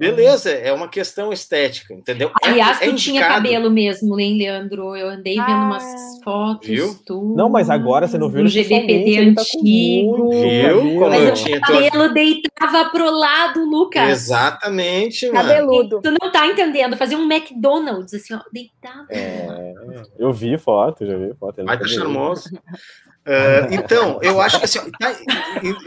Beleza, 0.00 0.50
é 0.50 0.72
uma 0.72 0.88
questão 0.88 1.30
estética, 1.30 1.92
entendeu? 1.92 2.32
É 2.42 2.48
Aliás, 2.48 2.80
é, 2.80 2.86
tu 2.86 2.94
tinha 2.94 3.20
cabelo 3.20 3.70
mesmo, 3.70 4.18
hein, 4.18 4.38
Leandro? 4.38 4.96
Eu 4.96 5.10
andei 5.10 5.34
vendo 5.34 5.46
ah, 5.46 5.66
umas 5.66 5.84
fotos. 6.24 6.66
Viu? 6.66 6.96
Tu... 7.04 7.34
Não, 7.36 7.50
mas 7.50 7.68
agora 7.68 8.08
você 8.08 8.16
não 8.16 8.30
viu 8.30 8.42
no 8.42 8.48
GBPD 8.48 9.18
antigo. 9.18 10.30
Tá 10.30 10.72
viu? 10.72 10.80
Como 10.80 11.10
mas 11.10 11.22
eu 11.22 11.34
tinha 11.34 11.58
o 11.58 11.60
cabelo 11.60 12.14
deitava 12.14 12.86
pro 12.86 13.10
lado, 13.10 13.62
Lucas. 13.62 14.08
Exatamente, 14.08 15.26
mano. 15.26 15.38
Cabeludo. 15.38 16.00
Tu 16.00 16.10
não 16.18 16.32
tá 16.32 16.46
entendendo, 16.46 16.96
fazia 16.96 17.18
um 17.18 17.30
McDonald's, 17.30 18.14
assim, 18.14 18.32
ó, 18.32 18.40
deitava. 18.50 19.06
É, 19.10 19.74
eu 20.18 20.32
vi 20.32 20.56
foto, 20.56 21.04
já 21.04 21.14
vi 21.18 21.34
foto. 21.34 21.62
Ai, 21.68 21.78
tá 21.78 21.86
charmoso. 21.86 22.48
Uh, 23.26 23.74
então, 23.74 24.18
eu 24.22 24.40
acho 24.40 24.58
que 24.58 24.64
assim, 24.64 24.78
tá, 24.92 25.14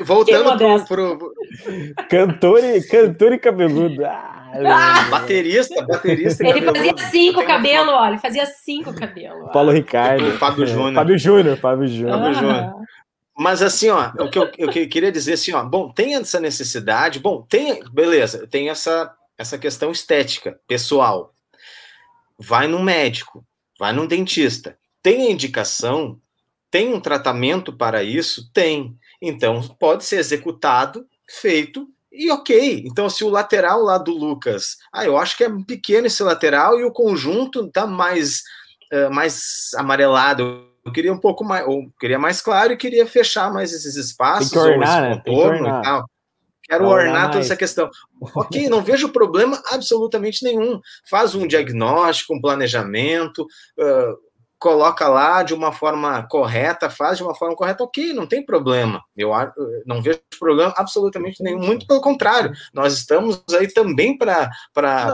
voltando 0.03 0.85
pro, 0.85 1.17
pro, 1.17 1.33
Cantor 2.09 2.63
e, 2.63 2.81
cantor 2.83 3.33
e 3.33 3.39
cabeludo. 3.39 4.05
Ah, 4.05 4.51
ah, 4.65 5.09
baterista, 5.09 5.81
baterista. 5.83 6.43
Ele 6.43 6.61
cabeludo. 6.61 6.93
fazia 6.93 7.09
cinco 7.09 7.45
cabelo, 7.45 7.91
olha, 7.91 8.11
ele 8.11 8.19
fazia 8.19 8.45
cinco 8.45 8.93
cabelo. 8.93 9.51
Paulo 9.51 9.71
Ricardo. 9.71 10.31
Fábio 10.33 10.67
Júnior. 10.67 10.93
Fábio 10.93 11.17
Júnior, 11.17 11.57
Fábio 11.57 11.87
Júnior. 11.87 12.19
Fábio 12.19 12.33
Júnior. 12.35 12.73
Mas 13.35 13.61
assim, 13.63 13.89
ó, 13.89 14.11
o 14.19 14.29
que 14.29 14.37
eu, 14.37 14.51
eu 14.59 14.69
queria 14.69 15.11
dizer 15.11 15.33
assim, 15.33 15.53
ó, 15.53 15.63
bom, 15.63 15.91
tem 15.91 16.15
essa 16.15 16.39
necessidade, 16.39 17.19
bom, 17.19 17.41
tem, 17.41 17.83
beleza, 17.91 18.47
tem 18.47 18.69
essa 18.69 19.11
essa 19.37 19.57
questão 19.57 19.91
estética, 19.91 20.59
pessoal. 20.67 21.33
Vai 22.37 22.67
no 22.67 22.81
médico, 22.81 23.45
vai 23.79 23.93
num 23.93 24.07
dentista. 24.07 24.77
Tem 25.01 25.27
a 25.27 25.31
indicação 25.31 26.19
tem 26.73 26.91
um 26.91 26.99
tratamento 26.99 27.71
para 27.71 28.01
isso? 28.01 28.49
Tem. 28.51 28.97
Então, 29.21 29.61
pode 29.79 30.03
ser 30.03 30.15
executado, 30.15 31.05
feito 31.29 31.87
e 32.11 32.31
ok. 32.31 32.83
Então, 32.87 33.07
se 33.11 33.23
o 33.23 33.29
lateral 33.29 33.83
lá 33.83 33.99
do 33.99 34.11
Lucas, 34.11 34.77
ah, 34.91 35.05
eu 35.05 35.15
acho 35.15 35.37
que 35.37 35.43
é 35.43 35.49
pequeno 35.67 36.07
esse 36.07 36.23
lateral 36.23 36.79
e 36.79 36.83
o 36.83 36.91
conjunto 36.91 37.67
está 37.67 37.85
mais, 37.85 38.41
uh, 38.91 39.13
mais 39.13 39.69
amarelado. 39.77 40.67
Eu 40.83 40.91
queria 40.91 41.13
um 41.13 41.19
pouco 41.19 41.43
mais, 41.43 41.63
ou 41.67 41.91
queria 41.99 42.17
mais 42.17 42.41
claro 42.41 42.73
e 42.73 42.77
queria 42.77 43.05
fechar 43.05 43.53
mais 43.53 43.71
esses 43.71 43.95
espaços, 43.95 44.49
Tem 44.49 44.59
que 44.59 44.67
ornar, 44.67 45.03
ou 45.03 45.11
esse 45.11 45.23
contorno 45.25 45.67
né? 45.67 45.79
e 45.79 45.83
tal. 45.83 46.09
Quero 46.63 46.87
ornar 46.87 47.29
toda 47.29 47.43
essa 47.43 47.55
questão. 47.55 47.87
Ok, 48.35 48.69
não 48.69 48.81
vejo 48.81 49.09
problema 49.09 49.61
absolutamente 49.69 50.43
nenhum. 50.43 50.79
Faz 51.09 51.35
um 51.35 51.45
diagnóstico, 51.45 52.33
um 52.33 52.41
planejamento, 52.41 53.43
uh, 53.43 54.17
coloca 54.63 55.09
lá 55.09 55.43
de 55.43 55.53
uma 55.53 55.73
forma 55.73 56.23
correta, 56.23 56.89
faz 56.89 57.17
de 57.17 57.23
uma 57.23 57.35
forma 57.35 57.53
correta, 57.53 57.83
ok, 57.83 58.13
não 58.13 58.25
tem 58.25 58.41
problema. 58.45 59.03
Eu 59.15 59.31
não 59.85 60.01
vejo 60.01 60.21
problema 60.39 60.73
absolutamente 60.77 61.43
nenhum, 61.43 61.59
muito 61.59 61.85
pelo 61.85 61.99
contrário, 61.99 62.53
nós 62.73 62.93
estamos 62.93 63.43
aí 63.51 63.67
também 63.67 64.17
para 64.17 64.49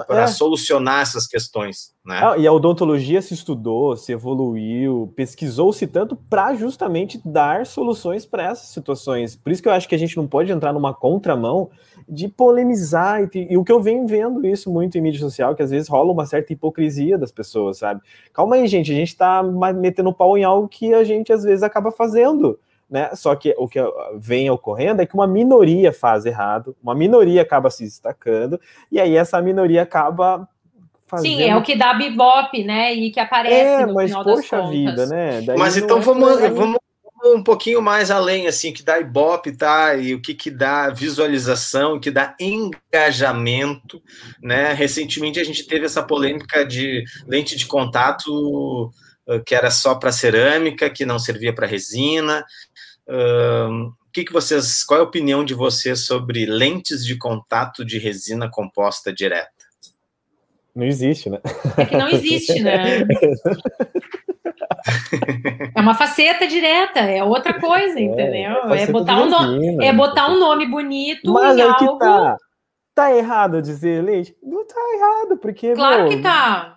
é. 0.07 0.27
solucionar 0.27 1.01
essas 1.01 1.25
questões. 1.25 1.91
Né? 2.05 2.17
Ah, 2.23 2.37
e 2.37 2.47
a 2.47 2.53
odontologia 2.53 3.21
se 3.21 3.33
estudou, 3.33 3.95
se 3.97 4.13
evoluiu, 4.13 5.11
pesquisou-se 5.15 5.85
tanto 5.85 6.15
para 6.15 6.55
justamente 6.55 7.19
dar 7.25 7.65
soluções 7.65 8.25
para 8.25 8.43
essas 8.43 8.69
situações. 8.69 9.35
Por 9.35 9.51
isso 9.51 9.61
que 9.61 9.67
eu 9.67 9.73
acho 9.73 9.87
que 9.87 9.95
a 9.95 9.97
gente 9.97 10.15
não 10.15 10.25
pode 10.25 10.51
entrar 10.51 10.71
numa 10.71 10.93
contramão 10.93 11.69
de 12.07 12.27
polemizar, 12.27 13.29
e, 13.35 13.47
e, 13.51 13.57
o 13.57 13.63
que 13.63 13.71
eu 13.71 13.81
venho 13.81 14.07
vendo 14.07 14.45
isso 14.47 14.71
muito 14.71 14.97
em 14.97 15.01
mídia 15.01 15.19
social, 15.19 15.53
que 15.53 15.61
às 15.61 15.69
vezes 15.69 15.89
rola 15.89 16.11
uma 16.11 16.25
certa 16.25 16.53
hipocrisia 16.53 17.17
das 17.17 17.31
pessoas, 17.31 17.77
sabe? 17.77 18.01
Calma 18.33 18.55
aí, 18.55 18.65
gente, 18.67 18.91
a 18.91 18.95
gente 18.95 19.15
tá 19.15 19.43
metendo 19.43 20.13
pau 20.13 20.37
em 20.37 20.43
algo 20.43 20.67
que 20.67 20.93
a 20.93 21.03
gente 21.03 21.33
às 21.33 21.43
vezes 21.43 21.61
acaba 21.61 21.91
fazendo, 21.91 22.57
né? 22.89 23.13
Só 23.13 23.35
que 23.35 23.53
o 23.57 23.67
que 23.67 23.79
vem 24.17 24.49
ocorrendo 24.49 25.01
é 25.01 25.05
que 25.05 25.13
uma 25.13 25.27
minoria 25.27 25.93
faz 25.93 26.25
errado, 26.25 26.75
uma 26.81 26.95
minoria 26.95 27.41
acaba 27.41 27.69
se 27.69 27.83
destacando, 27.83 28.59
e 28.91 28.99
aí 28.99 29.15
essa 29.15 29.39
minoria 29.41 29.83
acaba 29.83 30.47
Fazendo... 31.09 31.37
Sim, 31.37 31.43
é 31.43 31.55
o 31.55 31.63
que 31.63 31.75
dá 31.75 31.93
bibop, 31.93 32.63
né? 32.63 32.93
E 32.93 33.11
que 33.11 33.19
aparece 33.19 33.55
é, 33.55 33.85
no 33.85 33.93
mas 33.93 34.09
final 34.09 34.23
poxa 34.23 34.57
das 34.57 34.65
contas. 34.65 34.69
vida, 34.69 35.05
né? 35.07 35.41
Daí 35.41 35.57
mas 35.57 35.75
então 35.75 35.97
é 35.97 36.01
vamos, 36.01 36.39
vamos 36.39 36.79
um 37.25 37.43
pouquinho 37.43 37.81
mais 37.81 38.09
além, 38.11 38.47
assim, 38.47 38.71
que 38.71 38.81
dá 38.81 38.99
ibope, 38.99 39.51
tá? 39.51 39.95
E 39.95 40.13
o 40.13 40.21
que, 40.21 40.33
que 40.33 40.49
dá 40.49 40.89
visualização, 40.89 41.99
que 41.99 42.09
dá 42.09 42.35
engajamento, 42.39 44.01
né? 44.41 44.71
Recentemente 44.73 45.39
a 45.39 45.43
gente 45.43 45.65
teve 45.65 45.85
essa 45.85 46.03
polêmica 46.03 46.65
de 46.65 47.03
lente 47.27 47.57
de 47.57 47.65
contato 47.65 48.91
que 49.45 49.53
era 49.53 49.69
só 49.69 49.93
para 49.93 50.11
cerâmica, 50.11 50.89
que 50.89 51.05
não 51.05 51.19
servia 51.19 51.53
para 51.53 51.67
resina. 51.67 52.43
Uh, 53.07 53.93
que, 54.11 54.25
que 54.25 54.33
vocês, 54.33 54.83
qual 54.83 54.99
é 54.99 55.01
a 55.01 55.05
opinião 55.05 55.43
de 55.43 55.53
vocês 55.53 56.05
sobre 56.05 56.45
lentes 56.45 57.05
de 57.05 57.17
contato 57.17 57.85
de 57.85 57.97
resina 57.97 58.49
composta 58.49 59.13
direta? 59.13 59.58
Não 60.79 60.87
existe, 60.87 61.29
né? 61.29 61.39
É 61.77 61.85
que 61.85 61.97
não 61.97 62.07
existe, 62.07 62.61
né? 62.61 62.99
É 65.75 65.81
uma 65.81 65.93
faceta 65.93 66.47
direta, 66.47 66.99
é 66.99 67.23
outra 67.23 67.59
coisa, 67.59 67.99
é, 67.99 68.03
entendeu? 68.03 68.73
É, 68.73 68.83
é 68.83 68.87
botar, 68.87 69.21
um 69.21 69.29
nome, 69.29 69.85
é 69.85 69.91
botar 69.91 70.29
um 70.29 70.39
nome 70.39 70.65
bonito 70.67 71.33
Mas 71.33 71.57
em 71.57 71.61
é 71.61 71.63
algo... 71.63 71.77
que 71.77 71.99
tá. 71.99 72.37
Tá 72.95 73.15
errado 73.15 73.61
dizer 73.61 74.03
leite? 74.03 74.35
Não 74.41 74.65
tá 74.65 74.79
errado, 74.95 75.37
porque. 75.37 75.73
Claro 75.73 76.03
meu, 76.03 76.09
que 76.09 76.21
tá. 76.21 76.75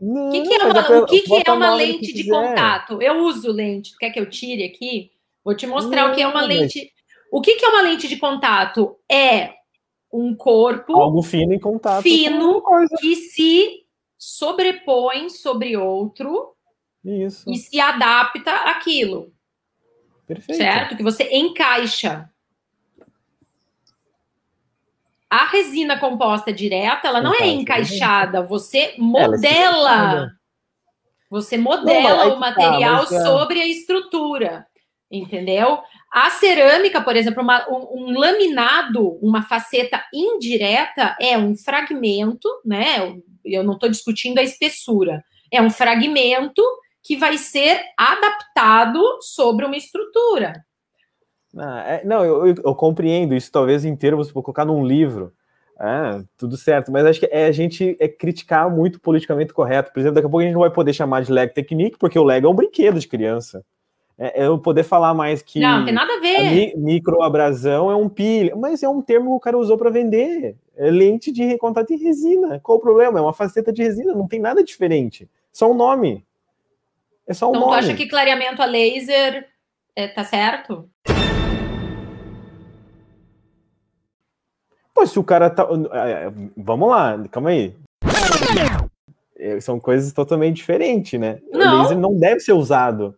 O 0.00 0.30
que, 0.30 0.42
que 0.42 0.54
é 0.54 0.64
uma, 0.64 0.98
o 0.98 1.06
que, 1.06 1.20
que 1.22 1.48
é 1.48 1.52
uma 1.52 1.74
lente 1.74 2.12
de 2.12 2.28
contato? 2.28 3.02
Eu 3.02 3.18
uso 3.24 3.52
lente. 3.52 3.96
Quer 3.98 4.10
que 4.10 4.20
eu 4.20 4.30
tire 4.30 4.64
aqui? 4.64 5.10
Vou 5.44 5.54
te 5.54 5.66
mostrar 5.66 6.04
não, 6.04 6.12
o 6.12 6.14
que 6.14 6.22
é 6.22 6.26
uma 6.26 6.42
lente. 6.42 6.90
O 7.32 7.40
que, 7.40 7.56
que 7.56 7.64
é 7.64 7.68
uma 7.68 7.82
lente 7.82 8.08
de 8.08 8.16
contato? 8.16 8.96
É 9.10 9.57
um 10.12 10.34
corpo 10.34 10.96
Algo 10.96 11.22
fino 11.22 11.52
em 11.52 11.58
contato. 11.58 12.02
fino 12.02 12.62
que 12.98 13.14
se 13.16 13.84
sobrepõe 14.16 15.28
sobre 15.28 15.76
outro 15.76 16.54
Isso. 17.04 17.48
e 17.50 17.56
se 17.56 17.78
adapta 17.80 18.52
àquilo, 18.70 19.32
Perfeito. 20.26 20.56
certo? 20.58 20.96
Que 20.96 21.02
você 21.02 21.28
encaixa. 21.32 22.30
A 25.30 25.44
resina 25.46 25.98
composta 25.98 26.50
direta, 26.52 27.06
ela 27.08 27.20
não 27.20 27.34
é 27.34 27.46
Encaixa, 27.48 27.94
encaixada, 27.94 28.42
você 28.42 28.78
é 28.78 28.94
modela. 28.98 30.32
Você 31.28 31.58
Não, 31.58 31.64
modela 31.64 32.22
aí 32.22 32.28
o 32.30 32.34
que 32.36 32.40
tá, 32.40 32.40
material 32.40 32.96
mas 33.02 33.12
é- 33.12 33.22
sobre 33.22 33.60
a 33.60 33.66
estrutura, 33.66 34.66
entendeu? 35.10 35.82
A 36.10 36.30
cerâmica, 36.30 37.00
por 37.02 37.14
exemplo, 37.16 37.42
uma- 37.42 37.66
um, 37.70 38.12
um 38.12 38.18
laminado, 38.18 39.18
uma 39.22 39.42
faceta 39.42 40.02
indireta, 40.12 41.16
é 41.20 41.36
um 41.36 41.54
fragmento, 41.56 42.48
né? 42.64 43.14
Eu 43.44 43.62
não 43.62 43.74
estou 43.74 43.88
discutindo 43.90 44.38
a 44.38 44.42
espessura, 44.42 45.22
é 45.52 45.60
um 45.60 45.70
fragmento 45.70 46.62
que 47.02 47.16
vai 47.16 47.36
ser 47.38 47.80
adaptado 47.96 49.00
sobre 49.20 49.64
uma 49.64 49.76
estrutura. 49.76 50.64
Ah, 51.56 51.82
é- 51.86 52.04
não, 52.04 52.24
eu, 52.24 52.46
eu- 52.48 52.54
eu 52.64 52.74
compreendo 52.74 53.34
isso, 53.34 53.50
talvez 53.50 53.84
inteiro 53.84 54.16
você 54.16 54.32
for 54.32 54.42
colocar 54.42 54.64
num 54.64 54.84
livro. 54.86 55.32
Ah, 55.80 56.20
tudo 56.36 56.56
certo, 56.56 56.90
mas 56.90 57.06
acho 57.06 57.20
que 57.20 57.28
é 57.30 57.46
a 57.46 57.52
gente 57.52 57.96
é 58.00 58.08
criticar 58.08 58.68
muito 58.68 59.00
politicamente 59.00 59.52
correto. 59.52 59.92
Por 59.92 60.00
exemplo, 60.00 60.16
daqui 60.16 60.26
a 60.26 60.30
pouco 60.30 60.40
a 60.40 60.44
gente 60.44 60.54
não 60.54 60.60
vai 60.60 60.70
poder 60.72 60.92
chamar 60.92 61.22
de 61.22 61.30
Lego 61.32 61.54
Technique, 61.54 61.96
porque 61.98 62.18
o 62.18 62.24
Lego 62.24 62.46
é 62.48 62.50
um 62.50 62.54
brinquedo 62.54 62.98
de 62.98 63.06
criança. 63.06 63.64
É, 64.18 64.42
é 64.42 64.46
eu 64.46 64.58
poder 64.58 64.82
falar 64.82 65.14
mais 65.14 65.42
que 65.42 65.60
Não, 65.60 65.84
tem 65.84 65.94
nada 65.94 66.12
a 66.14 66.16
a 66.16 66.20
ver. 66.20 66.50
mi- 66.50 66.74
microabrasão 66.76 67.90
é 67.90 67.94
um 67.94 68.08
pilha, 68.08 68.56
mas 68.56 68.82
é 68.82 68.88
um 68.88 69.00
termo 69.00 69.30
que 69.30 69.36
o 69.36 69.40
cara 69.40 69.56
usou 69.56 69.78
para 69.78 69.90
vender. 69.90 70.56
É 70.76 70.90
lente 70.90 71.30
de 71.30 71.56
contato 71.58 71.92
em 71.92 71.96
resina. 71.98 72.58
Qual 72.60 72.78
o 72.78 72.80
problema? 72.80 73.18
É 73.18 73.22
uma 73.22 73.32
faceta 73.32 73.72
de 73.72 73.82
resina, 73.82 74.12
não 74.14 74.26
tem 74.26 74.40
nada 74.40 74.62
diferente. 74.64 75.28
Só 75.52 75.70
um 75.70 75.74
nome. 75.74 76.24
É 77.26 77.32
só 77.34 77.46
um 77.46 77.50
Então, 77.50 77.62
tu 77.62 77.66
nome. 77.66 77.78
acha 77.78 77.94
que 77.94 78.08
clareamento 78.08 78.60
a 78.60 78.64
laser 78.66 79.46
é, 79.94 80.08
tá 80.08 80.24
certo? 80.24 80.88
Pô, 84.94 85.06
se 85.06 85.18
o 85.18 85.24
cara 85.24 85.48
tá. 85.48 85.66
é, 85.92 86.32
Vamos 86.56 86.88
lá, 86.88 87.16
calma 87.30 87.50
aí. 87.50 87.74
É, 89.38 89.60
São 89.60 89.78
coisas 89.78 90.12
totalmente 90.12 90.56
diferentes, 90.56 91.18
né? 91.20 91.38
Não. 91.52 91.76
O 91.76 91.78
laser 91.82 91.98
não 91.98 92.16
deve 92.18 92.40
ser 92.40 92.52
usado. 92.52 93.16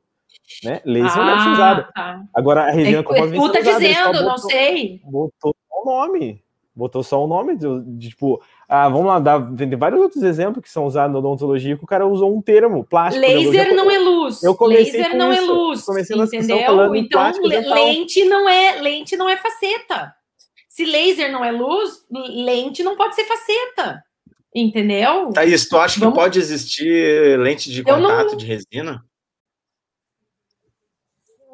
Né? 0.64 0.80
Laser 0.84 1.16
não 1.18 1.26
deve 1.26 1.42
ser 1.42 1.48
usado. 1.50 1.92
tá. 1.94 2.22
Agora, 2.34 2.64
a 2.64 2.70
resina 2.70 2.98
É, 2.98 3.02
composta 3.02 3.36
tu 3.38 3.52
tá 3.52 3.60
dizendo, 3.60 4.12
não 4.22 4.34
botou- 4.34 4.50
sei. 4.50 5.00
Botou 5.04 5.54
só 5.68 5.82
o 5.82 5.84
nome. 5.84 6.42
Botou 6.74 7.02
só 7.02 7.24
o 7.24 7.26
nome 7.26 7.56
de, 7.56 7.66
de, 7.98 8.08
tipo. 8.10 8.40
Ah, 8.68 8.88
vamos 8.88 9.06
lá, 9.06 9.18
dar, 9.18 9.40
tem 9.54 9.68
vários 9.76 10.00
outros 10.00 10.22
exemplos 10.22 10.62
que 10.62 10.70
são 10.70 10.86
usados 10.86 11.12
na 11.12 11.18
odontologia 11.18 11.76
que 11.76 11.82
o 11.84 11.86
cara 11.86 12.06
usou 12.06 12.34
um 12.34 12.40
termo, 12.40 12.84
plástico. 12.84 13.26
né? 13.26 13.34
Laser 13.34 13.74
não 13.74 13.90
é 13.90 13.98
luz. 13.98 14.42
eu 14.42 14.54
comecei 14.54 14.92
Laser 15.00 15.10
com 15.10 15.16
não 15.16 15.32
é 15.32 15.36
isso. 15.36 15.52
luz. 15.52 15.84
Comecei 15.84 16.16
entendeu? 16.16 16.58
falando 16.64 16.94
Então, 16.96 17.20
plástico 17.20 17.46
lente 17.48 18.24
não 18.24 18.48
é 18.48 18.80
lente 18.80 19.16
não 19.16 19.28
é 19.28 19.36
faceta. 19.36 20.14
Se 20.68 20.84
laser 20.86 21.32
não 21.32 21.44
é 21.44 21.50
luz, 21.50 21.90
lente 22.10 22.82
não 22.82 22.96
pode 22.96 23.14
ser 23.16 23.24
faceta. 23.24 24.02
Entendeu? 24.54 25.30
Thaís, 25.32 25.68
tu 25.68 25.76
acha 25.76 25.94
que 25.94 26.00
Vamos- 26.00 26.14
pode 26.14 26.38
existir 26.38 27.38
lente 27.38 27.70
de 27.70 27.82
Eu 27.86 27.98
não- 27.98 28.10
contato 28.10 28.36
de 28.36 28.46
resina? 28.46 29.04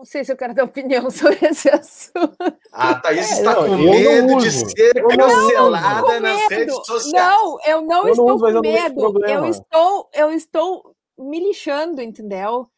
Não 0.07 0.11
sei 0.13 0.25
se 0.25 0.31
eu 0.33 0.37
quero 0.37 0.55
dar 0.55 0.63
opinião 0.63 1.11
sobre 1.11 1.37
esse 1.51 1.69
assunto. 1.69 2.37
A 2.73 2.95
Thaís 2.95 3.29
É, 3.29 3.35
está 3.35 3.55
não, 3.55 3.63
com 3.67 3.73
eu 3.73 3.79
medo 3.79 4.37
de 4.39 4.51
ser 4.53 4.97
Eu 4.97 5.09
não 5.09 5.17
cancelada 5.17 6.21
nas 6.21 6.49
redes 6.49 6.77
sociais. 6.87 7.13
Não, 7.13 7.59
eu 7.67 7.83
não 7.83 7.97
Eu 7.99 8.05
não 8.05 8.11
estou 8.11 8.35
uso, 8.37 8.45
com 8.45 8.51
eu 8.51 8.61
medo. 8.61 8.95
problema. 8.95 9.33
Eu 9.47 9.51
estou, 9.51 10.09
eu 10.15 10.31
estou 10.31 10.95
me 11.19 11.41
lixando, 11.41 12.01
entendeu? 12.01 12.69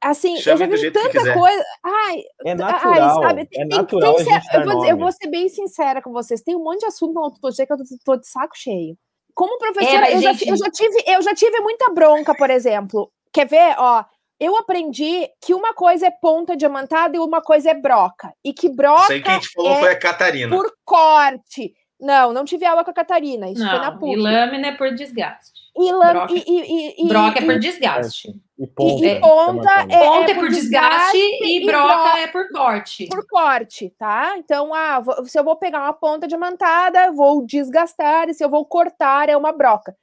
Assim, 0.00 0.36
Chame 0.38 0.62
eu 0.64 0.76
já 0.76 0.82
vi 0.86 0.90
tanta 0.90 1.34
coisa. 1.34 1.64
Ai, 1.84 2.20
É 2.46 2.50
ai, 2.52 2.54
natural. 2.56 3.22
sabe? 3.22 3.40
é 3.42 3.44
tem- 3.44 3.68
natural 3.68 4.14
tem 4.16 4.22
a 4.22 4.24
gente 4.34 4.44
cer- 4.44 4.52
dar 4.52 4.58
eu, 4.60 4.64
vou, 4.72 4.80
dizer- 4.80 4.92
eu 4.92 4.96
vou 4.96 5.12
ser 5.12 5.28
bem 5.28 5.48
sincera 5.50 6.00
com 6.02 6.10
vocês. 6.12 6.40
Tem 6.40 6.56
um 6.56 6.64
monte 6.64 6.80
de 6.80 6.86
assunto 6.86 7.12
na 7.12 7.20
odontologia 7.20 7.66
que 7.66 7.72
eu 7.72 7.76
tô, 7.76 7.84
tô 8.02 8.16
de 8.16 8.26
saco 8.26 8.56
cheio. 8.56 8.96
Como 9.34 9.58
professora, 9.58 10.00
mas, 10.00 10.14
eu, 10.14 10.22
já, 10.22 10.32
gente- 10.32 10.48
eu, 10.48 10.56
já 10.56 10.70
tive, 10.70 11.04
eu 11.06 11.22
já 11.22 11.34
tive 11.34 11.60
muita 11.60 11.92
bronca, 11.92 12.34
por 12.34 12.48
exemplo. 12.48 13.12
Quer 13.30 13.46
ver? 13.46 13.74
Ó, 13.78 14.02
eu 14.38 14.56
aprendi 14.56 15.28
que 15.44 15.54
uma 15.54 15.72
coisa 15.74 16.06
é 16.06 16.10
ponta 16.10 16.56
diamantada 16.56 17.16
e 17.16 17.20
uma 17.20 17.40
coisa 17.40 17.70
é 17.70 17.74
broca. 17.74 18.32
E 18.44 18.52
que 18.52 18.68
broca 18.68 19.06
Sei 19.06 19.20
quem 19.22 19.38
te 19.38 19.48
falou 19.52 19.72
é 19.72 19.80
foi 19.80 19.88
a 19.92 19.98
Catarina. 19.98 20.54
por 20.54 20.70
corte. 20.84 21.74
Não, 21.98 22.30
não 22.30 22.44
tive 22.44 22.66
aula 22.66 22.84
com 22.84 22.90
a 22.90 22.94
Catarina. 22.94 23.48
Isso 23.50 23.66
foi 23.66 23.78
na 23.78 23.90
Não, 23.90 23.98
PUC. 23.98 24.12
e 24.12 24.16
lâmina 24.16 24.66
é 24.68 24.72
por 24.72 24.94
desgaste. 24.94 25.50
E, 25.74 25.90
lam- 25.92 26.12
broca- 26.12 26.32
e, 26.34 26.44
e, 26.46 27.04
e, 27.04 27.08
Broca 27.08 27.38
é 27.38 27.42
por 27.44 27.58
desgaste. 27.58 28.34
E 28.58 28.66
ponta. 28.66 29.04
e 29.04 29.08
É. 29.08 29.20
ponta 29.20 29.70
é, 29.70 29.98
Ponta 29.98 30.30
é 30.30 30.30
é 30.30 30.34
por 30.34 30.48
desgaste 30.48 31.16
e 31.16 31.62
e 31.62 31.66
broca 31.66 31.94
bro- 32.10 32.18
é 32.18 32.26
por 32.26 32.48
corte. 32.50 33.06
por 33.08 33.26
corte, 33.26 33.94
tá? 33.98 34.34
Então, 34.38 34.74
ah, 34.74 35.02
se 35.24 35.38
eu 35.38 35.44
vou 35.44 35.56
pegar 35.56 35.80
uma 35.82 35.92
ponta 35.94 36.26
diamantada, 36.28 37.12
vou 37.12 37.44
desgastar, 37.46 38.28
e 38.28 38.34
se 38.34 38.42
eu 38.44 38.48
vou 38.50 38.64
cortar, 38.66 39.28
é 39.30 39.36
uma 39.36 39.52
broca. 39.52 39.94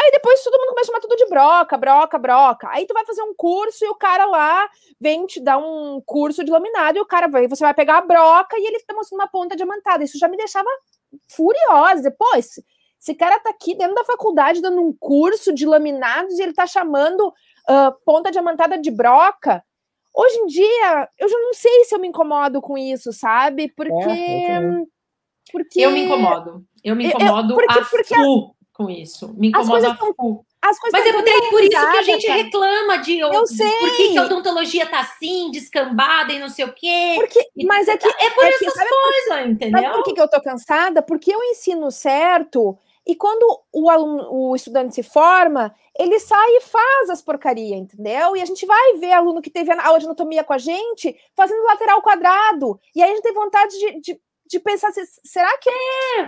Aí 0.00 0.10
depois 0.12 0.42
todo 0.44 0.58
mundo 0.58 0.68
começa 0.68 0.90
a 0.90 0.92
chamar 0.92 1.00
tudo 1.00 1.16
de 1.16 1.26
broca, 1.26 1.76
broca, 1.76 2.18
broca. 2.18 2.68
Aí 2.70 2.86
tu 2.86 2.94
vai 2.94 3.04
fazer 3.04 3.22
um 3.22 3.34
curso 3.34 3.84
e 3.84 3.88
o 3.88 3.94
cara 3.96 4.26
lá 4.26 4.68
vem 5.00 5.26
te 5.26 5.40
dar 5.40 5.58
um 5.58 6.00
curso 6.06 6.44
de 6.44 6.50
laminado 6.52 6.98
e 6.98 7.00
o 7.00 7.06
cara 7.06 7.26
vai, 7.26 7.48
você 7.48 7.64
vai 7.64 7.74
pegar 7.74 7.98
a 7.98 8.02
broca 8.02 8.56
e 8.56 8.64
ele 8.66 8.78
tá 8.80 8.94
mostrando 8.94 9.20
uma 9.20 9.28
ponta 9.28 9.56
diamantada. 9.56 10.04
Isso 10.04 10.16
já 10.18 10.28
me 10.28 10.36
deixava 10.36 10.68
furiosa. 11.28 12.10
Pô, 12.16 12.36
esse, 12.36 12.64
cara 13.14 13.40
tá 13.40 13.50
aqui 13.50 13.74
dentro 13.74 13.94
da 13.94 14.04
faculdade 14.04 14.60
dando 14.62 14.80
um 14.80 14.92
curso 14.98 15.52
de 15.52 15.66
laminados 15.66 16.38
e 16.38 16.42
ele 16.42 16.52
tá 16.52 16.66
chamando 16.66 17.32
ah, 17.68 17.92
ponta 18.04 18.30
diamantada 18.30 18.78
de 18.78 18.90
broca. 18.90 19.64
Hoje 20.14 20.36
em 20.38 20.46
dia, 20.46 21.08
eu 21.18 21.28
já 21.28 21.38
não 21.38 21.54
sei 21.54 21.84
se 21.84 21.94
eu 21.94 21.98
me 21.98 22.08
incomodo 22.08 22.60
com 22.60 22.76
isso, 22.78 23.12
sabe? 23.12 23.72
Porque. 23.76 23.92
É, 23.92 24.58
eu 24.58 24.86
porque 25.50 25.80
Eu 25.80 25.90
me 25.90 26.04
incomodo. 26.04 26.64
Eu 26.84 26.94
me 26.94 27.04
Eu- 27.06 27.10
eu- 27.12 27.16
incomodo 27.16 27.54
porque- 27.54 27.78
a 27.78 27.84
porque 27.84 28.14
full 28.14 28.54
com 28.78 28.88
isso. 28.88 29.34
Me 29.36 29.48
as 29.48 29.66
incomodo 29.66 29.86
a 29.86 29.96
coisas 29.96 29.98
são 29.98 30.14
full. 30.14 30.46
as 30.62 30.78
coisas 30.78 31.00
Mas 31.00 31.08
é 31.08 31.12
por, 31.12 31.50
por 31.50 31.62
isso 31.62 31.70
que 31.70 31.96
a 31.96 32.02
gente 32.02 32.26
cara. 32.26 32.42
reclama 32.42 32.98
de 32.98 33.18
Eu 33.18 33.30
por 33.30 33.48
que, 33.48 33.56
que 33.56 34.08
sei. 34.08 34.18
a 34.18 34.22
odontologia 34.22 34.86
tá 34.86 35.00
assim, 35.00 35.50
descambada 35.50 36.32
e 36.32 36.38
não 36.38 36.48
sei 36.48 36.64
o 36.64 36.72
quê. 36.72 37.14
Porque, 37.16 37.50
mas 37.66 37.88
é 37.88 37.96
que. 37.96 38.06
É 38.06 38.30
por 38.30 38.44
é 38.44 38.48
essas 38.48 38.74
coisas, 38.74 39.46
entendeu? 39.48 39.92
por 39.92 40.04
que, 40.04 40.14
que 40.14 40.20
eu 40.20 40.30
tô 40.30 40.40
cansada? 40.40 41.02
Porque 41.02 41.34
eu 41.34 41.42
ensino 41.42 41.90
certo 41.90 42.78
e 43.04 43.16
quando 43.16 43.62
o, 43.72 43.88
aluno, 43.88 44.28
o 44.30 44.54
estudante 44.54 44.94
se 44.94 45.02
forma, 45.02 45.74
ele 45.98 46.20
sai 46.20 46.46
e 46.56 46.60
faz 46.60 47.08
as 47.08 47.22
porcaria, 47.22 47.74
entendeu? 47.74 48.36
E 48.36 48.42
a 48.42 48.44
gente 48.44 48.66
vai 48.66 48.98
ver 48.98 49.12
aluno 49.12 49.40
que 49.40 49.48
teve 49.48 49.72
aula 49.72 49.98
de 49.98 50.04
anatomia 50.04 50.44
com 50.44 50.52
a 50.52 50.58
gente 50.58 51.16
fazendo 51.34 51.64
lateral 51.64 52.02
quadrado. 52.02 52.78
E 52.94 53.02
aí 53.02 53.10
a 53.10 53.14
gente 53.14 53.22
tem 53.22 53.32
vontade 53.32 53.78
de, 53.78 54.00
de, 54.02 54.20
de 54.48 54.58
pensar, 54.60 54.90
se- 54.92 55.20
será 55.24 55.56
que 55.58 55.70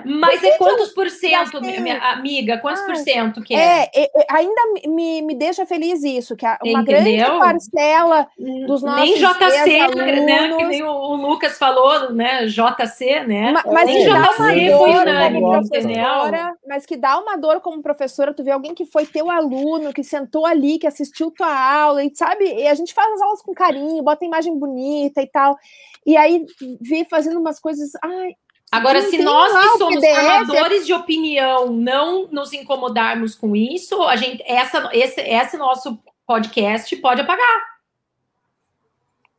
Mas 0.05 0.43
é 0.45 0.53
quantos 0.59 0.91
por 0.91 1.09
cento, 1.09 1.57
assim, 1.59 1.67
minha, 1.67 1.81
minha 1.81 1.99
amiga? 2.13 2.59
Quantos 2.59 2.83
ah, 2.83 2.87
por 2.87 2.97
cento 2.97 3.43
que 3.43 3.55
é? 3.55 3.85
é? 3.85 3.91
é, 3.95 4.05
é, 4.05 4.27
ainda 4.31 4.61
me, 4.87 5.23
me 5.23 5.35
deixa 5.35 5.65
feliz 5.65 6.03
isso, 6.05 6.37
que 6.37 6.45
a- 6.45 6.59
uma 6.63 6.83
grande 6.83 7.11
Entendeu? 7.11 7.39
parcela 7.39 8.29
dos 8.67 8.83
nem 8.83 9.19
nossos 9.21 9.39
JC, 9.39 9.95
né? 9.97 10.57
Que 10.57 10.65
nem 10.65 10.83
o, 10.83 10.91
o 10.91 11.17
Lucas 11.17 11.59
falou, 11.59 12.13
né? 12.13 12.47
JC, 12.47 13.25
né? 13.25 13.53
Ma- 13.53 13.65
Mas 13.67 13.87
Nem 13.87 13.99
que 14.05 14.09
dá 14.09 14.23
JC 14.23 14.37
uma 14.37 14.49
foi 14.49 14.67
dor 14.67 15.07
unânime, 15.09 15.41
como 15.41 15.59
entendeu? 15.65 15.95
professora, 16.05 16.53
mas 16.69 16.87
que 16.87 16.97
dá 16.97 17.19
uma 17.19 17.37
dor 17.37 17.61
como 17.61 17.83
professora, 17.83 18.35
tu 18.35 18.45
vê 18.45 18.51
alguém 18.51 18.75
que 18.75 18.85
foi 18.87 19.07
teu 19.07 19.31
aluno, 19.31 19.93
que 19.93 20.05
sentou 20.05 20.45
ali, 20.47 20.79
que 20.79 20.87
assistiu 20.87 21.31
tua 21.31 21.53
aula, 21.53 22.05
e 22.05 22.15
sabe, 22.15 22.45
e 22.45 22.67
a 22.67 22.75
gente 22.75 22.93
faz 22.93 23.11
as 23.13 23.21
aulas 23.23 23.43
com 23.43 23.53
carinho, 23.55 24.03
bota 24.03 24.25
imagem 24.25 24.57
bonita 24.59 25.23
e 25.23 25.27
tal, 25.27 25.57
e 26.07 26.17
aí 26.17 26.45
vi 26.81 27.07
fazendo 27.09 27.39
umas 27.39 27.61
coisas, 27.61 27.91
ai, 28.03 28.35
Agora, 28.71 29.01
Não 29.03 29.11
se 29.11 29.17
tem 29.17 29.25
nós 29.25 29.51
que 29.53 29.67
o 29.67 29.79
somos 29.79 30.01
PDF, 30.01 30.15
formadores 30.15 30.87
de 30.87 30.93
opinião 30.93 31.73
não 31.73 32.29
nos 32.29 32.53
incomodarmos 32.53 33.35
com 33.35 33.57
isso, 33.57 34.01
a 34.05 34.15
gente, 34.15 34.45
essa, 34.47 34.89
esse, 34.93 35.21
esse 35.21 35.57
nosso 35.57 35.99
podcast 36.25 36.95
pode 36.99 37.21
apagar, 37.21 37.63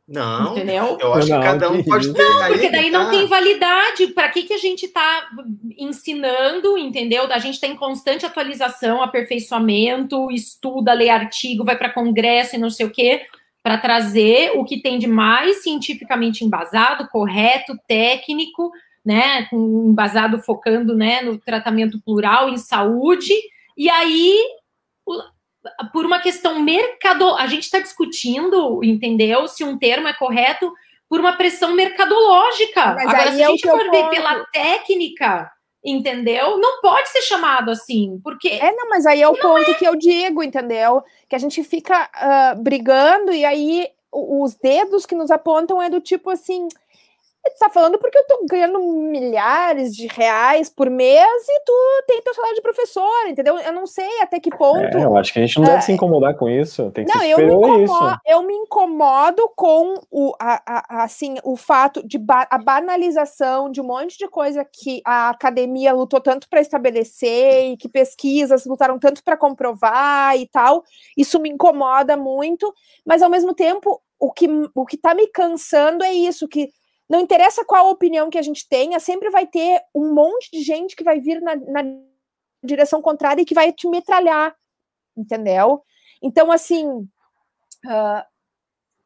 Não, 0.06 0.52
entendeu? 0.52 0.98
eu 1.00 1.14
acho 1.14 1.30
Não, 1.30 1.40
que 1.40 1.46
cada 1.46 1.70
um 1.70 1.82
que 1.82 1.88
pode 1.88 2.08
isso. 2.08 2.14
ter. 2.14 2.46
Porque 2.46 2.66
aí 2.66 2.72
daí 2.72 2.90
não 2.90 3.06
tá. 3.06 3.10
tem 3.10 3.26
validade. 3.26 4.08
Para 4.08 4.28
que, 4.28 4.42
que 4.42 4.52
a 4.52 4.58
gente 4.58 4.84
está 4.84 5.26
ensinando, 5.78 6.76
entendeu? 6.76 7.24
A 7.32 7.38
gente 7.38 7.54
está 7.54 7.66
em 7.66 7.76
constante 7.76 8.26
atualização, 8.26 9.02
aperfeiçoamento, 9.02 10.30
estuda, 10.30 10.92
lê 10.92 11.08
artigo, 11.08 11.64
vai 11.64 11.78
para 11.78 11.88
congresso 11.88 12.54
e 12.56 12.58
não 12.58 12.68
sei 12.68 12.84
o 12.84 12.90
quê, 12.90 13.22
para 13.62 13.78
trazer 13.78 14.52
o 14.56 14.64
que 14.64 14.82
tem 14.82 14.98
de 14.98 15.06
mais 15.06 15.62
cientificamente 15.62 16.44
embasado, 16.44 17.08
correto, 17.08 17.78
técnico, 17.86 18.70
né? 19.04 19.46
Com 19.46 19.90
embasado 19.90 20.40
focando 20.42 20.96
né, 20.96 21.22
no 21.22 21.38
tratamento 21.38 22.00
plural 22.02 22.48
em 22.48 22.58
saúde. 22.58 23.32
E 23.76 23.88
aí, 23.88 24.36
por 25.92 26.04
uma 26.04 26.18
questão 26.18 26.60
mercado, 26.60 27.34
a 27.36 27.46
gente 27.46 27.62
está 27.62 27.78
discutindo, 27.78 28.82
entendeu? 28.82 29.46
Se 29.46 29.62
um 29.62 29.78
termo 29.78 30.08
é 30.08 30.12
correto 30.12 30.72
por 31.08 31.20
uma 31.20 31.34
pressão 31.34 31.74
mercadológica. 31.74 32.94
Mas 32.94 33.06
Agora, 33.06 33.32
se 33.32 33.42
é 33.42 33.44
a 33.44 33.48
o 33.48 33.50
gente 33.50 33.66
eu 33.66 33.76
for 33.76 33.90
ver 33.90 34.08
pela 34.08 34.44
técnica, 34.46 35.50
entendeu? 35.84 36.58
Não 36.58 36.80
pode 36.80 37.08
ser 37.08 37.22
chamado 37.22 37.70
assim, 37.70 38.20
porque 38.22 38.48
É, 38.48 38.72
não, 38.72 38.88
mas 38.88 39.06
aí 39.06 39.20
é 39.20 39.28
o 39.28 39.36
ponto 39.36 39.74
que 39.76 39.84
eu 39.84 39.96
digo, 39.96 40.42
entendeu? 40.42 41.02
Que 41.28 41.36
a 41.36 41.38
gente 41.38 41.62
fica 41.64 42.08
ah, 42.14 42.54
brigando 42.56 43.32
e 43.32 43.44
aí 43.44 43.88
os 44.12 44.54
dedos 44.54 45.06
que 45.06 45.14
nos 45.14 45.30
apontam 45.30 45.82
é 45.82 45.88
do 45.88 46.00
tipo 46.00 46.30
assim. 46.30 46.68
Tu 47.44 47.58
tá 47.58 47.68
falando 47.68 47.98
porque 47.98 48.16
eu 48.18 48.26
tô 48.26 48.46
ganhando 48.48 48.78
milhares 48.80 49.94
de 49.94 50.06
reais 50.06 50.70
por 50.70 50.88
mês 50.88 51.48
e 51.48 51.60
tu 51.64 51.72
tem 52.06 52.20
teu 52.22 52.34
salário 52.34 52.54
de 52.56 52.62
professor, 52.62 53.26
entendeu? 53.28 53.58
Eu 53.58 53.72
não 53.72 53.86
sei 53.86 54.20
até 54.20 54.38
que 54.40 54.50
ponto. 54.50 54.96
É, 54.96 55.04
eu 55.04 55.16
acho 55.16 55.32
que 55.32 55.38
a 55.40 55.42
gente 55.46 55.58
não 55.58 55.64
deve 55.64 55.78
É. 55.78 55.80
se 55.80 55.92
incomodar 55.92 56.36
com 56.36 56.48
isso. 56.48 56.90
Tem 56.92 57.04
que 57.04 57.12
Não, 57.14 57.22
eu 57.24 57.38
me, 57.38 57.44
incomodo, 57.46 57.82
isso. 57.84 58.20
eu 58.26 58.42
me 58.42 58.54
incomodo 58.54 59.48
com 59.56 59.94
o, 60.10 60.32
a, 60.40 60.62
a- 60.66 61.04
assim, 61.04 61.34
o 61.44 61.56
fato 61.56 62.06
de 62.06 62.16
ba- 62.18 62.46
a 62.50 62.58
banalização 62.58 63.70
de 63.70 63.80
um 63.80 63.84
monte 63.84 64.16
de 64.18 64.28
coisa 64.28 64.64
que 64.64 65.00
a 65.04 65.30
academia 65.30 65.92
lutou 65.92 66.20
tanto 66.20 66.48
para 66.48 66.60
estabelecer 66.60 67.72
e 67.72 67.76
que 67.76 67.88
pesquisas 67.88 68.64
lutaram 68.66 68.98
tanto 68.98 69.22
para 69.22 69.36
comprovar 69.36 70.36
e 70.38 70.46
tal. 70.48 70.82
Isso 71.16 71.38
me 71.40 71.50
incomoda 71.50 72.16
muito, 72.16 72.72
mas 73.04 73.22
ao 73.22 73.30
mesmo 73.30 73.54
tempo 73.54 74.00
o 74.18 74.32
que 74.32 74.48
o 74.74 74.86
que 74.86 74.94
está 74.96 75.14
me 75.14 75.26
cansando 75.26 76.04
é 76.04 76.12
isso 76.12 76.46
que 76.48 76.70
não 77.12 77.20
interessa 77.20 77.62
qual 77.62 77.90
opinião 77.90 78.30
que 78.30 78.38
a 78.38 78.42
gente 78.42 78.66
tenha, 78.66 78.98
sempre 78.98 79.28
vai 79.28 79.46
ter 79.46 79.82
um 79.94 80.14
monte 80.14 80.50
de 80.50 80.62
gente 80.62 80.96
que 80.96 81.04
vai 81.04 81.20
vir 81.20 81.42
na, 81.42 81.54
na 81.56 81.82
direção 82.64 83.02
contrária 83.02 83.42
e 83.42 83.44
que 83.44 83.52
vai 83.52 83.70
te 83.70 83.86
metralhar, 83.86 84.56
entendeu? 85.14 85.84
Então, 86.22 86.50
assim, 86.50 87.06
ah, 87.86 88.26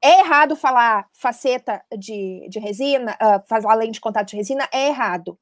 é 0.01 0.21
errado 0.21 0.55
falar 0.55 1.09
faceta 1.15 1.85
de, 1.99 2.47
de 2.49 2.61
resina, 2.61 3.17
ah, 3.19 3.43
falar 3.49 3.75
lente 3.75 3.95
de 3.95 4.01
contato 4.01 4.29
de 4.29 4.37
resina, 4.37 4.69
é 4.73 4.87
errado. 4.87 5.37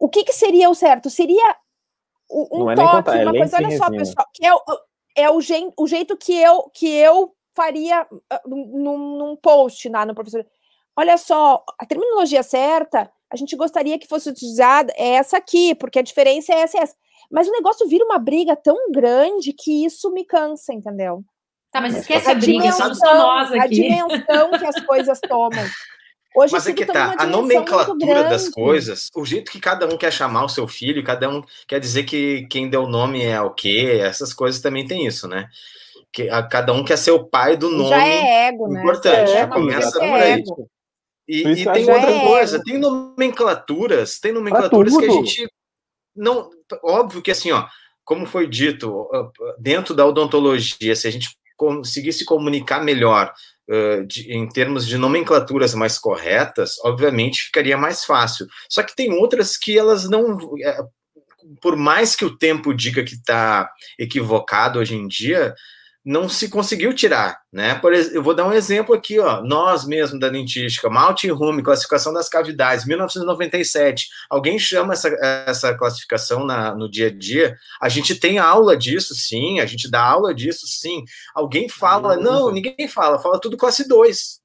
O 0.00 0.08
que, 0.08 0.24
que 0.24 0.32
seria 0.32 0.68
o 0.68 0.74
certo? 0.74 1.08
Seria 1.08 1.56
um 2.28 2.68
é 2.68 2.74
toque, 2.74 2.90
contato, 2.96 3.14
é 3.14 3.22
uma 3.22 3.32
coisa, 3.32 3.56
olha 3.58 3.76
só, 3.76 3.84
resina. 3.84 3.98
pessoal, 3.98 4.26
é, 4.42 4.52
o, 4.52 4.60
é 5.14 5.30
o, 5.30 5.40
gen- 5.40 5.72
o 5.78 5.86
jeito 5.86 6.16
que 6.16 6.36
eu, 6.36 6.68
que 6.74 6.88
eu 6.88 7.32
faria 7.54 8.08
ah, 8.28 8.42
num, 8.44 9.18
num 9.18 9.36
post 9.36 9.88
lá 9.88 10.04
no 10.04 10.16
professor. 10.16 10.44
Olha 10.96 11.16
só, 11.16 11.62
a 11.78 11.86
terminologia 11.86 12.42
certa, 12.42 13.10
a 13.32 13.36
gente 13.36 13.56
gostaria 13.56 13.98
que 13.98 14.06
fosse 14.06 14.28
utilizada 14.28 14.92
é 14.96 15.14
essa 15.14 15.38
aqui, 15.38 15.74
porque 15.74 15.98
a 15.98 16.02
diferença 16.02 16.52
é 16.52 16.60
essa 16.60 16.76
e 16.78 16.80
essa. 16.80 16.94
Mas 17.30 17.48
o 17.48 17.52
negócio 17.52 17.88
vira 17.88 18.04
uma 18.04 18.18
briga 18.18 18.54
tão 18.54 18.90
grande 18.90 19.54
que 19.54 19.84
isso 19.86 20.10
me 20.12 20.24
cansa, 20.24 20.72
entendeu? 20.74 21.24
Tá, 21.72 21.80
mas 21.80 21.92
Mas 21.94 22.02
esquece 22.02 22.28
a 22.28 22.32
a 22.32 22.34
briga, 22.34 22.58
dimensão- 22.58 22.78
somos 22.94 22.98
só 22.98 23.14
nós 23.16 23.52
a 23.52 23.56
aqui. 23.64 23.74
dimensão 23.74 24.50
que 24.50 24.66
as 24.66 24.80
coisas 24.84 25.18
tomam. 25.26 25.64
Hoje 26.34 26.52
Mas 26.52 26.66
é 26.66 26.72
que 26.72 26.84
toma 26.86 27.14
tá, 27.16 27.22
a 27.22 27.26
nomenclatura 27.26 28.24
das 28.24 28.48
coisas, 28.48 29.08
o 29.14 29.24
jeito 29.24 29.50
que 29.52 29.60
cada 29.60 29.86
um 29.86 29.96
quer 29.98 30.10
chamar 30.12 30.44
o 30.44 30.48
seu 30.48 30.66
filho, 30.68 31.02
cada 31.04 31.28
um 31.28 31.42
quer 31.66 31.78
dizer 31.78 32.04
que 32.04 32.46
quem 32.50 32.68
deu 32.70 32.84
o 32.84 32.88
nome 32.88 33.22
é 33.22 33.40
o 33.40 33.50
quê, 33.50 33.98
essas 34.02 34.32
coisas 34.34 34.60
também 34.60 34.86
tem 34.86 35.06
isso, 35.06 35.26
né? 35.28 35.48
Que 36.12 36.28
a- 36.28 36.42
cada 36.42 36.72
um 36.74 36.84
quer 36.84 36.96
ser 36.98 37.10
o 37.12 37.24
pai 37.24 37.56
do 37.56 37.68
nome. 37.70 37.88
Já 37.90 38.06
é 38.06 38.48
ego, 38.48 38.68
né? 38.68 38.80
importante, 38.80 39.30
Já 39.30 39.38
é 39.40 39.46
começa 39.46 39.98
é 40.04 40.08
por 40.10 40.20
aí. 40.20 40.32
ego. 40.32 40.68
E, 41.28 41.42
e 41.46 41.64
tem 41.64 41.90
outra 41.90 42.10
é 42.10 42.26
coisa, 42.26 42.62
tem 42.62 42.78
nomenclaturas, 42.78 44.18
tem 44.18 44.32
nomenclaturas 44.32 44.96
que 44.96 45.04
a 45.04 45.10
gente 45.10 45.48
não, 46.14 46.50
óbvio 46.82 47.22
que 47.22 47.30
assim, 47.30 47.50
ó, 47.52 47.66
como 48.04 48.26
foi 48.26 48.46
dito, 48.46 49.08
dentro 49.58 49.94
da 49.94 50.04
odontologia, 50.04 50.94
se 50.94 51.08
a 51.08 51.10
gente 51.10 51.30
conseguisse 51.56 52.24
comunicar 52.24 52.82
melhor 52.82 53.32
uh, 53.70 54.04
de- 54.06 54.32
em 54.32 54.48
termos 54.48 54.86
de 54.86 54.98
nomenclaturas 54.98 55.74
mais 55.74 55.98
corretas, 55.98 56.78
obviamente 56.84 57.44
ficaria 57.44 57.76
mais 57.76 58.04
fácil. 58.04 58.46
Só 58.68 58.82
que 58.82 58.96
tem 58.96 59.12
outras 59.12 59.56
que 59.56 59.78
elas 59.78 60.08
não, 60.08 60.38
eh, 60.60 60.78
por 61.60 61.76
mais 61.76 62.16
que 62.16 62.24
o 62.24 62.36
tempo 62.36 62.74
diga 62.74 63.04
que 63.04 63.14
está 63.14 63.70
equivocado 63.98 64.80
hoje 64.80 64.96
em 64.96 65.06
dia, 65.06 65.54
não 66.04 66.28
se 66.28 66.48
conseguiu 66.48 66.92
tirar, 66.92 67.40
né? 67.52 67.76
Por 67.76 67.94
eu 67.94 68.22
vou 68.22 68.34
dar 68.34 68.46
um 68.46 68.52
exemplo 68.52 68.94
aqui, 68.94 69.20
ó. 69.20 69.40
Nós 69.40 69.86
mesmo 69.86 70.18
da 70.18 70.28
dentística, 70.28 70.90
Malte 70.90 71.28
Rume, 71.30 71.62
classificação 71.62 72.12
das 72.12 72.28
cavidades, 72.28 72.84
1997. 72.84 74.08
Alguém 74.28 74.58
chama 74.58 74.94
essa, 74.94 75.08
essa 75.46 75.74
classificação 75.74 76.44
na, 76.44 76.74
no 76.74 76.90
dia 76.90 77.06
a 77.06 77.10
dia? 77.10 77.56
A 77.80 77.88
gente 77.88 78.16
tem 78.16 78.38
aula 78.38 78.76
disso, 78.76 79.14
sim. 79.14 79.60
A 79.60 79.66
gente 79.66 79.88
dá 79.88 80.02
aula 80.02 80.34
disso, 80.34 80.66
sim. 80.66 81.04
Alguém 81.34 81.68
fala? 81.68 82.16
Não, 82.16 82.50
ninguém 82.50 82.88
fala. 82.88 83.20
Fala 83.20 83.40
tudo 83.40 83.56
classe 83.56 83.86
2. 83.86 84.40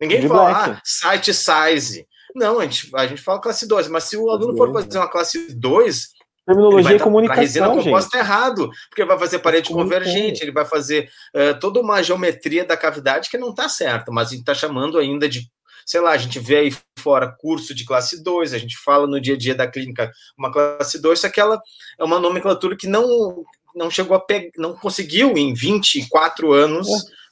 Ninguém 0.00 0.22
De 0.22 0.28
fala, 0.28 0.50
black. 0.50 0.70
ah, 0.70 0.80
site 0.82 1.34
size. 1.34 2.06
Não, 2.34 2.58
a 2.58 2.64
gente, 2.64 2.90
a 2.96 3.06
gente 3.06 3.20
fala 3.22 3.40
classe 3.40 3.66
2, 3.68 3.88
mas 3.88 4.04
se 4.04 4.16
o 4.16 4.28
aluno 4.30 4.56
for 4.56 4.72
fazer 4.72 4.98
uma 4.98 5.08
classe 5.08 5.54
2, 5.54 6.08
ele 6.08 6.13
Terminologia 6.46 6.82
vai 6.82 6.94
e 6.94 6.98
dar- 6.98 7.04
a 7.04 7.34
resina 7.34 7.66
comunicação, 7.66 7.74
gente. 7.74 7.84
composta 7.84 8.18
errado, 8.18 8.70
porque 8.90 9.04
vai 9.04 9.18
fazer 9.18 9.38
parede 9.38 9.68
Como 9.68 9.82
convergente, 9.82 10.42
ele 10.42 10.52
vai 10.52 10.64
fazer 10.64 11.10
eh, 11.34 11.54
toda 11.54 11.80
uma 11.80 12.02
geometria 12.02 12.64
da 12.64 12.76
cavidade 12.76 13.30
que 13.30 13.38
não 13.38 13.50
está 13.50 13.68
certo, 13.68 14.12
mas 14.12 14.28
a 14.28 14.30
gente 14.32 14.40
está 14.40 14.52
chamando 14.54 14.98
ainda 14.98 15.26
de, 15.28 15.48
sei 15.86 16.00
lá, 16.00 16.10
a 16.10 16.16
gente 16.18 16.38
vê 16.38 16.56
aí 16.56 16.76
fora 16.98 17.34
curso 17.38 17.74
de 17.74 17.84
classe 17.86 18.22
2, 18.22 18.52
a 18.52 18.58
gente 18.58 18.76
fala 18.76 19.06
no 19.06 19.20
dia 19.20 19.34
a 19.34 19.38
dia 19.38 19.54
da 19.54 19.66
clínica 19.66 20.10
uma 20.36 20.52
classe 20.52 21.00
2, 21.00 21.18
só 21.20 21.28
que 21.30 21.40
ela 21.40 21.60
é 21.98 22.04
uma 22.04 22.18
nomenclatura 22.18 22.76
que 22.76 22.86
não, 22.86 23.42
não 23.74 23.90
chegou 23.90 24.16
a 24.16 24.20
pegar, 24.20 24.50
não 24.58 24.74
conseguiu 24.76 25.36
em 25.38 25.54
24 25.54 26.52
anos 26.52 26.88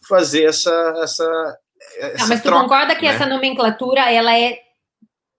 fazer 0.08 0.44
essa, 0.44 0.70
essa, 1.02 1.58
essa 1.98 2.24
Ah, 2.24 2.26
mas 2.28 2.40
tu 2.40 2.44
troca, 2.44 2.62
concorda 2.62 2.94
que 2.96 3.06
né? 3.06 3.12
essa 3.12 3.26
nomenclatura 3.26 4.10
ela 4.10 4.36
é 4.38 4.58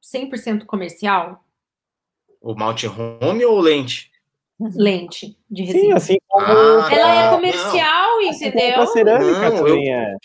100% 0.02 0.66
comercial? 0.66 1.43
O 2.44 2.54
malte 2.54 2.88
home 2.88 3.46
ou 3.46 3.58
lente? 3.58 4.12
Lente 4.76 5.38
de 5.50 5.66
Sim, 5.66 5.72
resina. 5.72 5.96
assim 5.96 6.18
como 6.28 6.52
Ah, 6.52 6.90
ela 6.92 7.10
é 7.10 7.24
não. 7.24 7.30
comercial, 7.30 8.20
assim 8.20 8.28
como 8.28 8.48
entendeu? 8.50 8.74
pra 8.76 8.86
cerâmica 8.88 9.50
Não, 9.50 9.56
também 9.58 9.94
é. 9.94 10.16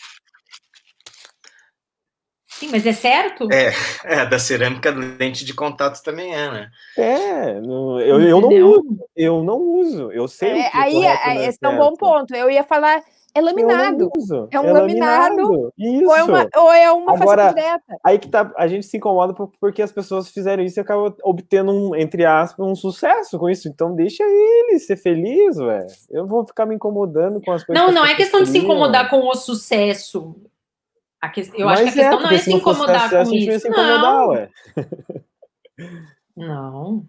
Sim, 2.47 2.67
mas 2.71 2.85
é 2.85 2.91
certo? 2.91 3.47
É, 3.49 3.71
é, 4.03 4.25
da 4.25 4.37
cerâmica 4.37 4.91
lente 4.91 5.45
de 5.45 5.53
contato 5.53 6.03
também 6.03 6.35
é, 6.35 6.51
né? 6.51 6.71
É, 6.97 7.61
não- 7.61 8.01
eu, 8.01 8.21
eu 8.21 8.41
não 8.41 8.49
uso, 8.49 8.99
eu 9.15 9.43
não 9.43 9.57
uso, 9.61 10.11
eu 10.11 10.27
sei 10.27 10.51
É, 10.59 10.69
que 10.69 10.77
é 10.77 10.81
aí, 10.81 10.95
é, 11.05 11.33
né, 11.35 11.45
esse 11.45 11.59
é 11.61 11.69
um 11.69 11.77
bom 11.77 11.95
ponto. 11.95 12.35
Eu 12.35 12.51
ia 12.51 12.65
falar, 12.65 13.01
é 13.35 13.41
laminado. 13.41 14.11
É 14.51 14.59
um 14.59 14.73
laminado, 14.73 15.73
Isso. 15.77 16.05
Ou 16.09 16.15
é 16.15 16.23
uma, 16.23 16.49
ou 16.57 16.71
é 16.73 16.91
uma 16.91 17.13
Agora- 17.13 17.49
direta. 17.49 17.97
Aí 18.03 18.17
que 18.17 18.27
tá, 18.27 18.51
a 18.57 18.67
gente 18.67 18.85
se 18.85 18.97
incomoda 18.97 19.33
por- 19.33 19.51
porque 19.59 19.81
as 19.81 19.91
pessoas 19.91 20.29
fizeram 20.29 20.63
isso 20.63 20.79
e 20.79 20.81
acabam 20.81 21.13
obtendo 21.23 21.71
um, 21.71 21.95
entre 21.95 22.25
aspas, 22.25 22.65
um 22.65 22.75
sucesso 22.75 23.37
com 23.37 23.49
isso. 23.49 23.67
Então 23.67 23.95
deixa 23.95 24.23
ele 24.23 24.79
ser 24.79 24.95
feliz, 24.97 25.57
velho. 25.57 25.87
Eu 26.09 26.25
vou 26.27 26.45
ficar 26.45 26.65
me 26.65 26.75
incomodando 26.75 27.41
com 27.41 27.51
as 27.51 27.63
coisas. 27.63 27.83
Não, 27.85 27.91
não 27.93 28.05
é 28.05 28.15
questão 28.15 28.41
de 28.41 28.49
se 28.49 28.57
incomodar 28.57 29.09
com 29.09 29.19
o 29.27 29.35
sucesso. 29.35 30.35
A 31.21 31.29
que- 31.29 31.51
Eu 31.53 31.67
acho 31.69 31.83
Mas 31.83 31.93
que 31.93 31.99
a 31.99 32.03
questão 32.03 32.21
não 32.21 32.31
é 32.31 32.37
se 32.37 32.51
incomodar 32.53 33.01
sucesso, 33.01 33.09
com 33.15 33.17
a 33.21 33.23
gente 33.25 33.45
não 33.45 33.51
ia 33.51 33.55
isso. 33.57 33.59
se 33.61 33.67
incomodar, 33.69 34.01
Não, 34.01 34.27
ué. 34.29 34.49
não. 36.35 37.05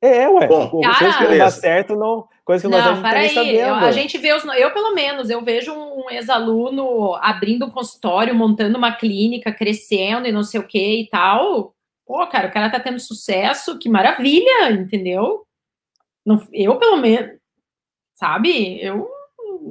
É, 0.00 0.28
ué. 0.28 0.46
Bom, 0.46 0.68
coisa 0.70 0.92
cara, 0.92 1.18
que 1.18 1.24
não 1.32 1.38
dá 1.38 1.50
certo, 1.50 1.96
não. 1.96 2.28
Coisa 2.46 2.62
que 2.62 2.68
nós 2.72 2.86
a 2.86 2.94
Não, 2.94 3.02
tá 3.02 3.10
nem 3.10 3.28
peraí. 3.28 3.34
sabendo. 3.34 3.84
A 3.84 3.90
gente 3.90 4.16
vê 4.18 4.32
os. 4.32 4.44
Eu, 4.44 4.70
pelo 4.70 4.94
menos, 4.94 5.28
eu 5.28 5.42
vejo 5.42 5.74
um 5.74 6.08
ex-aluno 6.08 7.16
abrindo 7.16 7.66
um 7.66 7.70
consultório, 7.70 8.32
montando 8.36 8.78
uma 8.78 8.92
clínica, 8.92 9.52
crescendo 9.52 10.28
e 10.28 10.32
não 10.32 10.44
sei 10.44 10.60
o 10.60 10.66
que 10.66 11.02
e 11.02 11.08
tal. 11.10 11.74
Pô, 12.06 12.24
cara, 12.28 12.46
o 12.46 12.52
cara 12.52 12.70
tá 12.70 12.78
tendo 12.78 13.00
sucesso, 13.00 13.76
que 13.80 13.88
maravilha, 13.88 14.70
entendeu? 14.70 15.44
Não, 16.24 16.40
eu, 16.52 16.76
pelo 16.78 16.98
menos, 16.98 17.36
sabe? 18.14 18.80
Eu, 18.80 19.08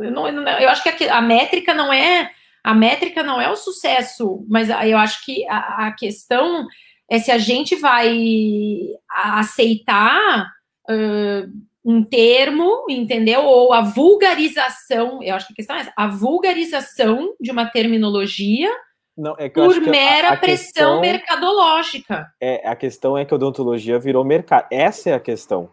eu, 0.01 0.11
não, 0.11 0.27
eu 0.27 0.67
acho 0.67 0.83
que 0.83 1.05
a, 1.05 1.17
a 1.17 1.21
métrica 1.21 1.73
não 1.73 1.93
é. 1.93 2.29
A 2.61 2.73
métrica 2.73 3.23
não 3.23 3.39
é 3.39 3.49
o 3.49 3.55
sucesso, 3.55 4.45
mas 4.49 4.69
eu 4.69 4.97
acho 4.97 5.23
que 5.23 5.47
a, 5.47 5.87
a 5.87 5.91
questão 5.93 6.67
é 7.09 7.19
se 7.19 7.31
a 7.31 7.37
gente 7.37 7.77
vai 7.77 8.17
aceitar 9.07 10.51
ãh, 10.89 11.47
um 11.87 12.03
termo, 12.03 12.83
entendeu? 12.89 13.43
Ou 13.43 13.71
a 13.71 13.81
vulgarização, 13.81 15.21
eu 15.21 15.35
acho 15.35 15.47
que 15.47 15.53
a 15.53 15.55
questão 15.55 15.75
é 15.75 15.81
essa, 15.81 15.93
a 15.95 16.07
vulgarização 16.07 17.35
de 17.39 17.51
uma 17.51 17.65
terminologia 17.67 18.71
Não, 19.15 19.35
é 19.37 19.47
por 19.49 19.71
que 19.71 19.87
a- 19.87 19.91
mera 19.91 20.29
a 20.29 20.37
pressão 20.37 20.65
questão- 20.65 21.01
mercadológica. 21.01 22.27
É, 22.41 22.67
a 22.67 22.75
questão 22.75 23.17
é 23.17 23.23
que 23.23 23.33
a 23.33 23.37
odontologia 23.37 23.99
virou 23.99 24.23
mercado. 24.25 24.67
Essa 24.71 25.11
é 25.11 25.13
a 25.13 25.19
questão. 25.19 25.69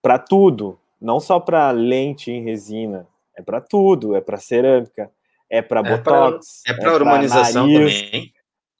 Para 0.00 0.18
tudo, 0.18 0.78
não 1.00 1.18
só 1.20 1.38
para 1.40 1.70
lente 1.72 2.30
em 2.30 2.42
resina, 2.44 3.06
é 3.36 3.42
para 3.42 3.60
tudo, 3.60 4.14
é 4.14 4.20
para 4.20 4.36
cerâmica, 4.38 5.10
é 5.50 5.60
para 5.62 5.80
É 5.80 5.82
pra- 5.98 6.20
botox, 6.30 6.62
É 6.66 6.74
para 6.74 6.92
harmonização 6.94 7.66
nariz, 7.66 8.02
também. 8.02 8.32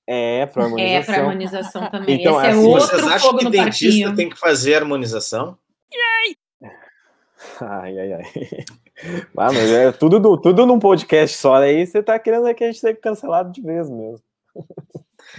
É 0.06 0.46
para 0.46 0.62
É, 0.62 0.64
harmonização. 0.66 1.04
para 1.14 1.22
harmonização 1.22 1.90
também. 1.90 2.20
Então, 2.20 2.36
Esse 2.38 2.46
é 2.46 2.50
assim, 2.50 2.66
outro 2.68 2.86
Vocês 2.88 3.02
acham 3.06 3.18
fogo 3.28 3.38
que 3.38 3.44
no 3.44 3.50
dentista 3.50 3.86
parquinho. 3.86 4.16
tem 4.16 4.28
que 4.30 4.38
fazer 4.38 4.74
harmonização? 4.74 5.58
Ai, 7.68 7.98
ai, 7.98 8.12
ai. 8.12 8.24
Ah, 9.36 9.50
mas 9.50 9.70
é 9.70 9.90
tudo, 9.90 10.36
tudo 10.36 10.66
num 10.66 10.78
podcast 10.78 11.36
só, 11.36 11.56
aí 11.56 11.84
você 11.84 12.02
tá 12.02 12.18
querendo 12.18 12.54
que 12.54 12.62
a 12.62 12.66
gente 12.68 12.78
seja 12.78 12.94
cancelado 12.94 13.50
de 13.50 13.60
vez 13.60 13.90
mesmo. 13.90 14.20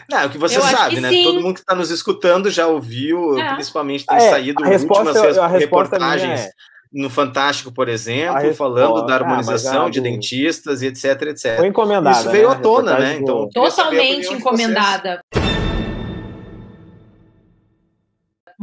Não, 0.09 0.19
é 0.19 0.26
o 0.26 0.30
que 0.30 0.38
você 0.38 0.57
eu 0.57 0.61
sabe, 0.61 0.99
né? 0.99 1.09
Sim. 1.09 1.24
Todo 1.24 1.41
mundo 1.41 1.53
que 1.53 1.59
está 1.59 1.76
nos 1.76 1.91
escutando 1.91 2.49
já 2.49 2.67
ouviu, 2.67 3.38
é. 3.38 3.53
principalmente 3.53 4.05
tem 4.05 4.17
ah, 4.17 4.21
é, 4.21 4.30
saído 4.32 4.63
últimas 4.63 5.38
a 5.38 5.47
reportagens 5.47 6.41
é... 6.41 6.49
no 6.91 7.09
Fantástico, 7.09 7.71
por 7.71 7.88
exemplo, 7.88 8.41
resposta... 8.41 8.57
falando 8.57 9.05
da 9.05 9.13
ah, 9.13 9.17
harmonização 9.17 9.86
ah, 9.86 9.89
de 9.89 9.99
do... 9.99 10.03
dentistas 10.03 10.82
e 10.82 10.88
etc, 10.88 11.21
etc. 11.28 11.57
Foi 11.57 11.67
encomendada. 11.67 12.19
Isso 12.19 12.30
veio 12.30 12.49
né? 12.49 12.55
à 12.55 12.59
tona, 12.59 12.99
né? 12.99 13.17
Então, 13.19 13.47
Totalmente 13.53 14.34
encomendada. 14.34 15.21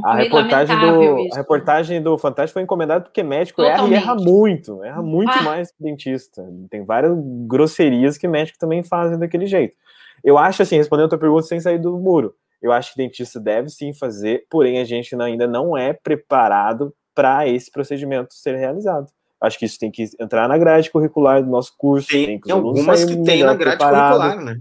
A 0.05 0.15
reportagem, 0.17 0.79
do, 0.79 1.33
a 1.33 1.37
reportagem 1.37 2.03
do 2.03 2.19
Fantástico 2.19 2.55
foi 2.55 2.63
encomendada 2.63 3.05
porque 3.05 3.23
médico 3.23 3.63
erra 3.63 3.89
e 3.89 3.95
erra 3.95 4.15
muito, 4.15 4.83
erra 4.83 5.03
muito 5.03 5.33
ah. 5.33 5.43
mais 5.43 5.71
que 5.71 5.83
dentista. 5.83 6.43
Tem 6.71 6.85
várias 6.85 7.13
grosserias 7.47 8.17
que 8.19 8.29
médico 8.29 8.59
também 8.59 8.83
fazem 8.83 9.19
daquele 9.19 9.47
jeito. 9.47 9.77
Eu 10.23 10.37
acho 10.39 10.63
assim, 10.63 10.77
respondendo 10.77 11.07
a 11.07 11.11
tua 11.11 11.19
pergunta 11.19 11.43
sem 11.43 11.61
sair 11.61 11.79
do 11.79 11.99
muro, 11.99 12.35
eu 12.63 12.73
acho 12.73 12.93
que 12.93 12.99
dentista 12.99 13.41
deve 13.41 13.71
sim 13.71 13.93
fazer, 13.93 14.45
porém 14.51 14.79
a 14.79 14.85
gente 14.85 15.15
ainda 15.21 15.47
não 15.47 15.77
é 15.77 15.93
preparado 15.93 16.95
para 17.15 17.49
esse 17.49 17.71
procedimento 17.71 18.35
ser 18.35 18.57
realizado. 18.57 19.07
Acho 19.41 19.59
que 19.59 19.65
isso 19.65 19.79
tem 19.79 19.91
que 19.91 20.05
entrar 20.21 20.47
na 20.47 20.59
grade 20.59 20.91
curricular 20.91 21.43
do 21.43 21.51
nosso 21.51 21.75
curso. 21.79 22.09
Tem, 22.09 22.27
tem 22.27 22.41
que 22.41 22.53
algumas 22.53 23.05
que 23.05 23.17
tem 23.23 23.43
na 23.43 23.55
grade 23.55 23.79
preparado. 23.79 24.19
curricular, 24.19 24.45
né? 24.45 24.61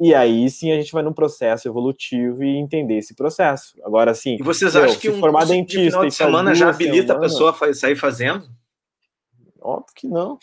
E 0.00 0.14
aí 0.14 0.48
sim 0.48 0.72
a 0.72 0.76
gente 0.76 0.92
vai 0.92 1.02
num 1.02 1.12
processo 1.12 1.68
evolutivo 1.68 2.42
e 2.42 2.56
entender 2.56 2.96
esse 2.96 3.14
processo. 3.14 3.78
Agora 3.84 4.14
sim. 4.14 4.38
E 4.40 4.42
vocês 4.42 4.74
acham 4.74 4.98
que 4.98 5.10
um 5.10 5.20
formar 5.20 5.44
dentista 5.44 5.78
de 5.78 5.90
final 5.90 6.06
de 6.06 6.14
semana 6.14 6.54
já 6.54 6.70
habilita 6.70 7.08
semana, 7.08 7.18
a 7.18 7.28
pessoa 7.28 7.56
a 7.60 7.74
sair 7.74 7.96
fazendo? 7.96 8.48
Óbvio 9.60 9.94
que 9.94 10.08
não. 10.08 10.38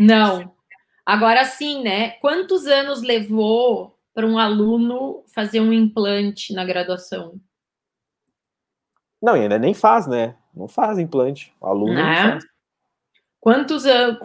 Não. 0.00 0.52
Agora 1.06 1.44
sim, 1.44 1.82
né? 1.82 2.10
Quantos 2.20 2.66
anos 2.66 3.02
levou 3.02 3.96
para 4.12 4.26
um 4.26 4.36
aluno 4.36 5.22
fazer 5.32 5.60
um 5.60 5.72
implante 5.72 6.52
na 6.52 6.64
graduação? 6.64 7.40
Não, 9.22 9.36
e 9.36 9.42
ainda 9.42 9.60
nem 9.60 9.74
faz, 9.74 10.08
né? 10.08 10.36
Não 10.52 10.66
faz 10.66 10.98
implante. 10.98 11.54
O 11.60 11.66
aluno 11.66 11.94
não, 11.94 12.02
não 12.02 12.08
é? 12.10 12.32
faz. 12.32 12.44
Quantos 13.40 13.86
anos, 13.86 14.18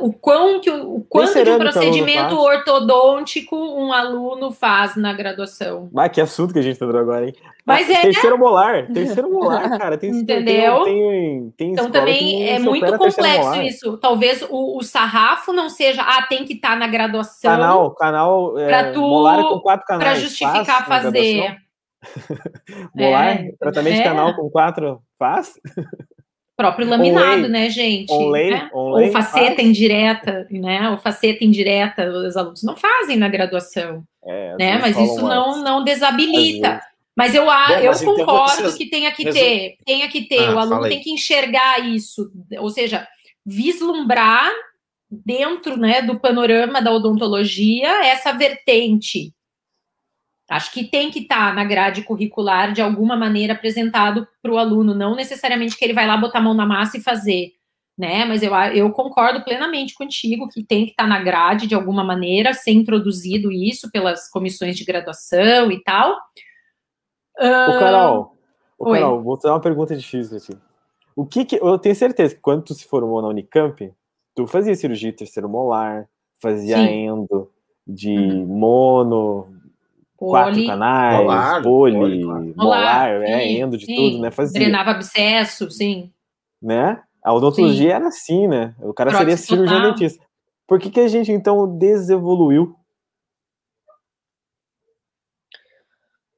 o 0.00 0.12
quão 0.12 0.60
que 0.60 0.68
o 0.68 1.06
quanto 1.08 1.44
de 1.44 1.50
um 1.50 1.58
procedimento 1.58 2.36
ortodôntico 2.36 3.56
um 3.56 3.92
aluno 3.92 4.50
faz 4.50 4.96
na 4.96 5.12
graduação? 5.12 5.88
Mas 5.92 6.10
que 6.10 6.20
assunto 6.20 6.52
que 6.52 6.58
a 6.58 6.62
gente 6.62 6.74
entrou 6.74 6.92
tá 6.92 6.98
agora, 6.98 7.26
hein? 7.26 7.34
Mas 7.64 7.88
é 7.88 8.02
terceiro 8.02 8.36
molar, 8.36 8.88
terceiro 8.92 9.30
molar, 9.32 9.78
cara, 9.78 9.96
tem 9.96 10.10
entendeu? 10.10 10.82
Tem, 10.82 10.94
tem, 10.94 11.50
tem 11.56 11.72
então 11.72 11.90
também 11.92 12.48
é 12.48 12.58
muito 12.58 12.86
complexo 12.98 13.62
isso. 13.62 13.96
Talvez 13.98 14.42
o, 14.42 14.78
o, 14.78 14.82
sarrafo 14.82 15.52
não 15.52 15.68
seja, 15.68 16.02
ah, 16.02 16.26
tem 16.28 16.44
que 16.44 16.54
estar 16.54 16.70
tá 16.70 16.76
na 16.76 16.88
graduação. 16.88 17.52
Canal, 17.52 17.94
canal 17.94 18.58
é, 18.58 18.90
tu, 18.90 19.00
molar 19.00 19.44
com 19.44 19.60
quatro 19.60 19.86
canais. 19.86 20.10
Para 20.10 20.20
justificar 20.20 20.86
faz 20.86 21.04
fazer. 21.04 21.56
molar, 22.92 23.28
é, 23.28 23.52
tratamento 23.60 23.94
é. 23.94 23.98
de 23.98 24.02
canal 24.02 24.34
com 24.34 24.50
quatro 24.50 25.00
faz? 25.16 25.54
próprio 26.56 26.88
laminado, 26.88 27.48
né, 27.48 27.68
gente? 27.68 28.10
Online, 28.10 28.50
né? 28.50 28.70
Ou 28.72 29.10
faceta 29.12 29.56
faz. 29.56 29.68
indireta, 29.68 30.46
né? 30.50 30.90
Ou 30.90 30.98
faceta 30.98 31.44
indireta, 31.44 32.08
os 32.08 32.36
alunos 32.36 32.62
não 32.62 32.76
fazem 32.76 33.16
na 33.16 33.28
graduação, 33.28 34.02
é, 34.24 34.56
né? 34.58 34.78
Mas 34.78 34.96
isso 34.98 35.20
não, 35.22 35.62
não 35.62 35.84
desabilita. 35.84 36.80
Mas 37.16 37.34
eu, 37.34 37.46
Bom, 37.46 37.50
eu 37.50 37.86
mas 37.86 38.02
então 38.02 38.14
concordo 38.14 38.52
então 38.52 38.64
vocês... 38.64 38.74
que 38.74 38.90
tenha 38.90 39.10
que 39.10 39.30
ter, 39.30 39.76
tenha 39.86 40.08
que 40.08 40.22
ter, 40.28 40.48
ah, 40.48 40.54
o 40.54 40.58
aluno 40.58 40.88
tem 40.88 41.00
que 41.00 41.10
enxergar 41.10 41.78
isso, 41.78 42.30
ou 42.58 42.68
seja, 42.68 43.08
vislumbrar 43.44 44.52
dentro 45.10 45.78
né, 45.78 46.02
do 46.02 46.20
panorama 46.20 46.82
da 46.82 46.92
odontologia 46.92 48.04
essa 48.04 48.32
vertente 48.32 49.32
Acho 50.48 50.72
que 50.72 50.84
tem 50.84 51.10
que 51.10 51.20
estar 51.20 51.48
tá 51.48 51.52
na 51.52 51.64
grade 51.64 52.02
curricular 52.02 52.72
de 52.72 52.80
alguma 52.80 53.16
maneira 53.16 53.52
apresentado 53.52 54.26
para 54.40 54.52
o 54.52 54.58
aluno, 54.58 54.94
não 54.94 55.16
necessariamente 55.16 55.76
que 55.76 55.84
ele 55.84 55.92
vai 55.92 56.06
lá 56.06 56.16
botar 56.16 56.38
a 56.38 56.42
mão 56.42 56.54
na 56.54 56.64
massa 56.64 56.96
e 56.96 57.02
fazer, 57.02 57.52
né? 57.98 58.24
Mas 58.24 58.44
eu, 58.44 58.54
eu 58.72 58.90
concordo 58.92 59.42
plenamente 59.42 59.94
contigo 59.94 60.48
que 60.48 60.62
tem 60.62 60.84
que 60.84 60.92
estar 60.92 61.02
tá 61.02 61.08
na 61.08 61.20
grade 61.20 61.66
de 61.66 61.74
alguma 61.74 62.04
maneira, 62.04 62.54
ser 62.54 62.70
introduzido 62.70 63.50
isso 63.50 63.90
pelas 63.90 64.30
comissões 64.30 64.76
de 64.76 64.84
graduação 64.84 65.72
e 65.72 65.82
tal. 65.82 66.12
Ô, 67.38 67.78
Carol, 67.78 68.36
ô, 68.78 68.92
Carol, 68.92 69.22
vou 69.22 69.36
fazer 69.36 69.52
uma 69.52 69.60
pergunta 69.60 69.96
difícil 69.96 70.38
aqui. 70.38 70.56
O 71.16 71.26
que, 71.26 71.44
que 71.44 71.56
eu 71.56 71.78
tenho 71.78 71.96
certeza 71.96 72.34
que 72.34 72.40
quando 72.40 72.62
tu 72.62 72.74
se 72.74 72.86
formou 72.86 73.20
na 73.20 73.28
Unicamp, 73.28 73.92
tu 74.34 74.46
fazia 74.46 74.76
cirurgia 74.76 75.12
terceiro 75.12 75.48
molar, 75.48 76.08
fazia 76.40 76.76
Sim. 76.76 77.06
endo 77.06 77.50
de 77.86 78.10
uhum. 78.10 78.46
mono, 78.46 79.55
Poli, 80.16 80.30
quatro 80.30 80.66
canais, 80.66 81.18
molar, 81.18 81.62
poli, 81.62 82.24
molar, 82.24 82.42
molar 82.56 83.22
é, 83.22 83.52
endo 83.52 83.76
de 83.76 83.84
sim. 83.84 83.94
tudo, 83.94 84.18
né? 84.22 84.30
Fazia. 84.30 84.58
Drenava 84.58 84.92
abscesso, 84.92 85.70
sim. 85.70 86.10
Né? 86.60 87.00
A 87.22 87.34
odontologia 87.34 87.90
sim. 87.90 87.94
era 87.94 88.08
assim, 88.08 88.48
né? 88.48 88.74
O 88.80 88.94
cara 88.94 89.10
Prótese 89.10 89.42
seria 89.42 89.66
cirurgião 89.66 89.82
dentista. 89.90 90.24
Por 90.66 90.80
que, 90.80 90.90
que 90.90 91.00
a 91.00 91.08
gente, 91.08 91.30
então, 91.30 91.66
desevoluiu? 91.76 92.74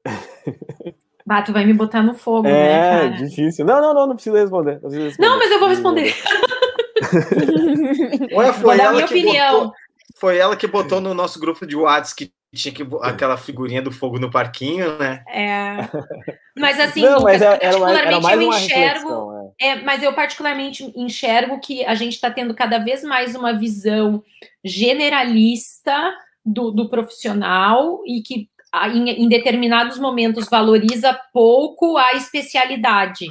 Bah, 1.29 1.43
tu 1.43 1.53
vai 1.53 1.66
me 1.66 1.74
botar 1.74 2.03
no 2.03 2.14
fogo, 2.14 2.49
é, 2.49 2.51
né, 2.51 3.05
É, 3.05 3.09
difícil. 3.11 3.62
Não, 3.66 3.83
não, 3.83 3.93
não, 3.93 4.07
não 4.07 4.14
precisa 4.14 4.39
responder. 4.39 4.81
Não, 4.81 4.89
precisa 4.89 5.05
responder. 5.05 5.29
não 5.29 5.39
mas 5.39 5.51
eu 5.51 5.61
vou 5.61 5.68
responder. 5.68 6.14
Olha, 8.35 8.53
foi 8.55 8.79
ela 8.79 8.93
minha 8.93 9.07
que 9.07 9.14
opinião. 9.14 9.53
Botou, 9.53 9.74
foi 10.16 10.39
ela 10.39 10.57
que 10.57 10.66
botou 10.66 11.03
no 11.03 11.12
nosso 11.12 11.39
grupo 11.39 11.66
de 11.66 11.76
WhatsApp 11.76 12.16
que 12.16 12.33
tinha 12.55 12.72
que 12.72 12.86
aquela 13.03 13.36
figurinha 13.36 13.82
do 13.82 13.92
fogo 13.92 14.18
no 14.18 14.30
parquinho, 14.30 14.96
né? 14.99 15.22
É. 15.28 15.76
Mas 16.59 16.78
assim, 16.80 17.03
Não, 17.03 17.20
mas 17.20 17.40
Lucas, 17.40 17.59
era, 17.61 17.78
particularmente 17.78 18.30
era 18.30 18.42
eu 18.42 18.53
enxergo. 18.53 19.53
É. 19.61 19.66
é. 19.68 19.82
mas 19.82 20.03
eu 20.03 20.12
particularmente 20.14 20.92
enxergo 20.96 21.61
que 21.61 21.84
a 21.84 21.94
gente 21.94 22.14
está 22.14 22.30
tendo 22.30 22.55
cada 22.55 22.78
vez 22.78 23.05
mais 23.05 23.34
uma 23.34 23.53
visão 23.53 24.22
generalista 24.64 26.14
do, 26.44 26.70
do 26.70 26.88
profissional 26.88 28.03
e 28.07 28.22
que 28.22 28.49
em, 28.94 29.24
em 29.24 29.28
determinados 29.28 29.99
momentos 29.99 30.49
valoriza 30.49 31.18
pouco 31.32 31.99
a 31.99 32.12
especialidade. 32.12 33.26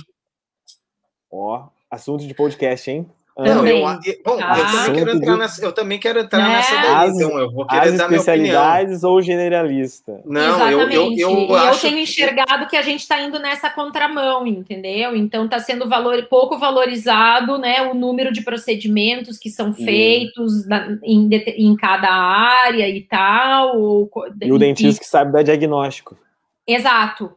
Ó, 1.32 1.57
oh, 1.57 1.70
assunto 1.89 2.26
de 2.26 2.34
podcast, 2.34 2.89
hein? 2.89 3.09
Não, 3.38 3.68
eu, 3.68 3.84
bom, 4.26 4.40
ah, 4.42 4.58
eu, 4.58 4.66
também 4.66 4.96
quero 4.96 5.12
entrar 5.12 5.38
nessa, 5.38 5.66
eu 5.66 5.72
também 5.72 6.00
quero 6.00 6.20
entrar 6.20 6.40
né? 6.40 6.56
nessa 6.56 6.76
daí, 6.76 7.10
então 7.10 7.38
eu 7.38 7.52
vou 7.52 7.68
querer 7.68 7.90
as 7.90 7.98
dar 7.98 8.06
especialidades 8.06 9.04
ou 9.04 9.22
generalista? 9.22 10.22
Não, 10.26 10.56
Exatamente. 10.56 10.96
eu, 10.96 11.04
eu, 11.14 11.30
eu, 11.30 11.56
eu 11.56 11.78
tenho 11.78 11.96
que... 11.98 12.02
enxergado 12.02 12.68
que 12.68 12.76
a 12.76 12.82
gente 12.82 13.02
está 13.02 13.22
indo 13.22 13.38
nessa 13.38 13.70
contramão, 13.70 14.48
entendeu? 14.48 15.16
Então 15.16 15.46
está 15.46 15.60
sendo 15.60 15.88
valor, 15.88 16.26
pouco 16.28 16.58
valorizado 16.58 17.60
né, 17.60 17.84
o 17.84 17.94
número 17.94 18.34
de 18.34 18.42
procedimentos 18.42 19.38
que 19.38 19.52
são 19.52 19.72
feitos 19.72 20.66
na, 20.66 20.98
em, 21.04 21.30
em 21.32 21.76
cada 21.76 22.10
área 22.10 22.90
e 22.90 23.02
tal. 23.04 23.78
Ou, 23.78 24.10
e 24.42 24.52
o 24.52 24.58
dentista 24.58 25.00
e... 25.00 25.06
que 25.06 25.10
sabe 25.10 25.32
dar 25.32 25.44
diagnóstico. 25.44 26.18
Exato, 26.66 27.32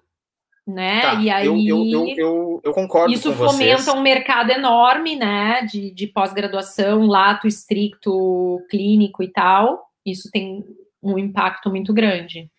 né? 0.66 1.00
Tá, 1.00 1.14
e 1.14 1.30
aí 1.30 1.46
eu, 1.46 1.56
eu, 1.56 2.08
eu, 2.16 2.60
eu, 2.64 2.72
concordo 2.72 3.12
isso 3.12 3.32
fomenta 3.32 3.92
um 3.92 4.02
mercado 4.02 4.50
enorme, 4.50 5.16
né? 5.16 5.66
De, 5.70 5.92
de 5.92 6.06
pós-graduação, 6.06 7.06
lato 7.06 7.46
estricto, 7.46 8.60
clínico 8.70 9.22
e 9.22 9.32
tal. 9.32 9.84
Isso 10.04 10.30
tem 10.30 10.64
um 11.02 11.18
impacto 11.18 11.70
muito 11.70 11.92
grande. 11.92 12.50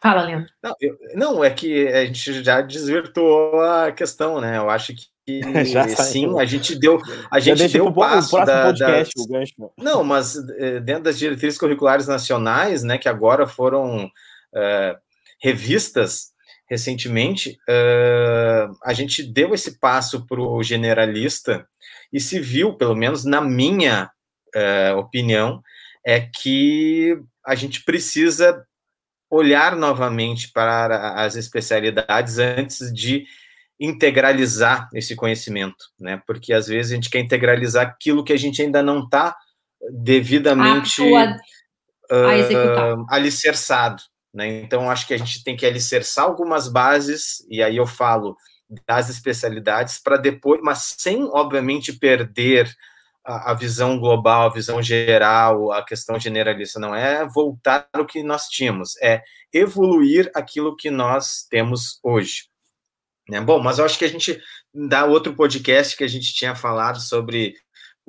Fala, 0.00 0.22
Leandro. 0.22 0.50
Não, 0.62 0.74
eu, 0.80 0.96
não, 1.14 1.44
é 1.44 1.50
que 1.50 1.86
a 1.88 2.06
gente 2.06 2.42
já 2.42 2.60
desvirtuou 2.62 3.60
a 3.60 3.92
questão, 3.92 4.40
né? 4.40 4.56
Eu 4.56 4.70
acho 4.70 4.94
que 4.94 5.12
sim, 5.96 6.38
a 6.38 6.44
gente 6.44 6.76
deu 6.76 6.98
a 7.30 7.38
gente 7.38 7.68
deu 7.68 7.86
o 7.86 7.94
passo 7.94 8.36
o 8.36 8.44
da, 8.44 8.64
podcast, 8.64 9.14
das... 9.14 9.24
o 9.24 9.28
gancho. 9.28 9.54
Não, 9.78 10.02
mas 10.02 10.36
eh, 10.58 10.80
dentro 10.80 11.04
das 11.04 11.18
diretrizes 11.18 11.58
curriculares 11.58 12.08
nacionais, 12.08 12.82
né, 12.82 12.98
que 12.98 13.08
agora 13.08 13.46
foram 13.46 14.06
uh, 14.06 14.98
revistas, 15.40 16.31
recentemente, 16.72 17.58
uh, 17.68 18.74
a 18.82 18.94
gente 18.94 19.22
deu 19.22 19.52
esse 19.52 19.78
passo 19.78 20.26
para 20.26 20.40
o 20.40 20.62
generalista 20.62 21.68
e 22.10 22.18
se 22.18 22.40
viu, 22.40 22.72
pelo 22.72 22.96
menos 22.96 23.26
na 23.26 23.42
minha 23.42 24.10
uh, 24.56 24.96
opinião, 24.96 25.62
é 26.04 26.18
que 26.18 27.20
a 27.44 27.54
gente 27.54 27.84
precisa 27.84 28.64
olhar 29.30 29.76
novamente 29.76 30.50
para 30.50 31.22
as 31.22 31.36
especialidades 31.36 32.38
antes 32.38 32.90
de 32.90 33.26
integralizar 33.78 34.88
esse 34.94 35.14
conhecimento, 35.14 35.90
né? 36.00 36.22
Porque 36.26 36.54
às 36.54 36.68
vezes 36.68 36.92
a 36.92 36.94
gente 36.94 37.10
quer 37.10 37.20
integralizar 37.20 37.86
aquilo 37.86 38.24
que 38.24 38.32
a 38.32 38.38
gente 38.38 38.62
ainda 38.62 38.82
não 38.82 39.04
está 39.04 39.36
devidamente 39.90 41.02
a, 41.14 41.36
a 42.10 42.94
uh, 42.94 43.06
alicerçado. 43.10 44.02
Né? 44.32 44.60
Então, 44.60 44.90
acho 44.90 45.06
que 45.06 45.14
a 45.14 45.18
gente 45.18 45.44
tem 45.44 45.56
que 45.56 45.66
alicerçar 45.66 46.24
algumas 46.24 46.68
bases, 46.68 47.44
e 47.48 47.62
aí 47.62 47.76
eu 47.76 47.86
falo 47.86 48.36
das 48.86 49.10
especialidades, 49.10 49.98
para 49.98 50.16
depois, 50.16 50.60
mas 50.62 50.94
sem, 50.98 51.24
obviamente, 51.24 51.92
perder 51.92 52.74
a, 53.24 53.50
a, 53.50 53.54
visão 53.54 53.98
global, 53.98 54.46
a 54.46 54.52
visão 54.52 54.82
geral, 54.82 55.70
a 55.72 55.84
questão 55.84 56.18
generalista, 56.18 56.80
não 56.80 56.94
é 56.94 57.26
voltar 57.26 57.86
ao 57.92 58.06
que 58.06 58.22
nós 58.22 58.46
tínhamos, 58.48 58.96
é 59.02 59.22
evoluir 59.52 60.30
aquilo 60.34 60.76
que 60.76 60.90
nós 60.90 61.46
temos 61.48 62.00
hoje. 62.02 62.44
Né? 63.28 63.40
Bom, 63.40 63.60
mas 63.60 63.78
eu 63.78 63.84
acho 63.84 63.98
que 63.98 64.04
a 64.04 64.08
gente 64.08 64.40
dá 64.74 65.04
outro 65.04 65.34
podcast 65.34 65.96
que 65.96 66.04
a 66.04 66.08
gente 66.08 66.34
tinha 66.34 66.54
falado 66.54 67.00
sobre 67.00 67.54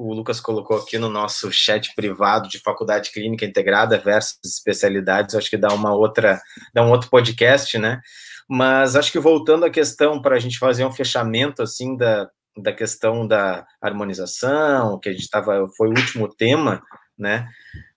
o 0.04 0.14
Lucas 0.14 0.41
colocou 0.41 0.78
aqui 0.78 0.97
no 0.97 1.10
nosso 1.10 1.51
chat 1.51 1.93
privado 1.95 2.49
de 2.49 2.60
faculdade 2.60 3.12
clínica 3.12 3.45
integrada 3.45 3.97
versus 3.97 4.38
especialidades, 4.43 5.34
acho 5.34 5.49
que 5.49 5.58
dá 5.58 5.74
uma 5.74 5.93
outra, 5.93 6.41
dá 6.74 6.84
um 6.84 6.91
outro 6.91 7.10
podcast, 7.10 7.78
né? 7.78 8.01
Mas 8.49 8.95
acho 8.95 9.12
que 9.12 9.20
voltando 9.20 9.66
à 9.66 9.70
questão 9.70 10.22
para 10.22 10.36
a 10.36 10.39
gente 10.39 10.60
fazer 10.60 10.86
um 10.86 10.91
fechamento 10.91 11.62
assim 11.64 11.95
da, 11.95 12.30
da 12.62 12.74
questão 12.74 13.26
da 13.26 13.66
harmonização, 13.82 14.99
que 14.99 15.08
a 15.08 15.14
gente 15.14 15.24
estava, 15.24 15.66
foi 15.78 15.88
o 15.88 15.97
último 15.97 16.28
tema, 16.28 16.82
né? 17.18 17.47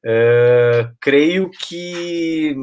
Uh, 0.07 0.94
creio 1.00 1.50
que 1.50 2.54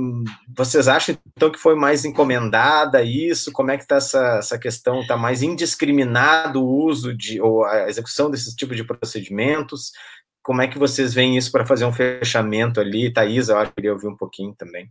vocês 0.55 0.87
acham 0.87 1.17
então 1.35 1.51
que 1.51 1.59
foi 1.59 1.75
mais 1.75 2.05
encomendada 2.05 3.03
isso? 3.03 3.51
Como 3.51 3.69
é 3.69 3.75
que 3.75 3.83
está 3.83 3.97
essa, 3.97 4.37
essa 4.37 4.57
questão? 4.57 5.01
Está 5.01 5.17
mais 5.17 5.43
indiscriminado 5.43 6.63
o 6.63 6.85
uso 6.85 7.13
de 7.13 7.41
ou 7.41 7.65
a 7.65 7.89
execução 7.89 8.31
desse 8.31 8.55
tipo 8.55 8.73
de 8.73 8.85
procedimentos? 8.85 9.91
Como 10.41 10.61
é 10.61 10.69
que 10.69 10.79
vocês 10.79 11.13
veem 11.13 11.35
isso 11.35 11.51
para 11.51 11.65
fazer 11.65 11.83
um 11.83 11.91
fechamento 11.91 12.79
ali? 12.79 13.11
Thaís, 13.11 13.49
eu 13.49 13.57
acho 13.57 13.71
que 13.71 13.75
queria 13.75 13.91
ouvir 13.91 14.07
um 14.07 14.15
pouquinho 14.15 14.55
também. 14.55 14.89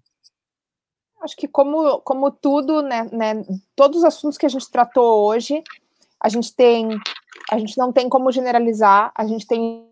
Acho 1.23 1.37
que 1.37 1.49
como, 1.49 2.01
como 2.01 2.31
tudo, 2.31 2.83
né, 2.83 3.09
né, 3.13 3.43
todos 3.75 4.01
os 4.01 4.05
assuntos 4.05 4.37
que 4.37 4.45
a 4.45 4.49
gente 4.51 4.71
tratou 4.71 5.25
hoje, 5.25 5.63
a 6.21 6.29
gente 6.29 6.55
tem, 6.55 7.01
a 7.51 7.59
gente 7.59 7.79
não 7.79 7.91
tem 7.91 8.11
como 8.11 8.31
generalizar, 8.31 9.11
a 9.17 9.25
gente 9.25 9.47
tem 9.47 9.89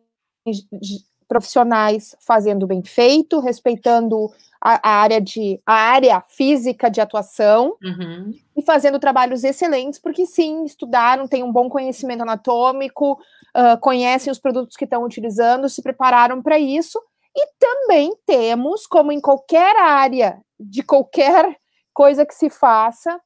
profissionais 1.31 2.17
fazendo 2.19 2.67
bem 2.67 2.83
feito, 2.83 3.39
respeitando 3.39 4.33
a, 4.61 4.81
a 4.83 5.01
área 5.01 5.21
de 5.21 5.61
a 5.65 5.73
área 5.73 6.21
física 6.23 6.91
de 6.91 7.01
atuação 7.01 7.77
uhum. 7.81 8.35
e 8.57 8.63
fazendo 8.63 8.99
trabalhos 8.99 9.45
excelentes, 9.45 10.01
porque 10.01 10.27
sim, 10.27 10.65
estudaram, 10.65 11.29
têm 11.29 11.45
um 11.45 11.53
bom 11.53 11.69
conhecimento 11.69 12.23
anatômico, 12.23 13.13
uh, 13.57 13.79
conhecem 13.81 14.33
os 14.33 14.41
produtos 14.41 14.77
que 14.77 14.83
estão 14.83 15.05
utilizando, 15.05 15.69
se 15.69 15.81
prepararam 15.81 16.43
para 16.43 16.59
isso. 16.59 17.01
E 17.35 17.47
também 17.61 18.13
temos, 18.27 18.85
como 18.85 19.13
em 19.13 19.21
qualquer 19.21 19.77
área 19.77 20.41
de 20.59 20.83
qualquer 20.83 21.57
coisa 21.95 22.27
que 22.27 22.35
se 22.35 22.51
faça, 22.51 23.21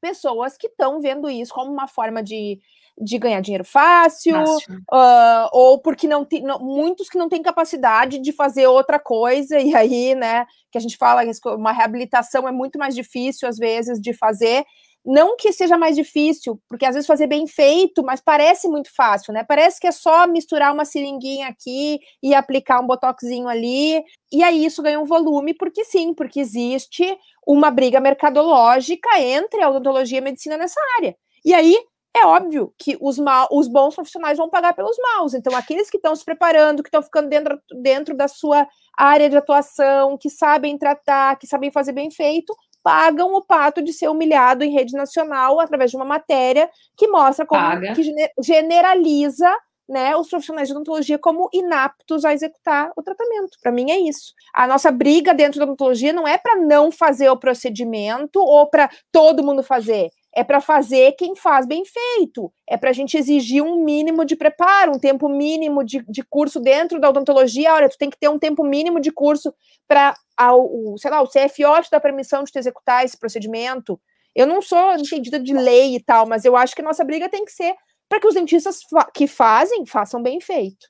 pessoas 0.00 0.56
que 0.56 0.68
estão 0.68 1.00
vendo 1.00 1.28
isso 1.28 1.52
como 1.52 1.72
uma 1.72 1.88
forma 1.88 2.22
de, 2.22 2.60
de 2.98 3.18
ganhar 3.18 3.40
dinheiro 3.40 3.64
fácil, 3.64 4.36
uh, 4.42 5.48
ou 5.52 5.80
porque 5.80 6.06
não 6.06 6.24
tem 6.24 6.42
muitos 6.60 7.08
que 7.08 7.18
não 7.18 7.28
têm 7.28 7.42
capacidade 7.42 8.18
de 8.18 8.32
fazer 8.32 8.66
outra 8.66 8.98
coisa, 8.98 9.58
e 9.60 9.74
aí, 9.74 10.14
né, 10.14 10.46
que 10.70 10.78
a 10.78 10.80
gente 10.80 10.96
fala 10.96 11.24
que 11.24 11.48
uma 11.48 11.72
reabilitação 11.72 12.46
é 12.46 12.52
muito 12.52 12.78
mais 12.78 12.94
difícil, 12.94 13.48
às 13.48 13.58
vezes, 13.58 14.00
de 14.00 14.12
fazer, 14.12 14.64
não 15.04 15.36
que 15.36 15.52
seja 15.52 15.76
mais 15.76 15.94
difícil, 15.94 16.58
porque 16.68 16.86
às 16.86 16.94
vezes 16.94 17.06
fazer 17.06 17.26
bem 17.26 17.46
feito, 17.46 18.02
mas 18.02 18.22
parece 18.22 18.66
muito 18.68 18.94
fácil, 18.94 19.34
né? 19.34 19.44
Parece 19.44 19.78
que 19.78 19.86
é 19.86 19.92
só 19.92 20.26
misturar 20.26 20.72
uma 20.72 20.86
seringuinha 20.86 21.48
aqui 21.48 21.98
e 22.22 22.34
aplicar 22.34 22.80
um 22.80 22.86
botoxinho 22.86 23.46
ali, 23.46 24.02
e 24.32 24.42
aí 24.42 24.64
isso 24.64 24.82
ganha 24.82 24.98
um 24.98 25.04
volume, 25.04 25.52
porque 25.52 25.84
sim, 25.84 26.14
porque 26.14 26.40
existe 26.40 27.04
uma 27.46 27.70
briga 27.70 28.00
mercadológica 28.00 29.20
entre 29.20 29.60
a 29.62 29.68
odontologia 29.68 30.18
e 30.18 30.20
a 30.20 30.24
medicina 30.24 30.56
nessa 30.56 30.80
área. 30.96 31.14
E 31.44 31.52
aí 31.52 31.76
é 32.16 32.24
óbvio 32.24 32.72
que 32.78 32.96
os, 33.00 33.18
mal, 33.18 33.48
os 33.50 33.66
bons 33.66 33.94
profissionais 33.94 34.38
vão 34.38 34.48
pagar 34.48 34.72
pelos 34.72 34.96
maus. 34.98 35.34
Então, 35.34 35.54
aqueles 35.56 35.90
que 35.90 35.96
estão 35.96 36.14
se 36.14 36.24
preparando, 36.24 36.82
que 36.82 36.88
estão 36.88 37.02
ficando 37.02 37.28
dentro, 37.28 37.60
dentro 37.82 38.16
da 38.16 38.28
sua 38.28 38.68
área 38.96 39.28
de 39.28 39.36
atuação, 39.36 40.16
que 40.16 40.30
sabem 40.30 40.78
tratar, 40.78 41.36
que 41.36 41.46
sabem 41.46 41.72
fazer 41.72 41.92
bem 41.92 42.10
feito, 42.12 42.54
pagam 42.84 43.34
o 43.34 43.42
pato 43.42 43.82
de 43.82 43.92
ser 43.92 44.08
humilhado 44.08 44.62
em 44.62 44.72
rede 44.72 44.94
nacional 44.94 45.58
através 45.58 45.90
de 45.90 45.96
uma 45.96 46.04
matéria 46.04 46.70
que 46.96 47.08
mostra 47.08 47.44
como 47.44 47.60
Paga. 47.60 47.94
que 47.94 48.02
generaliza 48.40 49.50
né, 49.88 50.16
os 50.16 50.28
profissionais 50.28 50.68
de 50.68 50.74
odontologia 50.74 51.18
como 51.18 51.48
inaptos 51.52 52.24
a 52.24 52.32
executar 52.32 52.90
o 52.96 53.02
tratamento. 53.02 53.58
Para 53.62 53.72
mim 53.72 53.90
é 53.90 53.98
isso. 53.98 54.32
A 54.54 54.66
nossa 54.66 54.90
briga 54.90 55.34
dentro 55.34 55.58
da 55.58 55.64
odontologia 55.64 56.12
não 56.12 56.28
é 56.28 56.38
para 56.38 56.56
não 56.56 56.90
fazer 56.90 57.28
o 57.28 57.36
procedimento 57.36 58.38
ou 58.38 58.68
para 58.68 58.88
todo 59.10 59.44
mundo 59.44 59.62
fazer 59.62 60.10
é 60.36 60.42
para 60.42 60.60
fazer 60.60 61.12
quem 61.12 61.36
faz 61.36 61.66
bem 61.66 61.84
feito, 61.84 62.52
é 62.68 62.76
para 62.76 62.90
a 62.90 62.92
gente 62.92 63.16
exigir 63.16 63.62
um 63.62 63.84
mínimo 63.84 64.24
de 64.24 64.34
preparo, 64.34 64.92
um 64.92 64.98
tempo 64.98 65.28
mínimo 65.28 65.84
de, 65.84 66.04
de 66.08 66.22
curso 66.22 66.60
dentro 66.60 67.00
da 67.00 67.08
odontologia. 67.08 67.72
Olha, 67.72 67.88
tu 67.88 67.96
tem 67.96 68.10
que 68.10 68.18
ter 68.18 68.28
um 68.28 68.38
tempo 68.38 68.64
mínimo 68.64 69.00
de 69.00 69.12
curso 69.12 69.54
para, 69.86 70.14
o, 70.54 70.96
sei 70.98 71.10
lá, 71.10 71.22
o 71.22 71.28
CFO 71.28 71.82
te 71.82 71.90
dá 71.90 72.00
permissão 72.00 72.42
de 72.42 72.50
te 72.50 72.58
executar 72.58 73.04
esse 73.04 73.18
procedimento. 73.18 74.00
Eu 74.34 74.46
não 74.46 74.60
sou 74.60 74.94
entendida 74.94 75.38
de 75.38 75.54
lei 75.54 75.94
e 75.94 76.00
tal, 76.02 76.26
mas 76.26 76.44
eu 76.44 76.56
acho 76.56 76.74
que 76.74 76.82
a 76.82 76.84
nossa 76.84 77.04
briga 77.04 77.28
tem 77.28 77.44
que 77.44 77.52
ser 77.52 77.74
para 78.08 78.20
que 78.20 78.26
os 78.26 78.34
dentistas 78.34 78.82
fa 78.82 79.08
que 79.14 79.26
fazem, 79.26 79.86
façam 79.86 80.22
bem 80.22 80.40
feito. 80.40 80.88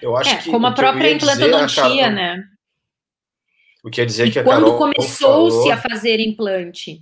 Eu 0.00 0.16
acho 0.16 0.30
é, 0.30 0.36
que 0.36 0.50
como 0.50 0.66
a 0.66 0.72
própria 0.72 1.10
implantodontia, 1.10 1.88
dizer, 1.88 2.10
né? 2.10 2.44
O 3.82 3.90
que 3.90 4.00
ia 4.00 4.06
dizer 4.06 4.28
e 4.28 4.30
que 4.30 4.38
a 4.38 4.44
quando 4.44 4.76
começou-se 4.78 5.56
falou... 5.56 5.72
a 5.72 5.76
fazer 5.76 6.20
implante, 6.20 7.00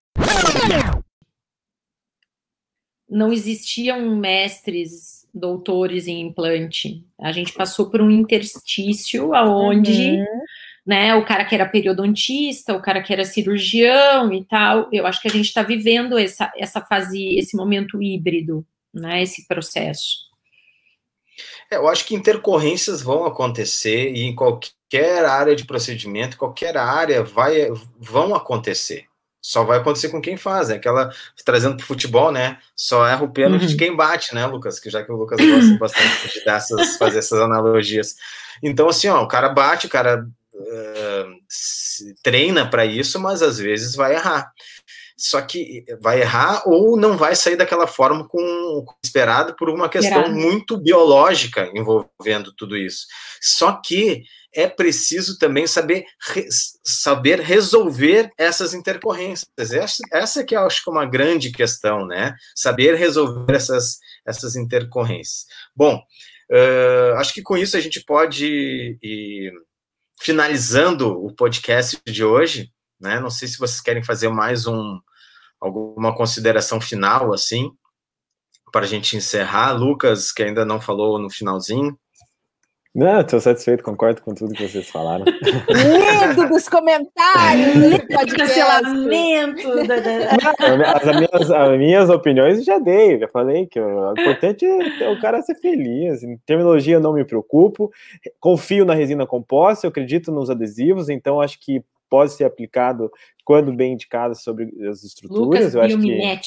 não 3.10 3.32
existiam 3.32 4.16
mestres, 4.16 5.28
doutores 5.34 6.06
em 6.06 6.20
implante. 6.20 7.04
A 7.20 7.32
gente 7.32 7.52
passou 7.52 7.90
por 7.90 8.00
um 8.00 8.10
interstício 8.10 9.34
aonde, 9.34 10.12
uhum. 10.12 10.26
né, 10.86 11.14
o 11.16 11.24
cara 11.24 11.44
que 11.44 11.54
era 11.54 11.68
periodontista, 11.68 12.74
o 12.74 12.80
cara 12.80 13.02
que 13.02 13.12
era 13.12 13.24
cirurgião 13.24 14.32
e 14.32 14.44
tal. 14.44 14.88
Eu 14.90 15.06
acho 15.06 15.20
que 15.20 15.28
a 15.28 15.30
gente 15.30 15.46
está 15.46 15.62
vivendo 15.62 16.16
essa, 16.16 16.50
essa 16.56 16.80
fase, 16.80 17.36
esse 17.36 17.56
momento 17.56 18.00
híbrido, 18.00 18.64
né, 18.94 19.22
esse 19.22 19.46
processo. 19.46 20.30
É, 21.70 21.76
eu 21.76 21.88
acho 21.88 22.06
que 22.06 22.14
intercorrências 22.14 23.02
vão 23.02 23.24
acontecer 23.24 24.12
e 24.14 24.22
em 24.22 24.34
qualquer 24.34 24.70
área 24.99 25.55
de 25.55 25.64
procedimento, 25.64 26.36
qualquer 26.36 26.76
área 26.76 27.22
vai, 27.22 27.70
vão 27.99 28.34
acontecer. 28.34 29.07
Só 29.43 29.64
vai 29.64 29.78
acontecer 29.78 30.11
com 30.11 30.20
quem 30.20 30.36
faz, 30.36 30.68
né? 30.68 30.74
Aquela 30.74 31.11
trazendo 31.45 31.76
para 31.76 31.84
o 31.84 31.86
futebol, 31.86 32.30
né? 32.30 32.59
Só 32.76 33.07
erra 33.07 33.24
o 33.24 33.32
pênalti 33.32 33.62
uhum. 33.62 33.68
de 33.68 33.76
quem 33.76 33.97
bate, 33.97 34.34
né, 34.34 34.45
Lucas? 34.47 34.78
Que 34.78 34.91
já 34.91 35.03
que 35.03 35.11
o 35.11 35.16
Lucas 35.16 35.41
gosta 35.41 35.76
bastante 35.78 36.38
de 36.38 36.45
dessas, 36.45 36.97
fazer 36.99 37.20
essas 37.20 37.41
analogias. 37.41 38.16
Então, 38.62 38.88
assim, 38.88 39.09
ó, 39.09 39.22
o 39.22 39.28
cara 39.28 39.49
bate, 39.49 39.86
o 39.86 39.91
cara 39.91 40.26
uh, 40.53 41.36
treina 42.22 42.68
para 42.68 42.84
isso, 42.84 43.18
mas 43.18 43.41
às 43.41 43.59
vezes 43.59 43.95
vai 43.95 44.14
errar. 44.14 44.53
Só 45.20 45.42
que 45.42 45.84
vai 46.00 46.22
errar 46.22 46.62
ou 46.66 46.96
não 46.96 47.14
vai 47.14 47.36
sair 47.36 47.54
daquela 47.54 47.86
forma 47.86 48.26
com, 48.26 48.38
com 48.86 48.95
esperado 49.04 49.54
por 49.54 49.68
uma 49.68 49.86
questão 49.86 50.32
muito 50.32 50.78
biológica 50.78 51.70
envolvendo 51.74 52.54
tudo 52.57 52.74
isso. 52.74 53.07
Só 53.38 53.72
que 53.84 54.22
é 54.54 54.66
preciso 54.66 55.38
também 55.38 55.66
saber, 55.66 56.07
re, 56.32 56.49
saber 56.82 57.38
resolver 57.38 58.30
essas 58.38 58.72
intercorrências. 58.72 59.50
Essa, 59.58 60.03
essa 60.11 60.42
que 60.42 60.57
eu 60.57 60.66
acho 60.66 60.82
que 60.82 60.88
é 60.88 60.92
uma 60.92 61.04
grande 61.04 61.53
questão, 61.53 62.07
né? 62.07 62.34
Saber 62.54 62.95
resolver 62.95 63.54
essas, 63.54 63.99
essas 64.26 64.57
intercorrências. 64.57 65.45
Bom, 65.76 66.03
uh, 66.50 67.14
acho 67.18 67.34
que 67.34 67.42
com 67.42 67.58
isso 67.58 67.76
a 67.76 67.80
gente 67.80 68.03
pode 68.07 68.99
ir 69.03 69.53
finalizando 70.18 71.12
o 71.12 71.30
podcast 71.34 71.99
de 72.07 72.24
hoje, 72.24 72.72
né? 72.99 73.20
Não 73.20 73.30
sei 73.30 73.49
se 73.49 73.58
vocês 73.58 73.82
querem 73.82 74.03
fazer 74.03 74.30
mais 74.30 74.66
um 74.66 74.99
alguma 75.61 76.14
consideração 76.14 76.80
final 76.80 77.32
assim 77.32 77.70
para 78.72 78.82
a 78.82 78.88
gente 78.88 79.16
encerrar. 79.16 79.72
Lucas, 79.72 80.32
que 80.32 80.42
ainda 80.42 80.64
não 80.64 80.80
falou 80.80 81.18
no 81.18 81.30
finalzinho. 81.30 81.99
Não, 82.92 83.20
estou 83.20 83.38
satisfeito, 83.38 83.84
concordo 83.84 84.20
com 84.20 84.34
tudo 84.34 84.53
que 84.53 84.66
vocês 84.66 84.88
falaram. 84.88 85.24
Lindo 85.24 86.49
dos 86.49 86.68
comentários, 86.68 87.76
lindo 87.78 88.37
cancelamento. 88.37 89.68
As, 90.84 91.07
as, 91.07 91.16
minhas, 91.16 91.50
as 91.53 91.78
minhas 91.78 92.11
opiniões 92.11 92.64
já 92.64 92.80
dei, 92.80 93.20
já 93.20 93.28
falei 93.28 93.66
que 93.66 93.78
o 93.78 94.11
importante 94.11 94.66
é 94.66 95.08
o 95.08 95.20
cara 95.20 95.41
ser 95.41 95.54
feliz. 95.61 96.24
Em 96.24 96.37
terminologia 96.38 96.96
eu 96.96 97.00
não 97.00 97.12
me 97.12 97.24
preocupo, 97.24 97.92
confio 98.41 98.84
na 98.84 98.95
resina 98.95 99.24
composta, 99.24 99.87
eu 99.87 99.91
acredito 99.91 100.32
nos 100.32 100.50
adesivos, 100.50 101.08
então 101.08 101.41
acho 101.41 101.61
que 101.61 101.84
pode 102.11 102.32
ser 102.32 102.45
aplicado 102.45 103.11
quando 103.45 103.72
bem 103.72 103.95
indicado 103.95 104.34
sobre 104.34 104.70
as 104.88 105.03
estruturas. 105.04 105.72
Lucas, 105.72 105.74
eu 105.74 105.82
acho 105.82 105.99
que 105.99 106.41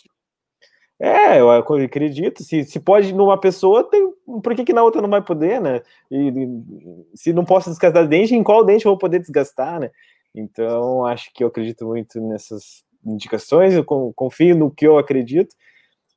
é, 0.99 1.39
eu 1.39 1.49
acredito. 1.51 2.43
Se, 2.43 2.63
se 2.63 2.79
pode 2.79 3.13
numa 3.13 3.37
pessoa, 3.37 3.83
tem, 3.83 4.13
por 4.41 4.55
que, 4.55 4.63
que 4.63 4.71
na 4.73 4.83
outra 4.83 5.01
não 5.01 5.09
vai 5.09 5.21
poder, 5.21 5.59
né? 5.59 5.81
E, 6.09 6.29
e, 6.29 7.17
se 7.17 7.33
não 7.33 7.43
posso 7.43 7.69
desgastar 7.69 8.07
dente, 8.07 8.35
em 8.35 8.43
qual 8.43 8.63
dente 8.63 8.85
eu 8.85 8.91
vou 8.91 8.97
poder 8.97 9.19
desgastar, 9.19 9.79
né? 9.79 9.91
Então, 10.33 11.05
acho 11.05 11.31
que 11.33 11.43
eu 11.43 11.49
acredito 11.49 11.85
muito 11.85 12.21
nessas 12.21 12.85
indicações, 13.05 13.73
eu 13.73 13.83
confio 13.83 14.55
no 14.55 14.71
que 14.71 14.87
eu 14.87 14.97
acredito. 14.97 15.53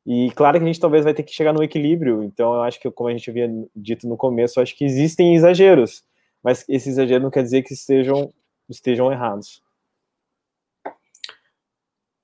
E 0.06 0.31
claro 0.36 0.59
que 0.59 0.64
a 0.64 0.66
gente 0.68 0.78
talvez 0.78 1.02
vai 1.02 1.12
ter 1.12 1.24
que 1.24 1.35
chegar 1.35 1.52
no 1.52 1.64
equilíbrio. 1.64 2.23
Então, 2.23 2.55
eu 2.55 2.62
acho 2.62 2.78
que, 2.78 2.89
como 2.90 3.09
a 3.09 3.12
gente 3.12 3.28
havia 3.28 3.51
dito 3.74 4.06
no 4.06 4.16
começo, 4.16 4.59
eu 4.59 4.62
acho 4.62 4.77
que 4.77 4.85
existem 4.85 5.35
exageros, 5.35 6.05
mas 6.43 6.64
esse 6.68 6.89
exagero 6.89 7.24
não 7.24 7.31
quer 7.31 7.43
dizer 7.43 7.62
que 7.62 7.73
estejam, 7.74 8.32
estejam 8.68 9.10
errados. 9.12 9.62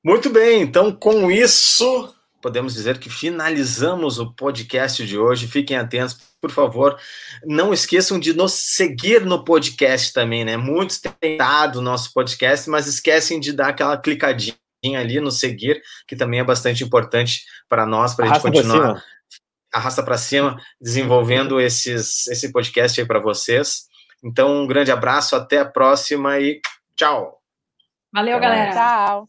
Muito 0.05 0.31
bem, 0.31 0.63
então 0.63 0.91
com 0.93 1.31
isso 1.31 2.15
podemos 2.43 2.75
dizer 2.75 2.99
que 2.99 3.09
finalizamos 3.09 4.19
o 4.19 4.35
podcast 4.35 5.07
de 5.07 5.17
hoje. 5.17 5.47
Fiquem 5.47 5.77
atentos, 5.77 6.19
por 6.41 6.51
favor. 6.51 6.99
Não 7.45 7.73
esqueçam 7.73 8.19
de 8.19 8.35
nos 8.35 8.53
seguir 8.53 9.25
no 9.25 9.45
podcast 9.45 10.13
também, 10.13 10.45
né? 10.45 10.57
Muitos 10.57 11.01
têm 11.01 11.39
dado 11.39 11.77
o 11.77 11.83
nosso 11.83 12.13
podcast, 12.13 12.69
mas 12.69 12.89
esquecem 12.89 13.39
de 13.39 13.53
dar 13.53 13.69
aquela 13.69 13.97
clicadinha 13.97 14.57
ali 14.99 15.21
no 15.21 15.31
seguir, 15.31 15.81
que 16.07 16.17
também 16.17 16.41
é 16.41 16.45
bastante 16.45 16.83
importante 16.83 17.45
para 17.69 17.87
nós, 17.87 18.15
para 18.15 18.27
a 18.27 18.29
gente 18.35 18.43
continuar. 18.43 18.95
Pra 18.95 19.03
arrasta 19.73 20.03
para 20.03 20.19
cima, 20.19 20.61
desenvolvendo 20.79 21.59
esses, 21.59 22.27
esse 22.27 22.53
podcast 22.53 23.01
aí 23.01 23.07
para 23.07 23.21
vocês. 23.21 23.87
Então, 24.23 24.63
um 24.63 24.67
grande 24.67 24.93
abraço, 24.93 25.35
até 25.35 25.59
a 25.59 25.65
próxima 25.65 26.39
e 26.39 26.61
tchau. 26.97 27.41
Valeu, 28.13 28.39
galera. 28.39 28.73
Tchau. 28.73 29.29